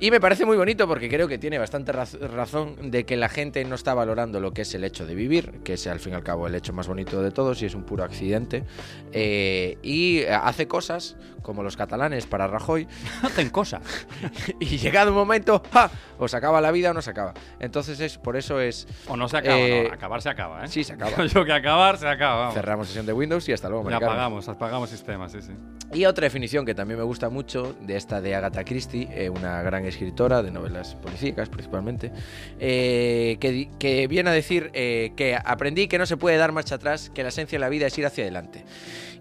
Y 0.00 0.10
me 0.10 0.20
parece 0.20 0.44
muy 0.44 0.56
bonito 0.56 0.88
porque 0.88 1.08
creo 1.08 1.28
que 1.28 1.38
tiene 1.38 1.58
bastante 1.58 1.92
raz- 1.92 2.18
razón 2.18 2.90
de 2.90 3.04
que 3.04 3.16
la 3.16 3.28
gente 3.28 3.64
no 3.64 3.74
está 3.74 3.94
valorando 3.94 4.40
lo 4.40 4.52
que 4.52 4.62
es 4.62 4.74
el 4.74 4.84
hecho 4.84 5.06
de 5.06 5.14
vivir, 5.14 5.60
que 5.62 5.74
es 5.74 5.86
al 5.86 6.00
fin 6.00 6.12
y 6.12 6.16
al 6.16 6.22
cabo 6.24 6.46
el 6.46 6.54
hecho 6.54 6.72
más 6.72 6.88
bonito 6.88 7.22
de 7.22 7.30
todos 7.30 7.62
y 7.62 7.66
es 7.66 7.74
un 7.74 7.84
puro 7.84 8.02
accidente. 8.04 8.64
Eh, 9.12 9.78
y 9.82 10.24
hace 10.24 10.66
cosas 10.66 11.16
como 11.42 11.62
los 11.62 11.76
catalanes 11.76 12.26
para 12.26 12.46
Rajoy 12.46 12.88
Hacen 13.22 13.50
cosas. 13.50 13.82
y 14.60 14.78
llegado 14.78 15.10
un 15.10 15.16
momento, 15.16 15.62
¡ja! 15.72 15.90
o 16.18 16.26
se 16.28 16.36
acaba 16.36 16.60
la 16.60 16.70
vida 16.70 16.90
o 16.90 16.94
no 16.94 17.02
se 17.02 17.10
acaba. 17.10 17.34
Entonces 17.60 18.00
es 18.00 18.18
por 18.18 18.36
eso 18.36 18.60
es 18.60 18.86
O 19.08 19.16
no 19.16 19.28
se 19.28 19.36
acaba, 19.38 19.58
Eh, 19.58 19.84
no, 19.88 19.94
acabar 19.94 20.22
se 20.22 20.28
acaba, 20.30 20.64
¿eh? 20.64 20.68
sí, 20.68 20.82
se 20.84 20.94
acaba. 20.94 21.24
Yo 21.26 21.44
que 21.44 21.52
acabar 21.52 21.98
se 21.98 22.08
acaba. 22.08 22.36
vamos. 22.40 22.54
cerramos 22.54 22.86
sesión 22.88 23.06
de 23.06 23.12
Windows 23.12 23.48
y 23.48 23.52
hasta 23.52 23.68
luego. 23.68 23.84
Apagamos, 24.14 24.48
apagamos 24.48 24.90
sistemas, 24.90 25.32
sí, 25.32 25.42
sí. 25.42 25.52
Y 25.92 26.06
otra 26.06 26.24
definición 26.24 26.64
que 26.64 26.74
también 26.74 26.98
me 26.98 27.04
gusta 27.04 27.28
mucho, 27.28 27.74
de 27.80 27.96
esta 27.96 28.20
de 28.20 28.34
Agatha 28.34 28.64
Christie, 28.64 29.08
eh, 29.12 29.28
una 29.28 29.62
gran 29.62 29.84
escritora 29.84 30.42
de 30.42 30.50
novelas 30.50 30.94
policíacas 30.96 31.48
principalmente, 31.48 32.10
eh, 32.58 33.36
que, 33.40 33.70
que 33.78 34.06
viene 34.08 34.30
a 34.30 34.32
decir 34.32 34.70
eh, 34.72 35.12
que 35.16 35.36
aprendí 35.36 35.86
que 35.86 35.98
no 35.98 36.06
se 36.06 36.16
puede 36.16 36.36
dar 36.36 36.52
marcha 36.52 36.76
atrás, 36.76 37.10
que 37.10 37.22
la 37.22 37.28
esencia 37.28 37.56
de 37.56 37.60
la 37.60 37.68
vida 37.68 37.86
es 37.86 37.98
ir 37.98 38.06
hacia 38.06 38.24
adelante. 38.24 38.64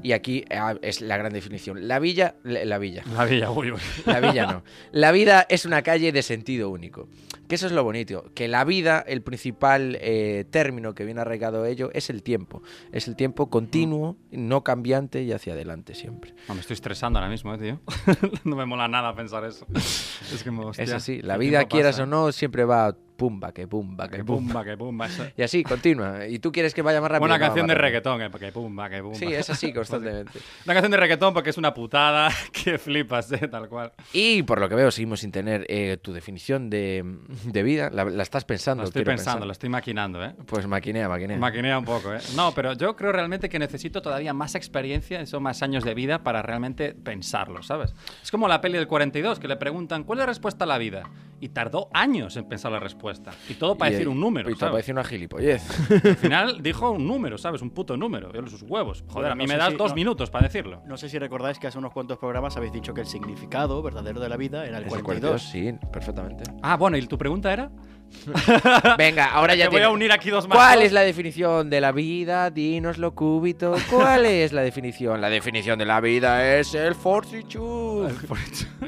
Y 0.01 0.13
aquí 0.13 0.45
ah, 0.51 0.75
es 0.81 1.01
la 1.01 1.17
gran 1.17 1.33
definición. 1.33 1.87
La 1.87 1.99
villa, 1.99 2.35
la, 2.43 2.65
la 2.65 2.77
villa. 2.77 3.03
La 3.15 3.25
villa, 3.25 3.51
uy, 3.51 3.71
uy. 3.71 3.79
La 4.05 4.19
villa 4.19 4.45
no. 4.47 4.63
La 4.91 5.11
vida 5.11 5.45
es 5.49 5.65
una 5.65 5.81
calle 5.81 6.11
de 6.11 6.23
sentido 6.23 6.69
único. 6.69 7.07
Que 7.47 7.55
eso 7.55 7.67
es 7.67 7.73
lo 7.73 7.83
bonito. 7.83 8.31
Que 8.33 8.47
la 8.47 8.63
vida, 8.63 9.03
el 9.05 9.21
principal 9.21 9.97
eh, 10.01 10.45
término 10.49 10.95
que 10.95 11.03
viene 11.03 11.21
arraigado 11.21 11.63
a 11.63 11.69
ello, 11.69 11.89
es 11.93 12.09
el 12.09 12.23
tiempo. 12.23 12.63
Es 12.91 13.07
el 13.07 13.15
tiempo 13.15 13.49
continuo, 13.49 14.17
no 14.31 14.63
cambiante 14.63 15.23
y 15.23 15.31
hacia 15.31 15.53
adelante 15.53 15.93
siempre. 15.93 16.33
No, 16.47 16.55
me 16.55 16.61
estoy 16.61 16.75
estresando 16.75 17.19
ahora 17.19 17.29
mismo, 17.29 17.53
eh, 17.53 17.57
tío. 17.57 17.79
no 18.43 18.55
me 18.55 18.65
mola 18.65 18.87
nada 18.87 19.13
pensar 19.15 19.43
eso. 19.45 19.67
Es 19.75 20.41
que 20.43 20.51
me 20.51 20.63
hostia, 20.65 20.83
es 20.83 20.93
así. 20.93 21.21
La 21.21 21.37
vida, 21.37 21.65
quieras 21.65 21.95
pasa. 21.95 22.03
o 22.03 22.05
no, 22.05 22.31
siempre 22.31 22.63
va 22.63 22.95
pumba, 23.15 23.51
que 23.53 23.67
pumba, 23.67 24.07
que 24.09 24.17
Que 24.17 24.23
pumba. 24.23 24.63
que 24.63 24.77
pumba. 24.77 25.07
Y 25.37 25.41
así, 25.43 25.63
continua. 25.63 26.27
¿Y 26.27 26.39
tú 26.39 26.51
quieres 26.51 26.73
que 26.73 26.81
vaya 26.81 27.01
más 27.01 27.09
rápido? 27.11 27.25
Una 27.25 27.39
canción 27.39 27.67
de 27.67 27.75
reggaetón, 27.75 28.21
eh, 28.21 28.29
que 28.39 28.51
pumba, 28.51 28.89
que 28.89 29.01
pumba. 29.01 29.15
Sí, 29.15 29.25
es 29.25 29.49
así 29.49 29.73
constantemente. 29.73 30.39
Una 30.65 30.73
canción 30.73 30.91
de 30.91 30.97
reggaetón 30.97 31.33
porque 31.33 31.49
es 31.51 31.57
una 31.57 31.73
putada 31.73 32.29
que 32.51 32.77
flipas, 32.77 33.31
eh, 33.31 33.47
tal 33.47 33.69
cual. 33.69 33.91
Y 34.13 34.43
por 34.43 34.59
lo 34.59 34.69
que 34.69 34.75
veo, 34.75 34.91
seguimos 34.91 35.21
sin 35.21 35.31
tener 35.31 35.65
eh, 35.69 35.97
tu 36.01 36.13
definición 36.13 36.69
de, 36.69 37.03
de 37.45 37.63
vida. 37.63 37.89
La, 37.91 38.05
la 38.05 38.23
estás 38.23 38.45
pensando. 38.45 38.83
Lo 38.83 38.87
estoy 38.89 39.03
pensando, 39.03 39.31
pensar. 39.37 39.47
lo 39.47 39.51
estoy 39.51 39.69
maquinando, 39.69 40.23
¿eh? 40.23 40.35
Pues 40.45 40.67
maquinea, 40.67 41.07
maquinea. 41.09 41.37
Maquinea 41.37 41.79
un 41.79 41.85
poco, 41.85 42.13
¿eh? 42.13 42.19
No, 42.35 42.51
pero 42.53 42.73
yo 42.73 42.95
creo 42.95 43.11
realmente 43.11 43.49
que 43.49 43.59
necesito 43.59 44.01
todavía 44.01 44.33
más 44.33 44.55
experiencia, 44.55 45.21
eso 45.21 45.39
más 45.39 45.61
años 45.63 45.83
de 45.83 45.93
vida 45.93 46.23
para 46.23 46.41
realmente 46.41 46.93
pensarlo, 46.93 47.63
¿sabes? 47.63 47.93
Es 48.21 48.31
como 48.31 48.47
la 48.47 48.61
peli 48.61 48.77
del 48.77 48.87
42, 48.87 49.39
que 49.39 49.47
le 49.47 49.55
preguntan, 49.55 50.03
¿cuál 50.03 50.19
es 50.19 50.21
la 50.21 50.25
respuesta 50.27 50.63
a 50.65 50.67
la 50.67 50.77
vida? 50.77 51.03
Y 51.43 51.49
tardó 51.49 51.89
años 51.93 52.37
en 52.37 52.45
pensar 52.45 52.71
la 52.71 52.79
respuesta. 52.79 53.31
Y 53.49 53.55
todo 53.55 53.75
para 53.75 53.89
Y- 53.89 53.93
decir 53.95 54.07
un 54.07 54.17
número, 54.17 54.49
Y 54.49 54.53
todo 54.53 54.69
para 54.69 54.77
decir 54.77 54.93
una 54.93 55.03
gilipollez. 55.03 55.61
Al 56.05 56.15
final 56.15 56.63
dijo 56.63 56.89
un 56.91 57.05
número, 57.05 57.37
¿sabes? 57.37 57.61
Un 57.61 57.71
puto 57.71 57.97
número. 57.97 58.31
Yo 58.31 58.47
sus 58.47 58.61
huevos. 58.61 59.03
Joder, 59.07 59.13
Bueno, 59.13 59.31
a 59.33 59.35
mí 59.35 59.43
no 59.43 59.49
me 59.49 59.57
das 59.57 59.71
si- 59.71 59.75
dos 59.75 59.91
no- 59.91 59.95
minutos 59.95 60.29
para 60.31 60.47
decirlo. 60.47 60.81
No 60.85 60.95
sé 60.95 61.09
si 61.09 61.19
recordáis 61.19 61.59
que 61.59 61.67
hace 61.67 61.77
unos 61.77 61.91
cuantos 61.91 62.17
programas 62.17 62.55
habéis 62.55 62.71
dicho 62.71 62.93
que 62.93 63.01
el 63.01 63.07
significado 63.07 63.81
verdadero 63.81 64.21
de 64.21 64.29
la 64.29 64.37
vida 64.37 64.65
era 64.65 64.77
el 64.77 64.85
Es 64.85 64.93
el 64.93 65.03
42. 65.03 65.41
sí, 65.43 65.73
perfectamente. 65.91 66.45
Ah, 66.61 66.77
bueno, 66.77 66.95
¿y 66.95 67.05
tu 67.07 67.17
pregunta 67.17 67.51
era? 67.51 67.69
Venga, 68.97 69.25
ahora 69.33 69.55
ya 69.55 69.65
Te 69.65 69.71
voy 69.71 69.81
a 69.81 69.89
unir 69.89 70.13
aquí 70.13 70.29
dos 70.29 70.47
más. 70.47 70.57
¿Cuál 70.57 70.81
es 70.83 70.93
la 70.93 71.01
definición 71.01 71.69
de 71.69 71.81
la 71.81 71.91
vida? 71.91 72.51
Dínoslo, 72.51 73.13
cúbito. 73.15 73.75
¿Cuál 73.89 74.25
es 74.27 74.53
la 74.53 74.61
definición? 74.61 75.19
La 75.19 75.29
definición 75.29 75.77
de 75.77 75.85
la 75.85 75.99
vida 75.99 76.57
es 76.57 76.73
el 76.73 76.95
fortitude. 76.95 78.13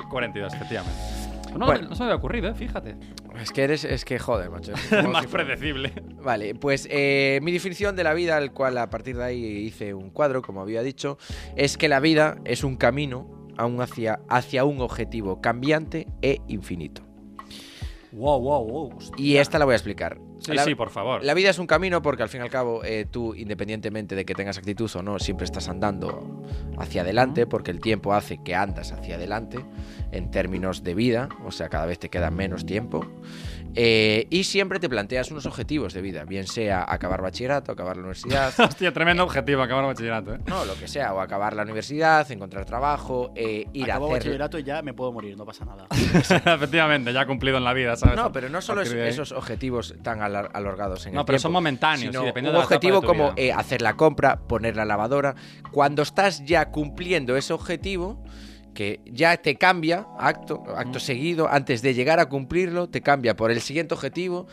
42, 0.09 0.53
efectivamente. 0.53 1.24
No, 1.55 1.65
Bueno. 1.67 1.89
no 1.89 1.95
se 1.95 2.03
me 2.03 2.05
había 2.05 2.15
ocurrido, 2.17 2.49
¿eh? 2.49 2.53
Fíjate. 2.53 2.95
Es 3.39 3.51
que 3.51 3.63
eres, 3.63 3.83
es 3.85 4.05
que 4.05 4.19
joder, 4.19 4.49
macho. 4.49 4.73
más 5.11 5.23
si 5.23 5.27
predecible. 5.27 5.91
Vale, 6.23 6.55
pues 6.55 6.87
eh, 6.91 7.39
mi 7.41 7.51
definición 7.51 7.95
de 7.95 8.03
la 8.03 8.13
vida, 8.13 8.37
al 8.37 8.51
cual 8.51 8.77
a 8.77 8.89
partir 8.89 9.17
de 9.17 9.23
ahí 9.23 9.43
hice 9.45 9.93
un 9.93 10.09
cuadro, 10.09 10.41
como 10.41 10.61
había 10.61 10.81
dicho, 10.83 11.17
es 11.55 11.77
que 11.77 11.87
la 11.87 11.99
vida 11.99 12.37
es 12.45 12.63
un 12.63 12.75
camino 12.75 13.29
aún 13.57 13.79
hacia, 13.81 14.19
hacia 14.27 14.65
un 14.65 14.81
objetivo 14.81 15.39
cambiante 15.39 16.07
e 16.21 16.41
infinito. 16.47 17.04
Wow, 18.15 18.39
wow, 18.39 18.65
wow. 18.65 18.99
Y 19.17 19.35
esta 19.37 19.59
la 19.59 19.65
voy 19.65 19.73
a 19.73 19.75
explicar. 19.75 20.17
Sí, 20.39 20.53
La- 20.53 20.63
sí, 20.63 20.73
por 20.75 20.89
favor. 20.89 21.23
La 21.23 21.33
vida 21.33 21.49
es 21.49 21.59
un 21.59 21.67
camino 21.67 22.01
porque 22.01 22.23
al 22.23 22.29
fin 22.29 22.39
y 22.41 22.43
al 22.43 22.49
cabo 22.49 22.83
eh, 22.83 23.05
tú, 23.09 23.35
independientemente 23.35 24.15
de 24.15 24.25
que 24.25 24.33
tengas 24.33 24.57
actitud 24.57 24.89
o 24.95 25.01
no, 25.01 25.19
siempre 25.19 25.43
estás 25.45 25.67
andando 25.67 26.43
hacia 26.77 27.01
adelante 27.01 27.45
porque 27.45 27.71
el 27.71 27.79
tiempo 27.81 28.13
hace 28.13 28.37
que 28.43 28.55
andas 28.55 28.91
hacia 28.93 29.15
adelante 29.15 29.59
en 30.11 30.31
términos 30.31 30.83
de 30.83 30.93
vida, 30.93 31.29
o 31.45 31.51
sea, 31.51 31.67
cada 31.69 31.85
vez 31.85 31.99
te 31.99 32.09
queda 32.09 32.31
menos 32.31 32.65
tiempo. 32.65 33.05
Eh, 33.77 34.27
y 34.29 34.45
siempre 34.45 34.79
te 34.79 34.87
planteas 34.87 35.31
unos 35.31 35.45
objetivos 35.45 35.93
de 35.93 36.01
vida, 36.01 36.23
bien 36.23 36.47
sea 36.47 36.85
acabar 36.87 37.21
bachillerato, 37.21 37.73
acabar 37.73 37.97
la 37.97 38.03
universidad, 38.03 38.53
Hostia, 38.59 38.93
tremendo 38.93 39.23
objetivo 39.23 39.61
acabar 39.61 39.83
bachillerato, 39.85 40.33
¿eh? 40.35 40.39
no, 40.45 40.63
lo 40.63 40.75
que 40.75 40.87
sea, 40.87 41.13
o 41.13 41.19
acabar 41.19 41.53
la 41.55 41.63
universidad, 41.63 42.29
encontrar 42.31 42.63
trabajo, 42.65 43.31
eh, 43.35 43.65
ir 43.73 43.83
Acabo 43.91 44.05
a 44.05 44.09
hacer... 44.11 44.19
bachillerato 44.19 44.59
y 44.59 44.63
ya 44.63 44.81
me 44.81 44.93
puedo 44.93 45.11
morir, 45.11 45.35
no 45.37 45.45
pasa 45.45 45.65
nada. 45.65 45.87
Efectivamente, 45.91 47.11
ya 47.11 47.21
ha 47.21 47.25
cumplido 47.27 47.57
en 47.57 47.63
la 47.65 47.73
vida, 47.73 47.95
¿sabes? 47.97 48.15
No, 48.15 48.31
pero 48.31 48.47
no 48.49 48.61
solo 48.61 48.81
es- 48.81 48.91
esos 48.93 49.31
objetivos 49.33 49.93
tan 50.01 50.21
alargados 50.21 51.05
en 51.07 51.13
No, 51.13 51.21
el 51.21 51.25
pero 51.25 51.35
tiempo, 51.35 51.41
son 51.41 51.51
momentáneos, 51.51 52.11
sino 52.13 52.21
sí, 52.21 52.25
dependiendo 52.27 52.59
un 52.59 52.63
de 52.65 52.69
la 52.69 52.75
objetivo 52.75 52.95
de 52.95 53.01
tu 53.01 53.07
como 53.07 53.23
vida. 53.33 53.43
eh, 53.43 53.51
hacer 53.53 53.81
la 53.81 53.95
compra, 53.95 54.37
poner 54.39 54.75
la 54.75 54.85
lavadora. 54.85 55.35
Cuando 55.71 56.01
estás 56.03 56.45
ya 56.45 56.71
cumpliendo 56.71 57.35
ese 57.35 57.51
objetivo, 57.53 58.23
que 58.75 58.99
ya 59.05 59.35
te 59.37 59.55
cambia, 59.55 60.05
acto, 60.19 60.63
acto 60.77 60.99
seguido, 60.99 61.49
antes 61.49 61.81
de 61.81 61.95
llegar 61.95 62.19
a 62.19 62.27
cumplirlo, 62.27 62.87
te 62.87 63.01
cambia 63.01 63.35
por 63.35 63.49
el 63.49 63.61
siguiente 63.61 63.95
objetivo 63.95 64.45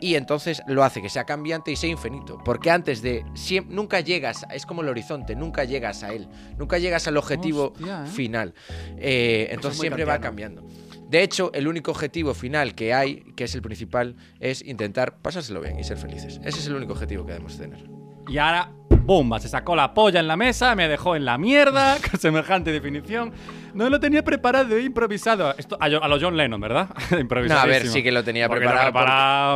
y 0.00 0.16
entonces 0.16 0.62
lo 0.66 0.84
hace 0.84 1.00
que 1.00 1.08
sea 1.08 1.24
cambiante 1.24 1.72
y 1.72 1.76
sea 1.76 1.88
infinito. 1.88 2.38
Porque 2.44 2.70
antes 2.70 3.00
de... 3.00 3.24
nunca 3.68 4.00
llegas, 4.00 4.44
es 4.52 4.66
como 4.66 4.82
el 4.82 4.88
horizonte, 4.88 5.34
nunca 5.34 5.64
llegas 5.64 6.02
a 6.02 6.12
él, 6.12 6.28
nunca 6.58 6.76
llegas 6.76 7.08
al 7.08 7.16
objetivo 7.16 7.72
Hostia, 7.74 8.04
¿eh? 8.04 8.08
final. 8.08 8.54
Eh, 8.98 9.48
entonces 9.50 9.80
siempre 9.80 10.04
va 10.04 10.20
cambiando. 10.20 10.66
De 11.08 11.22
hecho, 11.22 11.52
el 11.54 11.68
único 11.68 11.92
objetivo 11.92 12.34
final 12.34 12.74
que 12.74 12.92
hay, 12.92 13.22
que 13.36 13.44
es 13.44 13.54
el 13.54 13.62
principal, 13.62 14.16
es 14.40 14.62
intentar 14.62 15.18
pasárselo 15.18 15.60
bien 15.60 15.78
y 15.78 15.84
ser 15.84 15.96
felices. 15.96 16.40
Ese 16.44 16.58
es 16.58 16.66
el 16.66 16.74
único 16.74 16.92
objetivo 16.92 17.24
que 17.24 17.32
debemos 17.32 17.56
tener. 17.56 17.88
Y 18.26 18.38
ahora, 18.38 18.72
¡bomba! 19.02 19.38
Se 19.40 19.48
sacó 19.48 19.76
la 19.76 19.92
polla 19.94 20.20
en 20.20 20.28
la 20.28 20.36
mesa, 20.36 20.74
me 20.74 20.88
dejó 20.88 21.16
en 21.16 21.24
la 21.24 21.38
mierda, 21.38 21.96
con 22.10 22.18
semejante 22.20 22.72
definición. 22.72 23.32
No 23.74 23.90
lo 23.90 23.98
tenía 23.98 24.22
preparado, 24.22 24.78
improvisado. 24.78 25.52
Esto 25.58 25.76
a, 25.80 25.86
a 25.86 26.08
lo 26.08 26.18
John 26.20 26.36
Lennon, 26.36 26.60
¿verdad? 26.60 26.88
No, 27.10 27.58
a 27.58 27.66
ver, 27.66 27.88
sí 27.88 28.02
que 28.04 28.12
lo 28.12 28.22
tenía 28.22 28.46
lo 28.46 28.54
preparado. 28.54 28.92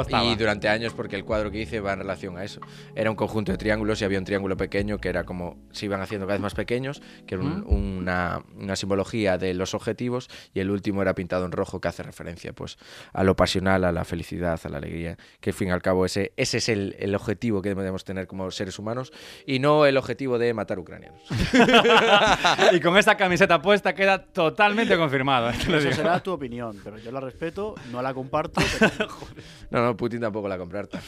porque- 0.02 0.12
estaba. 0.16 0.24
y 0.24 0.34
durante 0.36 0.68
años, 0.68 0.92
porque 0.92 1.14
el 1.16 1.24
cuadro 1.24 1.50
que 1.52 1.60
hice 1.60 1.80
va 1.80 1.92
en 1.92 2.00
relación 2.00 2.36
a 2.36 2.42
eso. 2.44 2.60
Era 2.96 3.10
un 3.10 3.16
conjunto 3.16 3.52
de 3.52 3.58
triángulos 3.58 4.00
y 4.02 4.04
había 4.04 4.18
un 4.18 4.24
triángulo 4.24 4.56
pequeño 4.56 4.98
que 4.98 5.08
era 5.08 5.22
como 5.24 5.56
se 5.70 5.86
iban 5.86 6.00
haciendo 6.00 6.26
cada 6.26 6.34
vez 6.36 6.42
más 6.42 6.54
pequeños, 6.54 7.00
que 7.26 7.36
era 7.36 7.44
un- 7.44 7.64
una, 7.68 8.42
una 8.56 8.74
simbología 8.74 9.38
de 9.38 9.54
los 9.54 9.74
objetivos, 9.74 10.28
y 10.52 10.60
el 10.60 10.70
último 10.70 11.00
era 11.02 11.14
pintado 11.14 11.44
en 11.46 11.52
rojo, 11.52 11.80
que 11.80 11.86
hace 11.88 12.02
referencia 12.02 12.52
pues 12.52 12.76
a 13.12 13.22
lo 13.22 13.36
pasional, 13.36 13.84
a 13.84 13.92
la 13.92 14.04
felicidad, 14.04 14.58
a 14.64 14.68
la 14.68 14.78
alegría. 14.78 15.16
Que 15.40 15.50
al 15.50 15.54
fin 15.54 15.68
y 15.68 15.70
al 15.70 15.82
cabo 15.82 16.04
ese, 16.04 16.32
ese 16.36 16.58
es 16.58 16.68
el, 16.68 16.96
el 16.98 17.14
objetivo 17.14 17.62
que 17.62 17.68
debemos 17.74 18.04
tener 18.04 18.26
como 18.26 18.50
seres 18.50 18.78
humanos 18.80 19.12
y 19.46 19.58
no 19.58 19.86
el 19.86 19.96
objetivo 19.96 20.38
de 20.38 20.52
matar 20.54 20.78
ucranianos. 20.78 21.20
y 22.72 22.80
con 22.80 22.96
esta 22.96 23.16
camiseta 23.16 23.60
puesta 23.60 23.94
queda 23.94 24.22
totalmente 24.24 24.96
confirmado. 24.96 25.50
¿eh? 25.50 25.54
Eso 25.58 25.78
digo. 25.78 25.92
será 25.92 26.20
tu 26.20 26.32
opinión, 26.32 26.78
pero 26.82 26.98
yo 26.98 27.10
la 27.12 27.20
respeto, 27.20 27.74
no 27.92 28.02
la 28.02 28.14
comparto. 28.14 28.60
pero- 28.78 29.08
No, 29.70 29.84
no, 29.84 29.96
Putin 29.96 30.20
tampoco 30.20 30.48
la 30.48 30.56
comprarte. 30.56 30.98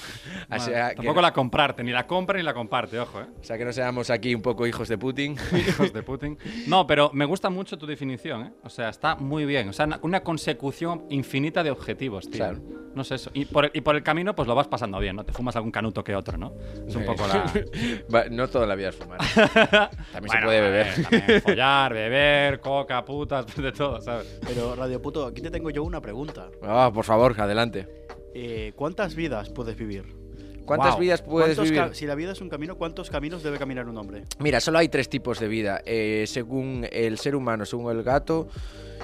O 0.51 0.59
sea, 0.59 0.91
que, 0.91 0.97
Tampoco 0.97 1.23
la 1.23 1.33
comprarte, 1.33 1.83
ni 1.83 1.93
la 1.93 2.07
compra 2.07 2.37
ni 2.37 2.45
la 2.45 2.53
comparte, 2.53 2.99
ojo, 2.99 3.21
¿eh? 3.21 3.27
o 3.41 3.45
sea, 3.45 3.57
que 3.57 3.65
no 3.65 3.73
seamos 3.73 4.11
aquí 4.11 4.35
un 4.35 4.43
poco 4.43 4.67
hijos 4.67 4.89
de 4.89 4.99
Putin. 4.99 5.37
Hijos 5.69 5.93
de 5.93 6.03
Putin. 6.03 6.39
No, 6.67 6.87
pero 6.87 7.11
me 7.13 7.25
gusta 7.25 7.49
mucho 7.51 7.79
tu 7.79 7.87
definición, 7.87 8.43
¿eh? 8.43 8.53
O 8.63 8.69
sea, 8.69 8.89
está 8.89 9.17
muy 9.17 9.45
bien. 9.47 9.69
O 9.69 9.73
sea, 9.73 9.87
una, 9.87 9.99
una 10.03 10.21
consecución 10.23 11.05
infinita 11.11 11.63
de 11.63 11.71
objetivos, 11.71 12.29
tío. 12.29 12.39
Claro. 12.39 12.61
No 12.95 13.05
sé 13.05 13.15
eso. 13.15 13.31
Y 13.35 13.45
por, 13.45 13.67
el, 13.67 13.71
y 13.73 13.81
por 13.83 13.95
el 13.95 14.03
camino, 14.03 14.35
pues 14.35 14.49
lo 14.49 14.55
vas 14.55 14.67
pasando 14.67 14.99
bien, 14.99 15.15
¿no? 15.15 15.25
Te 15.25 15.33
fumas 15.33 15.55
algún 15.55 15.71
canuto 15.71 16.03
que 16.03 16.15
otro, 16.17 16.37
¿no? 16.37 16.53
Es 16.89 16.95
un 16.97 17.05
poco 17.05 17.27
la. 17.27 17.45
Va, 18.15 18.25
no 18.31 18.49
toda 18.49 18.67
la 18.67 18.75
vida 18.75 18.89
es 18.89 18.97
fumar. 18.97 19.19
También 20.13 20.33
se 20.33 20.45
puede 20.45 20.61
beber. 20.61 21.03
también 21.03 21.43
follar, 21.47 21.95
beber, 21.95 22.61
coca, 22.61 23.05
putas, 23.05 23.47
de 23.57 23.71
todo, 23.73 24.01
¿sabes? 24.01 24.41
Pero 24.47 24.75
Radio 24.75 25.01
Puto, 25.01 25.27
aquí 25.27 25.41
te 25.41 25.51
tengo 25.51 25.71
yo 25.71 25.85
una 25.85 26.01
pregunta. 26.01 26.49
Ah, 26.63 26.91
por 26.93 27.05
favor, 27.05 27.41
adelante. 27.41 27.87
Eh, 28.35 28.73
¿Cuántas 28.75 29.15
vidas 29.15 29.51
puedes 29.51 29.77
vivir? 29.77 30.19
¿Cuántas 30.65 30.93
Wow. 30.93 31.01
vidas 31.01 31.23
puedes 31.23 31.57
¿Cuántos 31.57 31.71
vivir? 31.73 31.95
Si 31.95 32.07
la 32.07 32.15
vida 32.15 32.33
es 32.33 32.41
un 32.41 32.49
camino, 32.49 32.77
¿cuántos 32.77 33.11
caminos 33.11 33.43
debe 33.43 33.59
caminar 33.59 33.89
un 33.89 33.97
hombre? 33.99 34.25
Mira, 34.39 34.61
solo 34.61 34.79
hay 34.79 34.89
tres 34.89 35.09
tipos 35.09 35.41
de 35.41 35.49
vida. 35.49 35.81
eh, 35.85 36.25
según 36.29 36.87
el 36.93 37.19
ser 37.19 37.35
humano, 37.35 37.65
según 37.67 37.91
el 37.97 38.03
gato 38.05 38.49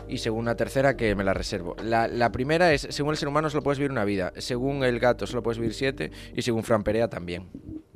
y 0.09 0.19
según 0.19 0.41
una 0.41 0.55
tercera 0.57 0.97
que 0.97 1.15
me 1.15 1.25
la 1.25 1.35
reservo. 1.35 1.77
La, 1.83 2.09
la 2.09 2.31
primera 2.33 2.73
es, 2.73 2.87
según 2.91 3.13
el 3.13 3.17
ser 3.17 3.29
humano 3.29 3.51
solo 3.51 3.63
puedes 3.63 3.79
vivir 3.79 3.91
una 3.91 4.05
vida. 4.05 4.33
Según 4.37 4.85
el 4.85 4.99
gato 4.99 5.27
solo 5.27 5.43
puedes 5.43 5.59
vivir 5.59 5.75
siete 5.75 6.11
y 6.35 6.43
según 6.43 6.63
Fran 6.65 6.83
Perea 6.83 7.09
también. 7.09 7.49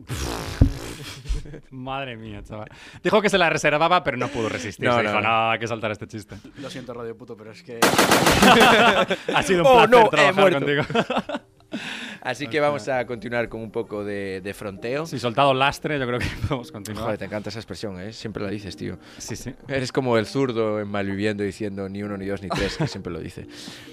Madre 1.70 2.16
mía, 2.16 2.42
chaval. 2.42 2.68
Dijo 3.02 3.20
que 3.22 3.28
se 3.28 3.38
la 3.38 3.48
reservaba, 3.50 4.02
pero 4.04 4.16
no 4.16 4.28
pudo 4.28 4.48
resistir. 4.48 4.86
No, 4.86 4.96
No, 4.96 5.02
dijo, 5.02 5.14
no. 5.14 5.20
no, 5.22 5.50
hay 5.50 5.58
que 5.58 5.66
saltar 5.66 5.90
este 5.90 6.06
chiste. 6.06 6.36
Lo 6.58 6.68
siento, 6.70 6.92
Radio 6.94 7.16
Puto, 7.16 7.36
pero 7.36 7.52
es 7.52 7.62
que. 7.62 7.80
Ha 9.34 9.42
sido 9.42 9.62
un 9.62 9.66
Oh, 9.66 9.86
placer 9.86 9.90
no, 9.90 10.06
he 10.06 10.10
trabajar 10.10 10.52
contigo. 10.52 10.82
Así 12.20 12.48
que 12.48 12.60
vamos 12.60 12.88
a 12.88 13.06
continuar 13.06 13.48
con 13.48 13.60
un 13.60 13.70
poco 13.70 14.04
de, 14.04 14.40
de 14.42 14.54
fronteo. 14.54 15.06
Si 15.06 15.18
soltado 15.18 15.54
lastre, 15.54 15.98
yo 15.98 16.06
creo 16.06 16.18
que 16.18 16.26
podemos 16.48 16.72
continuar. 16.72 17.04
Joder, 17.04 17.18
te 17.18 17.24
encanta 17.24 17.50
esa 17.50 17.58
expresión, 17.58 18.00
¿eh? 18.00 18.12
Siempre 18.12 18.42
la 18.42 18.50
dices, 18.50 18.76
tío. 18.76 18.98
Sí, 19.18 19.36
sí. 19.36 19.54
Eres 19.68 19.92
como 19.92 20.16
el 20.18 20.26
zurdo 20.26 20.80
en 20.80 20.88
Malviviendo 20.88 21.42
diciendo 21.42 21.88
ni 21.88 22.02
uno, 22.02 22.16
ni 22.16 22.26
dos, 22.26 22.42
ni 22.42 22.48
tres, 22.48 22.76
que 22.76 22.86
siempre 22.86 23.12
lo 23.12 23.20
dice. 23.20 23.46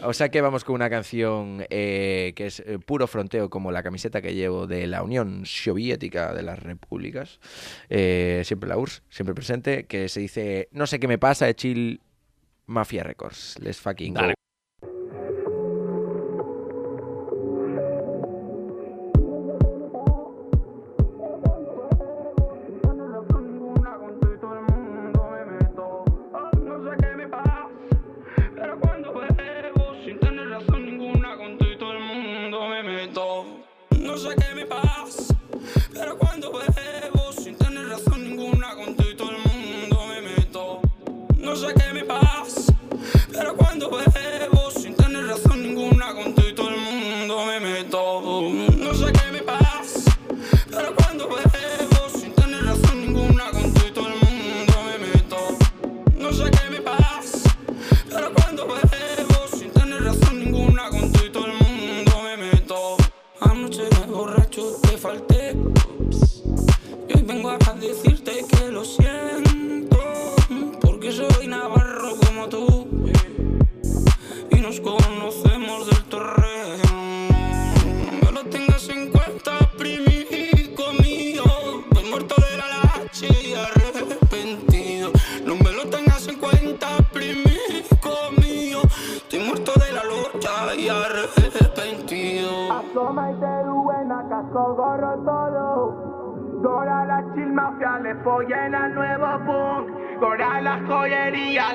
O 0.03 0.13
sea 0.13 0.29
que 0.29 0.41
vamos 0.41 0.63
con 0.63 0.75
una 0.75 0.89
canción 0.89 1.65
eh, 1.69 2.33
que 2.35 2.47
es 2.47 2.59
eh, 2.59 2.79
puro 2.79 3.07
fronteo, 3.07 3.49
como 3.49 3.71
la 3.71 3.83
camiseta 3.83 4.21
que 4.21 4.33
llevo 4.33 4.67
de 4.67 4.87
la 4.87 5.03
Unión 5.03 5.45
Soviética 5.45 6.33
de 6.33 6.43
las 6.43 6.59
Repúblicas. 6.59 7.39
Eh, 7.89 8.41
siempre 8.45 8.69
la 8.69 8.77
URSS, 8.77 9.03
siempre 9.09 9.35
presente, 9.35 9.85
que 9.85 10.09
se 10.09 10.19
dice 10.19 10.69
No 10.71 10.87
sé 10.87 10.99
qué 10.99 11.07
me 11.07 11.17
pasa 11.17 11.45
de 11.45 11.55
Chill 11.55 12.01
Mafia 12.65 13.03
Records. 13.03 13.57
Let's 13.59 13.79
fucking 13.79 14.13
go. 14.13 14.21
Dale. 14.21 14.46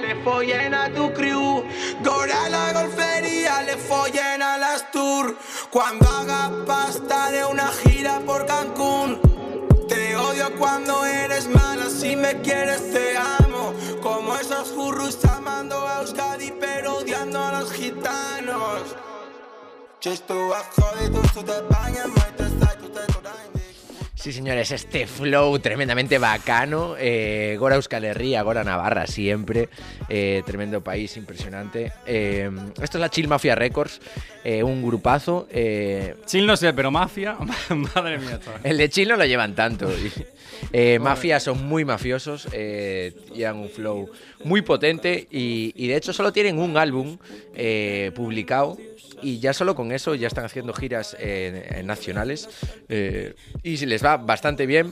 Le 0.00 0.14
follen 0.22 0.74
a 0.74 0.88
tu 0.92 1.12
crew. 1.12 1.64
Gora 2.02 2.48
la 2.48 2.72
golfería, 2.72 3.62
le 3.62 3.76
follen 3.76 4.42
a 4.42 4.58
las 4.58 4.90
tour. 4.90 5.36
Cuando 5.70 6.08
haga 6.08 6.64
pasta 6.66 7.30
de 7.30 7.44
una 7.44 7.68
gira 7.68 8.20
por 8.20 8.46
Cancún. 8.46 9.20
Te 9.88 10.16
odio 10.16 10.56
cuando 10.58 11.04
eres 11.04 11.48
mala, 11.48 11.88
si 11.90 12.16
me 12.16 12.40
quieres 12.40 12.92
te 12.92 13.16
amo. 13.16 13.74
Como 14.02 14.34
esos 14.36 14.70
jurros 14.70 15.18
amando 15.24 15.86
a 15.86 16.00
Euskadi, 16.00 16.52
pero 16.60 16.96
odiando 16.98 17.42
a 17.42 17.60
los 17.60 17.72
gitanos. 17.72 18.96
Cestu 20.00 20.48
bajo 20.48 20.96
de 20.96 21.10
tu 21.10 21.42
te 21.44 21.52
España, 21.52 22.06
maite 22.08 22.48
stai 22.48 22.76
tu 22.78 22.88
te 22.88 23.61
Sí, 24.22 24.32
señores, 24.32 24.70
este 24.70 25.08
flow 25.08 25.58
tremendamente 25.58 26.16
bacano. 26.16 26.94
Eh, 26.96 27.56
Gora 27.58 27.74
Euskal 27.74 28.04
Herria, 28.04 28.42
Gora 28.42 28.62
Navarra, 28.62 29.04
siempre. 29.08 29.68
Eh, 30.08 30.44
tremendo 30.46 30.80
país, 30.80 31.16
impresionante. 31.16 31.90
Eh, 32.06 32.48
esto 32.80 32.98
es 32.98 33.00
la 33.00 33.08
Chill 33.08 33.26
Mafia 33.26 33.56
Records, 33.56 34.00
eh, 34.44 34.62
un 34.62 34.80
grupazo. 34.80 35.48
Chill 35.50 36.46
no 36.46 36.56
sé, 36.56 36.72
pero 36.72 36.92
Mafia, 36.92 37.36
madre 37.94 38.18
mía. 38.18 38.38
chaval. 38.38 38.60
el 38.62 38.78
de 38.78 38.88
Chill 38.90 39.08
no 39.08 39.16
lo 39.16 39.24
llevan 39.24 39.56
tanto. 39.56 39.90
Eh, 40.72 40.98
son 41.40 41.66
muy 41.66 41.84
mafiosos, 41.84 42.48
eh, 42.53 43.12
llevan 43.34 43.59
un 43.59 43.68
flow 43.68 44.11
muy 44.44 44.62
potente 44.62 45.26
y, 45.30 45.86
de 45.86 45.96
hecho 45.96 46.12
solo 46.12 46.32
tienen 46.32 46.59
un 46.59 46.76
álbum 46.76 47.18
eh, 47.55 48.11
publicado 48.14 48.76
y 49.22 49.38
ya 49.38 49.53
solo 49.53 49.74
con 49.74 49.92
eso 49.92 50.14
ya 50.14 50.26
están 50.26 50.44
haciendo 50.44 50.72
giras 50.72 51.16
nacionales 51.84 52.48
eh, 52.88 53.34
y 53.62 53.76
les 53.86 54.05
va 54.05 54.16
bastante 54.16 54.66
bien. 54.66 54.90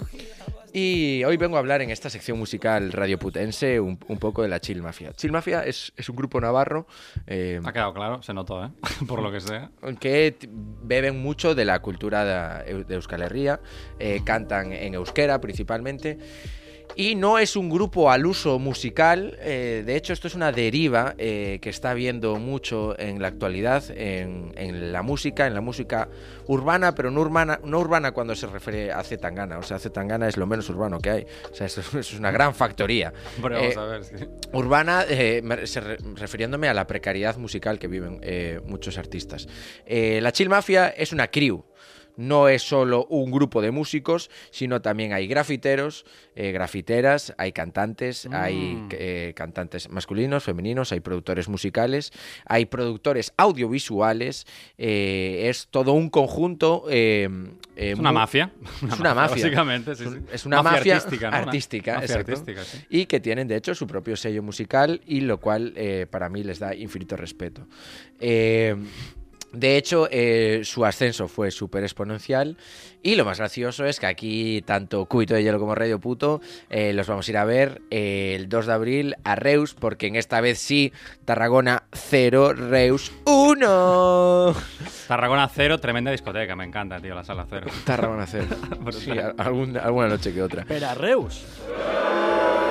Y 0.72 1.24
hoy 1.24 1.36
vengo 1.36 1.56
a 1.56 1.58
hablar 1.58 1.82
en 1.82 1.90
esta 1.90 2.10
sección 2.10 2.38
musical 2.38 2.92
radioputense 2.92 3.80
un, 3.80 3.98
un 4.06 4.18
poco 4.18 4.42
de 4.42 4.48
la 4.48 4.60
Chill 4.60 4.82
Mafia. 4.82 5.12
Chill 5.12 5.32
Mafia 5.32 5.64
es, 5.64 5.92
es 5.96 6.08
un 6.08 6.16
grupo 6.16 6.40
navarro 6.40 6.86
eh, 7.26 7.60
Ha 7.64 7.72
quedado 7.72 7.92
claro, 7.92 8.22
se 8.22 8.32
notó, 8.32 8.64
¿eh? 8.64 8.70
Por 9.08 9.20
lo 9.22 9.32
que 9.32 9.40
sea. 9.40 9.70
que 9.98 10.36
beben 10.82 11.20
mucho 11.20 11.54
de 11.54 11.64
la 11.64 11.80
cultura 11.80 12.24
de, 12.64 12.84
de 12.84 12.94
Euskal 12.94 13.22
Herria, 13.22 13.60
eh, 13.98 14.20
cantan 14.24 14.72
en 14.72 14.94
euskera 14.94 15.40
principalmente. 15.40 16.18
Y 17.00 17.14
no 17.14 17.38
es 17.38 17.56
un 17.56 17.70
grupo 17.70 18.10
al 18.10 18.26
uso 18.26 18.58
musical, 18.58 19.38
eh, 19.40 19.82
de 19.86 19.96
hecho 19.96 20.12
esto 20.12 20.26
es 20.28 20.34
una 20.34 20.52
deriva 20.52 21.14
eh, 21.16 21.58
que 21.62 21.70
está 21.70 21.92
habiendo 21.92 22.36
mucho 22.36 22.98
en 22.98 23.22
la 23.22 23.28
actualidad 23.28 23.82
en, 23.90 24.52
en 24.56 24.92
la 24.92 25.00
música, 25.02 25.46
en 25.46 25.54
la 25.54 25.62
música 25.62 26.08
urbana, 26.46 26.94
pero 26.94 27.10
no 27.10 27.22
urbana, 27.22 27.58
no 27.64 27.78
urbana 27.78 28.12
cuando 28.12 28.34
se 28.34 28.46
refiere 28.48 28.92
a 28.92 29.02
Zetangana, 29.02 29.58
o 29.58 29.62
sea, 29.62 29.78
Zetangana 29.78 30.28
es 30.28 30.36
lo 30.36 30.46
menos 30.46 30.68
urbano 30.68 30.98
que 30.98 31.10
hay, 31.10 31.26
o 31.50 31.54
sea, 31.54 31.66
eso, 31.68 31.80
es- 31.98 32.12
una 32.12 32.30
gran 32.30 32.54
factoría. 32.54 33.12
Hombre, 33.36 33.54
vamos 33.56 33.74
Eh, 33.74 33.78
a 33.78 33.84
ver. 33.84 34.04
sí. 34.04 34.14
Urbana, 34.52 35.04
se 35.64 35.80
refiriéndome 36.16 36.68
a 36.68 36.74
la 36.74 36.86
precariedad 36.86 37.36
musical 37.38 37.78
que 37.78 37.88
viven 37.88 38.20
muchos 38.66 38.98
artistas. 38.98 39.48
La 39.88 40.32
Chill 40.32 40.50
Mafia 40.50 40.88
es 40.88 41.12
una 41.12 41.28
crew. 41.28 41.64
No 42.16 42.48
es 42.48 42.62
solo 42.62 43.06
un 43.06 43.30
grupo 43.30 43.62
de 43.62 43.70
músicos, 43.70 44.30
sino 44.50 44.80
también 44.82 45.12
hay 45.12 45.26
grafiteros, 45.26 46.04
eh, 46.34 46.52
grafiteras, 46.52 47.34
hay 47.38 47.52
cantantes, 47.52 48.26
hay 48.32 48.56
Mm. 48.76 48.88
eh, 48.92 49.32
cantantes 49.36 49.88
masculinos, 49.90 50.44
femeninos, 50.44 50.92
hay 50.92 51.00
productores 51.00 51.48
musicales, 51.48 52.12
hay 52.46 52.66
productores 52.66 53.32
audiovisuales. 53.36 54.46
eh, 54.78 55.48
es 55.50 55.68
todo 55.70 55.92
un 55.92 56.08
conjunto. 56.10 56.84
Es 56.88 57.28
una 57.98 58.10
muy- 58.10 58.14
mafia. 58.20 58.50
Es 58.92 58.98
una 59.00 59.14
mafia. 59.14 59.44
Básicamente, 59.44 59.94
sí, 59.94 60.02
Es 60.04 60.08
un- 60.08 60.14
sí. 60.14 60.24
Es 60.32 60.46
una 60.46 60.62
mafia, 60.62 60.96
artística, 60.96 61.30
¿no? 61.30 61.36
Artística, 61.36 61.92
mafia 61.94 62.06
exacto. 62.06 62.32
artística, 62.32 62.64
sí. 62.64 62.78
Y 62.90 63.06
que 63.06 63.20
tienen, 63.20 63.48
de 63.48 63.56
hecho, 63.56 63.74
su 63.74 63.86
propio 63.86 64.16
sello 64.16 64.42
musical 64.42 65.00
y 65.06 65.20
lo 65.20 65.38
cual 65.40 65.74
para 66.10 66.28
mí 66.28 66.42
les 66.44 66.58
da 66.58 66.74
infinito 66.74 67.16
respeto. 67.16 67.66
De 69.52 69.76
hecho, 69.76 70.06
eh, 70.10 70.60
su 70.64 70.84
ascenso 70.84 71.26
fue 71.26 71.50
súper 71.50 71.82
exponencial 71.82 72.56
y 73.02 73.16
lo 73.16 73.24
más 73.24 73.38
gracioso 73.38 73.84
es 73.84 73.98
que 73.98 74.06
aquí 74.06 74.62
tanto 74.64 75.04
Cubito 75.06 75.34
de 75.34 75.42
Hielo 75.42 75.58
como 75.58 75.74
Radio 75.74 75.98
Puto 75.98 76.40
eh, 76.68 76.92
los 76.92 77.06
vamos 77.08 77.26
a 77.26 77.30
ir 77.30 77.36
a 77.36 77.44
ver 77.44 77.82
eh, 77.90 78.34
el 78.36 78.48
2 78.48 78.66
de 78.66 78.72
abril 78.72 79.14
a 79.24 79.34
Reus 79.34 79.74
porque 79.74 80.06
en 80.06 80.16
esta 80.16 80.40
vez 80.40 80.58
sí, 80.60 80.92
Tarragona 81.24 81.82
0, 81.92 82.52
Reus 82.52 83.10
1. 83.24 84.54
Tarragona 85.08 85.48
Cero, 85.52 85.78
tremenda 85.80 86.10
discoteca, 86.12 86.54
me 86.54 86.64
encanta, 86.64 87.00
tío, 87.00 87.14
la 87.14 87.24
sala 87.24 87.46
Cero. 87.50 87.66
Tarragona 87.84 88.26
0. 88.26 88.46
Brutal. 88.78 88.92
Sí, 89.00 89.10
a- 89.18 89.34
algún- 89.38 89.76
alguna 89.78 90.08
noche 90.08 90.32
que 90.32 90.42
otra. 90.42 90.64
Pero 90.68 90.86
a 90.88 90.94
Reus. 90.94 91.42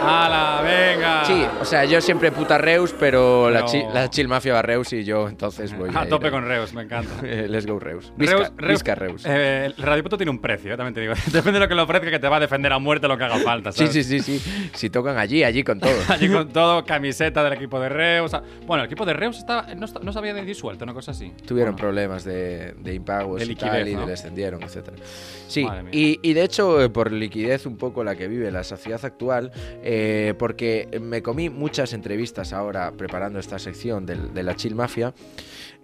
¡Hala, 0.01 0.61
venga! 0.63 1.25
Sí, 1.25 1.45
o 1.61 1.65
sea, 1.65 1.83
yo 1.85 1.99
siempre 2.01 2.31
puta 2.31 2.57
Reus, 2.57 2.95
pero, 2.99 3.49
La, 3.49 3.65
chi- 3.65 3.83
la 3.93 4.09
Chill 4.09 4.27
Mafia 4.27 4.53
va 4.53 4.59
a 4.59 4.61
Reus 4.61 4.93
y 4.93 5.03
yo 5.03 5.27
entonces 5.27 5.77
voy 5.77 5.89
A 5.93 6.03
ir 6.03 6.09
tope 6.09 6.31
con 6.31 6.45
Reus, 6.47 6.73
me 6.73 6.83
encanta. 6.83 7.09
Eh, 7.23 7.47
Let's 7.49 7.65
go 7.67 7.79
Reus. 7.79 8.11
Visca 8.15 8.35
Reus, 8.37 8.51
Visca 8.69 8.95
Reus. 8.95 9.23
eh, 9.25 9.65
el 9.65 9.75
Radio 9.83 10.03
Puto 10.03 10.17
tiene 10.17 10.31
un 10.31 10.39
precio, 10.39 10.73
eh, 10.73 10.77
también 10.77 10.93
te 10.93 11.01
digo. 11.01 11.13
Depende 11.27 11.53
de 11.53 11.59
lo 11.59 11.67
que 11.67 11.75
le 11.75 11.81
ofrezca, 11.81 12.09
que 12.09 12.19
te 12.19 12.27
va 12.29 12.37
a 12.37 12.39
defender 12.39 12.71
a 12.71 12.79
muerte 12.79 13.07
lo 13.07 13.17
que 13.17 13.23
haga 13.25 13.37
falta, 13.39 13.71
Sí, 13.71 13.87
¿sabes? 13.87 14.05
sí, 14.07 14.21
sí, 14.21 14.39
sí. 14.39 14.69
Si 14.73 14.89
tocan 14.89 15.17
allí, 15.17 15.43
allí 15.43 15.63
con 15.63 15.79
todo. 15.79 15.91
Allí 16.09 16.29
con 16.29 16.49
todo, 16.49 16.83
camiseta 16.85 17.43
del 17.43 17.53
equipo 17.53 17.79
de 17.79 17.89
Reus. 17.89 18.31
Bueno, 18.65 18.83
el 18.83 18.87
equipo 18.87 19.05
de 19.05 19.13
Reus 19.13 19.37
estaba, 19.37 19.67
no, 19.75 19.85
no 20.01 20.11
se 20.13 20.19
había 20.19 20.33
disuelto, 20.33 20.83
una 20.85 20.93
cosa 20.93 21.11
así. 21.11 21.31
Tuvieron 21.45 21.73
Bueno, 21.73 21.77
problemas 21.87 22.23
de, 22.23 22.73
de 22.79 22.93
impagos 22.93 23.39
De 23.45 23.51
y 23.51 23.55
tal, 23.55 23.69
liquidez, 23.69 23.87
y 23.93 23.95
¿no? 23.95 24.05
le 24.05 24.11
descendieron, 24.11 24.63
etcétera. 24.63 24.97
Sí, 25.47 25.67
y, 25.91 26.19
y 26.21 26.33
de 26.33 26.43
hecho, 26.43 26.81
eh, 26.81 26.89
por 26.89 27.11
liquidez 27.11 27.65
un 27.65 27.75
poco 27.77 28.03
la 28.03 28.15
que 28.15 28.27
vive 28.27 28.49
la 28.51 28.63
sociedad 28.63 29.03
actual, 29.03 29.51
eh, 29.83 29.88
porque 30.37 30.87
me 31.01 31.21
comí 31.23 31.49
muchas 31.49 31.93
entrevistas 31.93 32.53
ahora 32.53 32.91
preparando 32.91 33.39
esta 33.39 33.57
sección 33.59 34.05
de, 34.05 34.43
la 34.43 34.55
Chill 34.55 34.75
Mafia, 34.75 35.13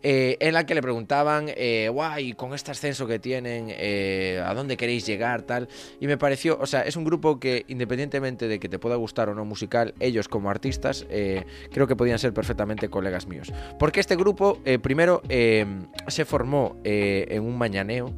eh, 0.08 0.38
en 0.40 0.54
la 0.54 0.68
que 0.68 0.76
le 0.76 0.84
preguntaban, 0.84 1.48
eh, 1.48 1.90
guay, 1.92 2.34
con 2.34 2.54
este 2.54 2.70
ascenso 2.70 3.08
que 3.08 3.18
tienen, 3.18 3.68
eh, 3.70 4.40
¿a 4.46 4.54
dónde 4.54 4.78
queréis 4.78 5.04
llegar? 5.08 5.42
Tal. 5.42 5.68
Y 6.00 6.06
me 6.06 6.16
pareció, 6.16 6.60
o 6.62 6.68
sea, 6.68 6.82
es 6.82 6.96
un 6.96 7.06
grupo 7.06 7.40
que 7.40 7.66
independientemente 7.70 8.48
de 8.48 8.60
que 8.60 8.70
te 8.70 8.78
pueda 8.78 8.98
gustar 8.98 9.30
o 9.30 9.34
no 9.34 9.46
musical, 9.46 9.96
ellos 10.00 10.28
como 10.28 10.52
artistas, 10.52 11.08
eh, 11.10 11.44
creo 11.72 11.88
que 11.88 11.96
podían 11.96 12.20
ser 12.20 12.34
perfectamente 12.34 12.88
colegas 12.88 13.26
míos. 13.26 13.52
Porque 13.80 14.00
este 14.00 14.16
grupo, 14.16 14.60
eh, 14.64 14.78
primero, 14.78 15.24
eh, 15.28 15.66
se 16.08 16.24
formó 16.24 16.78
eh, 16.84 17.26
en 17.30 17.42
un 17.42 17.58
mañaneo. 17.58 18.14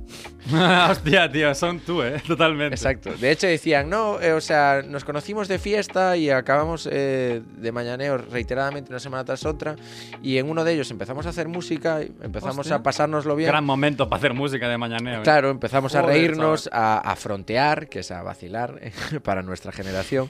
Hostia, 0.89 1.31
tío, 1.31 1.53
son 1.55 1.79
tú, 1.79 2.03
¿eh? 2.03 2.21
Totalmente. 2.27 2.75
Exacto. 2.75 3.13
De 3.13 3.31
hecho 3.31 3.47
decían, 3.47 3.89
no, 3.89 4.19
eh, 4.19 4.33
o 4.33 4.41
sea, 4.41 4.81
nos 4.85 5.05
conocimos 5.05 5.47
de 5.47 5.57
fiesta 5.57 5.76
y 6.15 6.29
acabamos 6.29 6.87
eh, 6.91 7.41
de 7.57 7.71
mañaneo 7.71 8.17
reiteradamente 8.17 8.91
una 8.91 8.99
semana 8.99 9.23
tras 9.23 9.45
otra. 9.45 9.75
Y 10.21 10.37
en 10.37 10.49
uno 10.49 10.63
de 10.63 10.73
ellos 10.73 10.89
empezamos 10.91 11.25
a 11.25 11.29
hacer 11.29 11.47
música, 11.47 12.01
empezamos 12.01 12.59
Hostia. 12.59 12.75
a 12.77 12.83
pasárnoslo 12.83 13.35
bien. 13.35 13.49
Gran 13.49 13.63
momento 13.65 14.09
para 14.09 14.17
hacer 14.19 14.33
música 14.33 14.67
de 14.67 14.77
mañaneo. 14.77 15.19
¿eh? 15.19 15.23
Claro, 15.23 15.49
empezamos 15.49 15.93
a 15.95 16.01
reírnos, 16.01 16.69
a, 16.71 16.97
a 16.97 17.15
frontear, 17.15 17.87
que 17.89 17.99
es 17.99 18.11
a 18.11 18.23
vacilar 18.23 18.79
para 19.23 19.41
nuestra 19.43 19.71
generación. 19.71 20.29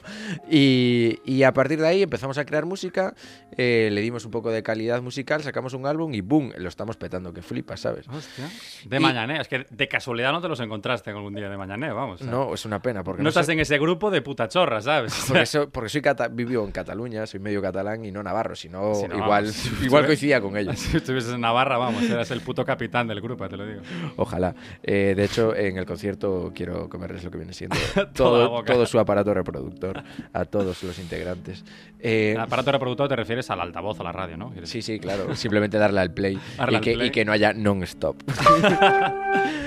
Y, 0.49 1.19
y 1.25 1.43
a 1.43 1.53
partir 1.53 1.79
de 1.79 1.87
ahí 1.87 2.03
empezamos 2.03 2.37
a 2.37 2.45
crear 2.45 2.65
música, 2.65 3.13
eh, 3.57 3.89
le 3.91 4.01
dimos 4.01 4.25
un 4.25 4.31
poco 4.31 4.51
de 4.51 4.63
calidad 4.63 5.01
musical, 5.01 5.41
sacamos 5.43 5.73
un 5.73 5.85
álbum 5.85 6.13
y 6.13 6.21
¡boom! 6.21 6.51
Lo 6.57 6.69
estamos 6.69 6.97
petando, 6.97 7.33
que 7.33 7.41
flipas, 7.41 7.79
¿sabes? 7.79 8.07
Hostia. 8.07 8.49
De 8.85 8.97
Y- 8.97 8.99
mañaneo. 8.99 9.41
Es 9.41 9.47
que 9.47 9.65
de 9.69 9.87
casualidad 9.87 10.31
no 10.31 10.41
te 10.41 10.47
los 10.47 10.59
encontraste 10.59 11.09
algún 11.11 11.33
día 11.33 11.49
de 11.49 11.57
mañaneo, 11.57 11.95
vamos. 11.95 12.21
No, 12.21 12.53
es 12.53 12.65
una 12.65 12.81
pena, 12.81 13.03
porque 13.03 13.19
no 13.21 13.23
no, 13.23 13.29
estás 13.29 13.45
sé- 13.45 13.53
en 13.53 13.59
ese 13.59 13.77
grupo 13.77 14.11
de 14.11 14.21
puta 14.21 14.47
chorra, 14.47 14.81
¿sabes? 14.81 15.13
porque, 15.37 15.45
so- 15.45 15.69
porque 15.69 15.89
soy 15.89 16.01
cata- 16.01 16.27
vivo 16.27 16.63
en 16.65 16.71
Cataluña, 16.71 17.25
soy 17.27 17.39
medio 17.39 17.61
catalán 17.61 18.03
y 18.05 18.11
no 18.11 18.21
navarro, 18.23 18.55
sino 18.55 18.93
Si 18.95 19.07
no, 19.07 19.15
igual, 19.15 19.45
vamos, 19.45 19.71
igual 19.83 20.05
coincidía 20.07 20.41
con 20.41 20.57
ellos. 20.57 20.75
Si 20.87 20.97
estuvieses 20.97 21.33
en 21.33 21.41
Navarra, 21.41 21.77
vamos, 21.77 22.03
eras 22.03 22.31
el 22.31 22.41
puto 22.41 22.63
capitán 22.65 23.07
del 23.07 23.21
grupo, 23.21 23.47
te 23.49 23.57
lo 23.57 23.65
digo. 23.65 23.81
Ojalá. 24.15 24.55
Eh, 24.83 25.13
de 25.15 25.23
hecho, 25.23 25.55
en 25.55 25.77
el 25.77 25.85
concierto 25.85 26.51
quiero 26.55 26.89
comerles 26.89 27.23
lo 27.23 27.31
que 27.31 27.37
viene 27.37 27.53
siendo 27.53 27.75
todo, 28.13 28.63
todo 28.63 28.85
su 28.85 28.99
aparato 28.99 29.33
reproductor 29.33 30.03
a 30.33 30.45
todos 30.45 30.81
los 30.83 30.97
integrantes. 30.99 31.63
Eh, 31.99 32.33
El 32.35 32.39
aparato 32.41 32.71
reproductor 32.71 33.07
te 33.09 33.15
refieres 33.15 33.49
al 33.49 33.59
altavoz, 33.61 33.99
a 33.99 34.03
la 34.03 34.11
radio, 34.11 34.37
¿no? 34.37 34.53
sí, 34.63 34.81
sí, 34.81 34.99
claro. 34.99 35.35
Simplemente 35.35 35.77
darle 35.77 35.99
al 36.01 36.13
play, 36.13 36.39
Darle 36.57 36.73
y, 36.73 36.75
al 36.77 36.81
que, 36.81 36.93
play. 36.93 37.07
y 37.07 37.11
que 37.11 37.25
no 37.25 37.31
haya 37.31 37.53
non-stop. 37.53 38.17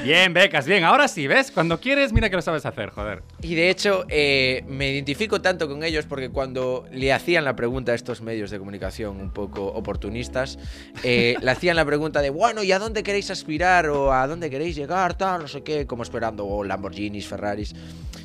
Bien, 0.04 0.32
becas, 0.32 0.66
bien. 0.66 0.84
Ahora 0.84 1.08
sí, 1.08 1.26
¿ves? 1.26 1.50
Cuando 1.50 1.78
quieres, 1.80 2.12
mira 2.12 2.30
que 2.30 2.36
lo 2.36 2.42
sabes 2.42 2.64
hacer, 2.64 2.90
joder. 2.90 3.22
Y 3.42 3.54
de 3.54 3.68
hecho, 3.70 4.04
eh, 4.08 4.64
me 4.68 4.90
identifico 4.92 5.40
tanto 5.42 5.59
con 5.68 5.82
ellos 5.82 6.06
porque 6.06 6.30
cuando 6.30 6.86
le 6.92 7.12
hacían 7.12 7.44
la 7.44 7.56
pregunta 7.56 7.92
a 7.92 7.94
estos 7.94 8.20
medios 8.20 8.50
de 8.50 8.58
comunicación 8.58 9.20
un 9.20 9.30
poco 9.30 9.66
oportunistas, 9.66 10.58
eh, 11.02 11.34
le 11.42 11.50
hacían 11.50 11.76
la 11.76 11.84
pregunta 11.84 12.22
de, 12.22 12.30
bueno, 12.30 12.62
¿y 12.62 12.72
a 12.72 12.78
dónde 12.78 13.02
queréis 13.02 13.30
aspirar? 13.30 13.88
¿O 13.88 14.12
a 14.12 14.26
dónde 14.26 14.50
queréis 14.50 14.76
llegar? 14.76 15.16
Tal, 15.16 15.42
no 15.42 15.48
sé 15.48 15.62
qué, 15.62 15.86
como 15.86 16.02
esperando 16.02 16.46
o 16.46 16.64
Lamborghinis, 16.64 17.26
Ferraris. 17.26 17.74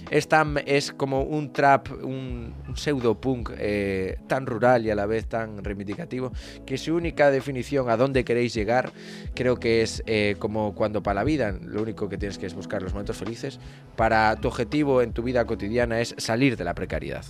Es, 0.10 0.28
es 0.66 0.91
como 0.91 1.24
un 1.24 1.51
trap, 1.51 1.89
un, 2.03 2.53
un 2.68 2.78
pseudo-punk 2.78 3.51
eh, 3.58 4.18
tan 4.28 4.45
rural 4.45 4.86
y 4.86 4.91
a 4.91 4.95
la 4.95 5.06
vez 5.06 5.26
tan 5.26 5.64
reivindicativo, 5.64 6.32
que 6.66 6.78
su 6.78 6.95
única 6.95 7.32
definición 7.32 7.89
a 7.89 7.97
dónde 7.97 8.24
queréis 8.24 8.53
llegar 8.53 8.91
creo 9.34 9.58
que 9.58 9.82
es 9.82 10.03
eh, 10.06 10.36
como 10.39 10.76
cuando 10.76 11.01
para 11.01 11.16
la 11.16 11.24
vida 11.24 11.58
lo 11.62 11.82
único 11.82 12.10
que 12.10 12.18
tienes 12.18 12.38
que 12.38 12.45
es 12.45 12.53
buscar 12.53 12.82
los 12.82 12.93
momentos 12.93 13.18
felices, 13.18 13.60
para 13.95 14.36
tu 14.36 14.47
objetivo 14.47 15.01
en 15.01 15.14
tu 15.14 15.24
vida 15.24 15.45
cotidiana 15.45 15.99
es 15.99 16.16
salir 16.18 16.58
de 16.58 16.64
la 16.64 16.74
precariedad. 16.76 17.26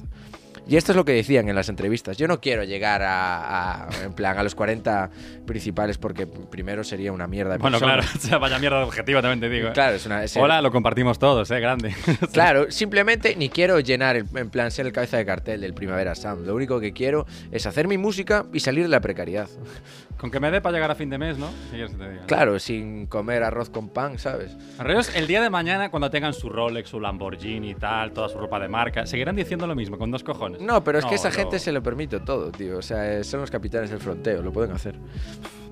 Y 0.67 0.77
esto 0.77 0.91
es 0.93 0.95
lo 0.95 1.05
que 1.05 1.11
decían 1.13 1.47
en 1.47 1.55
las 1.55 1.69
entrevistas. 1.69 2.17
Yo 2.17 2.27
no 2.27 2.41
quiero 2.41 2.63
llegar 2.63 3.03
a, 3.03 3.83
a- 3.85 4.03
en 4.03 4.13
plan, 4.13 4.37
a 4.37 4.43
los 4.43 4.55
40 4.55 5.11
principales 5.45 5.97
porque 5.99 6.25
primero 6.25 6.83
sería 6.83 7.11
una 7.11 7.27
mierda 7.27 7.51
de 7.53 7.57
Bueno, 7.59 7.77
persona. 7.79 8.01
claro, 8.01 8.11
o 8.17 8.19
sea, 8.19 8.37
vaya 8.39 8.57
mierda 8.57 8.79
de 8.79 8.83
objetivo 8.85 9.21
también 9.21 9.39
te 9.41 9.49
digo. 9.49 9.69
¿eh? 9.69 9.73
Claro, 9.73 9.95
es 9.95 10.05
una... 10.07 10.23
es- 10.23 10.35
Hola, 10.37 10.61
lo 10.63 10.71
compartimos 10.71 11.19
todos, 11.19 11.51
¿eh? 11.51 11.59
Grande. 11.59 11.93
Claro, 12.33 12.71
simplemente 12.71 13.35
ni 13.35 13.49
quiero 13.49 13.79
llenar, 13.79 14.15
el- 14.15 14.25
en 14.35 14.49
plan, 14.49 14.71
ser 14.71 14.87
el 14.87 14.91
cabeza 14.91 15.17
de 15.17 15.25
cartel 15.25 15.61
del 15.61 15.73
Primavera 15.75 16.15
Sound. 16.15 16.47
Lo 16.47 16.55
único 16.55 16.79
que 16.79 16.93
quiero 16.93 17.25
es 17.51 17.65
hacer 17.67 17.87
mi 17.87 17.97
música 17.99 18.45
y 18.51 18.59
salir 18.59 18.83
de 18.83 18.89
la 18.89 19.01
precariedad. 19.01 19.47
Con 20.17 20.31
que 20.31 20.39
me 20.39 20.49
dé 20.49 20.61
para 20.61 20.73
llegar 20.73 20.89
a 20.89 20.95
fin 20.95 21.09
de 21.09 21.17
mes, 21.17 21.37
¿no? 21.37 21.49
Te. 21.71 22.25
Claro, 22.25 22.57
sin 22.57 23.05
comer 23.05 23.43
arroz 23.43 23.69
con 23.69 23.89
pan, 23.89 24.17
¿sabes? 24.17 24.55
Arreos, 24.79 25.13
el 25.13 25.27
día 25.27 25.41
de 25.41 25.49
mañana, 25.49 25.91
cuando 25.91 26.09
tengan 26.09 26.33
su 26.33 26.47
Rolex, 26.49 26.87
su 26.87 27.01
Lamborghini 27.01 27.71
y 27.71 27.75
tal, 27.75 28.13
toda 28.13 28.29
su 28.29 28.37
ropa 28.37 28.57
de 28.61 28.69
marca, 28.69 29.05
seguirán 29.05 29.35
diciendo 29.35 29.67
lo 29.67 29.75
mismo, 29.75 29.97
con 29.97 30.09
dos 30.11 30.23
cojones. 30.23 30.54
No, 30.59 30.83
pero 30.83 30.99
es 30.99 31.05
que 31.05 31.15
esa 31.15 31.31
gente 31.31 31.59
se 31.59 31.71
lo 31.71 31.81
permite 31.81 32.19
todo, 32.19 32.51
tío. 32.51 32.77
O 32.77 32.81
sea, 32.81 33.19
eh, 33.19 33.23
son 33.23 33.41
los 33.41 33.51
capitanes 33.51 33.89
del 33.89 33.99
fronteo, 33.99 34.41
lo 34.41 34.51
pueden 34.51 34.71
hacer. 34.71 34.95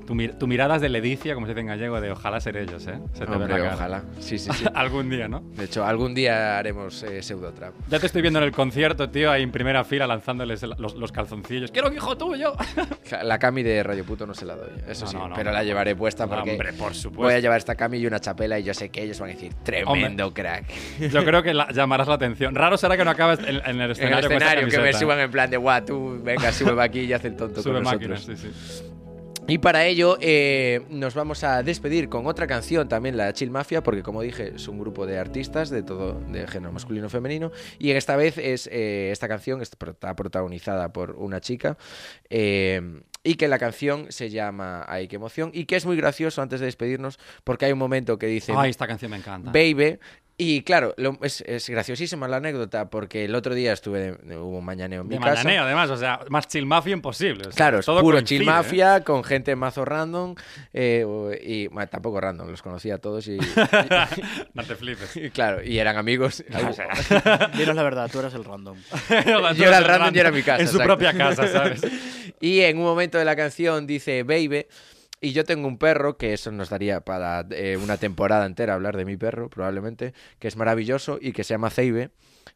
Tu, 0.05 0.15
mir- 0.15 0.37
tu 0.37 0.47
mirada 0.47 0.75
es 0.75 0.81
de 0.81 0.89
ledicia, 0.89 1.33
como 1.33 1.45
se 1.47 1.51
dice 1.53 1.61
en 1.61 1.67
gallego, 1.67 2.01
de 2.01 2.11
ojalá 2.11 2.39
ser 2.41 2.57
ellos, 2.57 2.85
¿eh? 2.87 2.99
Se 3.13 3.25
te 3.25 3.31
Hombre, 3.31 3.61
ojalá. 3.69 4.03
Sí, 4.19 4.37
sí, 4.37 4.49
sí. 4.53 4.65
Algún 4.73 5.09
día, 5.09 5.27
¿no? 5.29 5.39
De 5.55 5.63
hecho, 5.65 5.85
algún 5.85 6.13
día 6.13 6.57
haremos 6.59 7.03
eh, 7.03 7.21
pseudo-trap. 7.23 7.73
Ya 7.89 7.99
te 7.99 8.07
estoy 8.07 8.21
viendo 8.21 8.39
en 8.39 8.45
el 8.45 8.51
concierto, 8.51 9.09
tío, 9.09 9.31
ahí 9.31 9.43
en 9.43 9.51
primera 9.51 9.83
fila 9.85 10.05
lanzándoles 10.05 10.61
el- 10.63 10.75
los, 10.77 10.95
los 10.95 11.11
calzoncillos. 11.11 11.71
¡Quiero 11.71 11.87
un 11.87 11.95
hijo 11.95 12.17
tuyo! 12.17 12.53
La 13.23 13.37
cami 13.39 13.63
de 13.63 13.83
Radio 13.83 14.03
Puto 14.03 14.25
no 14.25 14.33
se 14.33 14.45
la 14.45 14.55
doy, 14.55 14.69
eso 14.87 15.05
No, 15.05 15.11
sí. 15.11 15.17
no, 15.17 15.27
no, 15.29 15.35
pero 15.35 15.51
la 15.51 15.63
llevaré 15.63 15.95
puesta 15.95 16.25
porque 16.27 16.51
Hombre, 16.51 16.73
por 16.73 16.93
supuesto. 16.95 17.23
voy 17.23 17.33
a 17.33 17.39
llevar 17.39 17.57
esta 17.57 17.75
cami 17.75 17.97
y 17.99 18.05
una 18.07 18.19
chapela 18.19 18.57
y 18.59 18.63
yo 18.63 18.73
sé 18.73 18.89
que 18.89 19.03
ellos 19.03 19.19
van 19.19 19.29
a 19.29 19.33
decir, 19.33 19.53
tremendo 19.63 20.33
crack. 20.33 20.65
Yo 21.11 21.23
creo 21.23 21.43
que 21.43 21.53
la- 21.53 21.71
llamarás 21.71 22.07
la 22.07 22.15
atención. 22.15 22.55
Raro 22.55 22.77
será 22.77 22.97
que 22.97 23.05
no 23.05 23.11
acabes 23.11 23.39
en, 23.39 23.47
en 23.47 23.55
el 23.55 23.67
En 23.67 23.81
el 23.81 23.91
escenario, 23.91 24.27
con 24.29 24.37
esa 24.37 24.45
escenario, 24.47 24.69
que 24.69 24.77
me 24.79 24.93
suban 24.93 25.19
en 25.19 25.31
plan 25.31 25.49
de, 25.49 25.57
guau, 25.57 25.85
tú, 25.85 26.19
venga, 26.23 26.51
sube 26.51 26.81
aquí 26.83 27.01
y 27.01 27.13
haz 27.13 27.23
el 27.25 27.35
tonto 27.35 27.61
Sube 27.61 27.75
con 27.75 27.83
máquinas, 27.83 28.27
nosotros. 28.27 28.39
sí, 28.39 28.51
sí. 28.53 28.89
Y 29.45 29.57
para 29.57 29.85
ello 29.85 30.17
eh, 30.21 30.85
nos 30.89 31.15
vamos 31.15 31.43
a 31.43 31.63
despedir 31.63 32.07
con 32.07 32.27
otra 32.27 32.47
canción, 32.47 32.87
también 32.87 33.17
la 33.17 33.33
Chill 33.33 33.51
Mafia, 33.51 33.83
porque 33.83 34.01
como 34.01 34.21
dije 34.21 34.53
es 34.55 34.69
un 34.69 34.79
grupo 34.79 35.05
de 35.05 35.19
artistas 35.19 35.69
de 35.69 35.83
todo, 35.83 36.13
de 36.31 36.47
género 36.47 36.71
masculino 36.71 37.07
y 37.07 37.09
femenino, 37.09 37.51
y 37.77 37.91
esta 37.91 38.15
vez 38.15 38.37
es 38.37 38.67
eh, 38.71 39.09
esta 39.11 39.27
canción 39.27 39.61
está 39.61 40.15
protagonizada 40.15 40.93
por 40.93 41.11
una 41.11 41.41
chica. 41.41 41.77
eh, 42.29 43.01
y 43.23 43.35
que 43.35 43.47
la 43.47 43.57
canción 43.57 44.07
se 44.09 44.29
llama 44.29 44.85
Ay, 44.87 45.07
qué 45.07 45.15
emoción. 45.15 45.51
Y 45.53 45.65
que 45.65 45.77
es 45.77 45.85
muy 45.85 45.95
gracioso 45.95 46.41
antes 46.41 46.59
de 46.59 46.65
despedirnos, 46.65 47.19
porque 47.45 47.65
hay 47.65 47.71
un 47.71 47.79
momento 47.79 48.19
que 48.19 48.27
dice 48.27 48.53
Ay, 48.55 48.69
esta 48.69 48.85
canción 48.85 49.11
me 49.11 49.17
encanta. 49.17 49.51
Baby. 49.51 49.97
Y 50.45 50.61
claro, 50.63 50.93
lo- 50.97 51.17
es, 51.21 51.39
es 51.47 51.69
graciosísima 51.69 52.27
la 52.27 52.37
anécdota, 52.37 52.89
porque 52.89 53.23
el 53.23 53.33
otro 53.35 53.53
día 53.55 53.71
estuve, 53.71 54.17
hubo 54.35 54.57
un 54.57 54.65
mañaneo 54.65 55.01
en 55.01 55.07
mi 55.07 55.15
De 55.15 55.21
casa. 55.21 55.35
mañaneo, 55.43 55.63
además, 55.63 55.89
o 55.89 55.95
sea, 55.97 56.19
más 56.29 56.47
chill 56.49 56.65
mafia 56.65 56.91
imposible. 56.91 57.43
o 57.47 57.51
sea, 57.51 57.53
Claro, 57.55 57.79
es 57.79 57.85
todo 57.85 58.01
puro 58.01 58.17
coincide, 58.17 58.39
chill 58.39 58.47
¿eh? 58.49 58.51
mafia 58.51 59.03
con 59.05 59.23
gente 59.23 59.55
mazo 59.55 59.85
random 59.85 60.35
eh, 60.73 61.05
y 61.43 61.67
bueno, 61.67 61.87
tampoco 61.89 62.19
random, 62.19 62.49
los 62.49 62.61
conocía 62.61 62.95
a 62.95 62.97
todos 62.97 63.25
y, 63.27 63.37
No 64.53 64.63
te 64.63 64.75
flipes. 64.75 65.15
y- 65.15 65.25
y 65.25 65.29
claro, 65.29 65.63
y 65.63 65.79
eran 65.79 65.95
amigos. 65.97 66.43
O 66.69 66.73
sea, 66.73 67.49
Dinos 67.57 67.75
la 67.75 67.83
verdad, 67.83 68.09
tú 68.11 68.19
eras 68.19 68.33
el 68.33 68.43
random. 68.43 68.77
Yo 69.55 69.65
era 69.65 69.77
el 69.77 69.85
random 69.85 70.13
y 70.15 70.19
era 70.19 70.31
mi 70.31 70.43
casa. 70.43 70.61
En 70.61 70.67
su 70.67 70.75
exacto. 70.77 70.97
propia 70.97 71.13
casa, 71.17 71.47
¿sabes? 71.47 71.81
y 72.41 72.59
en 72.61 72.77
un 72.77 72.83
momento 72.83 73.17
de 73.17 73.25
la 73.25 73.35
canción 73.35 73.87
dice 73.87 74.23
Baby. 74.23 74.65
Y 75.23 75.31
yo 75.31 75.45
tengo 75.45 75.69
un 75.69 75.77
perro, 75.77 76.17
que 76.17 76.33
eso 76.33 76.51
nos 76.51 76.69
daría 76.69 76.99
para 76.99 77.45
eh, 77.51 77.77
una 77.81 77.95
temporada 77.95 78.45
entera 78.45 78.73
hablar 78.73 78.97
de 78.97 79.05
mi 79.05 79.15
perro, 79.15 79.49
probablemente, 79.49 80.13
que 80.37 80.49
es 80.49 80.57
maravilloso 80.57 81.17
y 81.21 81.31
que 81.31 81.45
se 81.45 81.53
llama 81.53 81.69
Ceibe, 81.69 82.09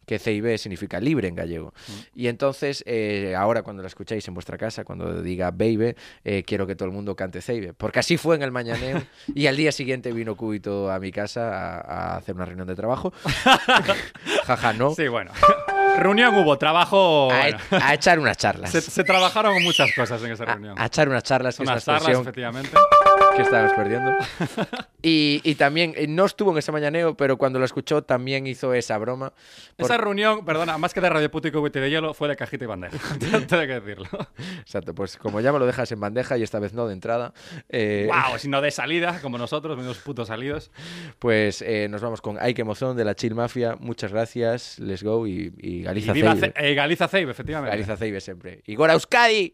que 0.06 0.20
Ceibe 0.20 0.58
significa 0.58 1.00
libre 1.00 1.30
en 1.30 1.36
gallego. 1.36 1.74
Y 2.14 2.28
entonces, 2.28 2.84
eh, 2.86 3.36
ahora 3.38 3.64
cuando 3.64 3.84
la 3.84 3.88
escuchéis 3.88 4.28
en 4.28 4.34
vuestra 4.34 4.58
casa, 4.58 4.84
cuando 4.84 5.22
diga 5.22 5.52
Baby, 5.52 5.96
eh, 6.26 6.44
quiero 6.46 6.68
que 6.68 6.76
todo 6.76 6.90
el 6.90 6.94
mundo 6.94 7.16
cante 7.16 7.42
Ceibe. 7.42 7.74
Porque 7.74 8.00
así 8.00 8.18
fue 8.18 8.36
en 8.36 8.42
el 8.42 8.52
mañaneo. 8.52 9.02
y 9.34 9.48
al 9.48 9.56
día 9.56 9.72
siguiente 9.72 10.12
vino 10.12 10.36
Cúbito 10.36 10.92
a 10.92 11.00
mi 11.00 11.14
casa 11.14 11.78
a, 11.80 11.80
a 11.80 12.18
hacer 12.18 12.36
una 12.36 12.44
reunión 12.44 12.68
de 12.68 12.76
trabajo. 12.76 13.14
Jaja, 14.46 14.74
no. 14.74 14.94
Sí, 14.94 15.08
bueno. 15.08 15.32
Reunión 15.98 16.36
hubo, 16.36 16.58
trabajo. 16.58 17.32
A, 17.32 17.38
bueno. 17.40 17.58
a 17.72 17.94
echar 17.94 18.20
unas 18.20 18.38
charlas. 18.38 18.72
se, 18.72 18.82
se 18.82 19.04
trabajaron 19.04 19.62
muchas 19.64 19.92
cosas 19.96 20.22
en 20.24 20.32
esa 20.32 20.44
A, 20.44 20.48
reunión. 20.48 20.76
a 20.80 20.86
echar 20.86 21.10
unas 21.10 21.24
charlas, 21.24 21.60
Unas 21.60 21.88
una 21.88 22.00
charlas, 22.00 22.20
efectivamente. 22.22 22.70
Que 23.38 23.44
estábamos 23.44 23.74
perdiendo. 23.74 24.12
Y, 25.02 25.42
y 25.44 25.56
también, 25.56 25.94
eh, 25.96 26.08
no 26.08 26.26
estuvo 26.26 26.52
en 26.52 26.58
ese 26.58 26.72
mañaneo, 26.72 27.16
pero 27.16 27.38
cuando 27.38 27.60
lo 27.60 27.66
escuchó 27.66 28.04
también 28.04 28.46
hizo 28.48 28.74
esa 28.74 28.98
broma. 28.98 29.32
Por- 29.78 29.86
Esa 29.86 29.98
reunión, 29.98 30.44
perdona, 30.44 30.78
más 30.78 30.94
que 30.94 31.00
de 31.02 31.10
Radio 31.10 31.32
Puto 31.32 31.48
y 31.48 31.52
Cubete 31.52 31.80
de 31.80 31.90
Hielo, 31.90 32.14
fue 32.14 32.28
de 32.28 32.36
cajita 32.36 32.66
y 32.66 32.68
bandeja. 32.68 32.98
Tengo 33.20 33.48
que 33.48 33.80
decirlo. 33.80 34.08
Exacto, 34.60 34.94
pues 34.94 35.16
como 35.18 35.40
ya 35.40 35.54
me 35.54 35.60
lo 35.60 35.66
dejas 35.66 35.92
en 35.92 36.00
bandeja 36.00 36.38
y 36.38 36.44
esta 36.44 36.60
vez 36.60 36.74
no 36.74 36.88
de 36.88 36.94
entrada, 36.94 37.34
eh, 37.70 38.10
¡Wow! 38.12 38.38
Si 38.40 38.50
no 38.50 38.60
de 38.62 38.72
salida, 38.72 39.20
como 39.22 39.38
nosotros, 39.38 39.78
menos 39.78 39.98
putos 40.00 40.28
salidos. 40.28 40.72
pues 41.20 41.62
eh, 41.62 41.88
nos 41.90 42.02
vamos 42.02 42.22
con 42.22 42.38
qué 42.38 42.62
emoción 42.62 42.98
de 42.98 43.06
la 43.06 43.16
Chill 43.16 43.36
Mafia. 43.36 43.76
Muchas 43.80 44.12
gracias, 44.12 44.80
let's 44.80 45.04
go 45.04 45.28
y, 45.28 45.54
y 45.60 45.84
Galiza 45.84 46.12
Y 46.12 46.16
viva 46.16 46.32
Ceibe. 46.36 46.54
Ce- 46.58 46.68
eh, 46.72 46.74
Galiza 46.74 47.08
Ceibe, 47.08 47.32
efectivamente. 47.32 47.76
Galiza 47.76 47.96
Ceibe 47.98 48.20
siempre. 48.20 48.62
Y 48.66 48.76
Gora 48.76 48.94
Euskadi. 48.94 49.54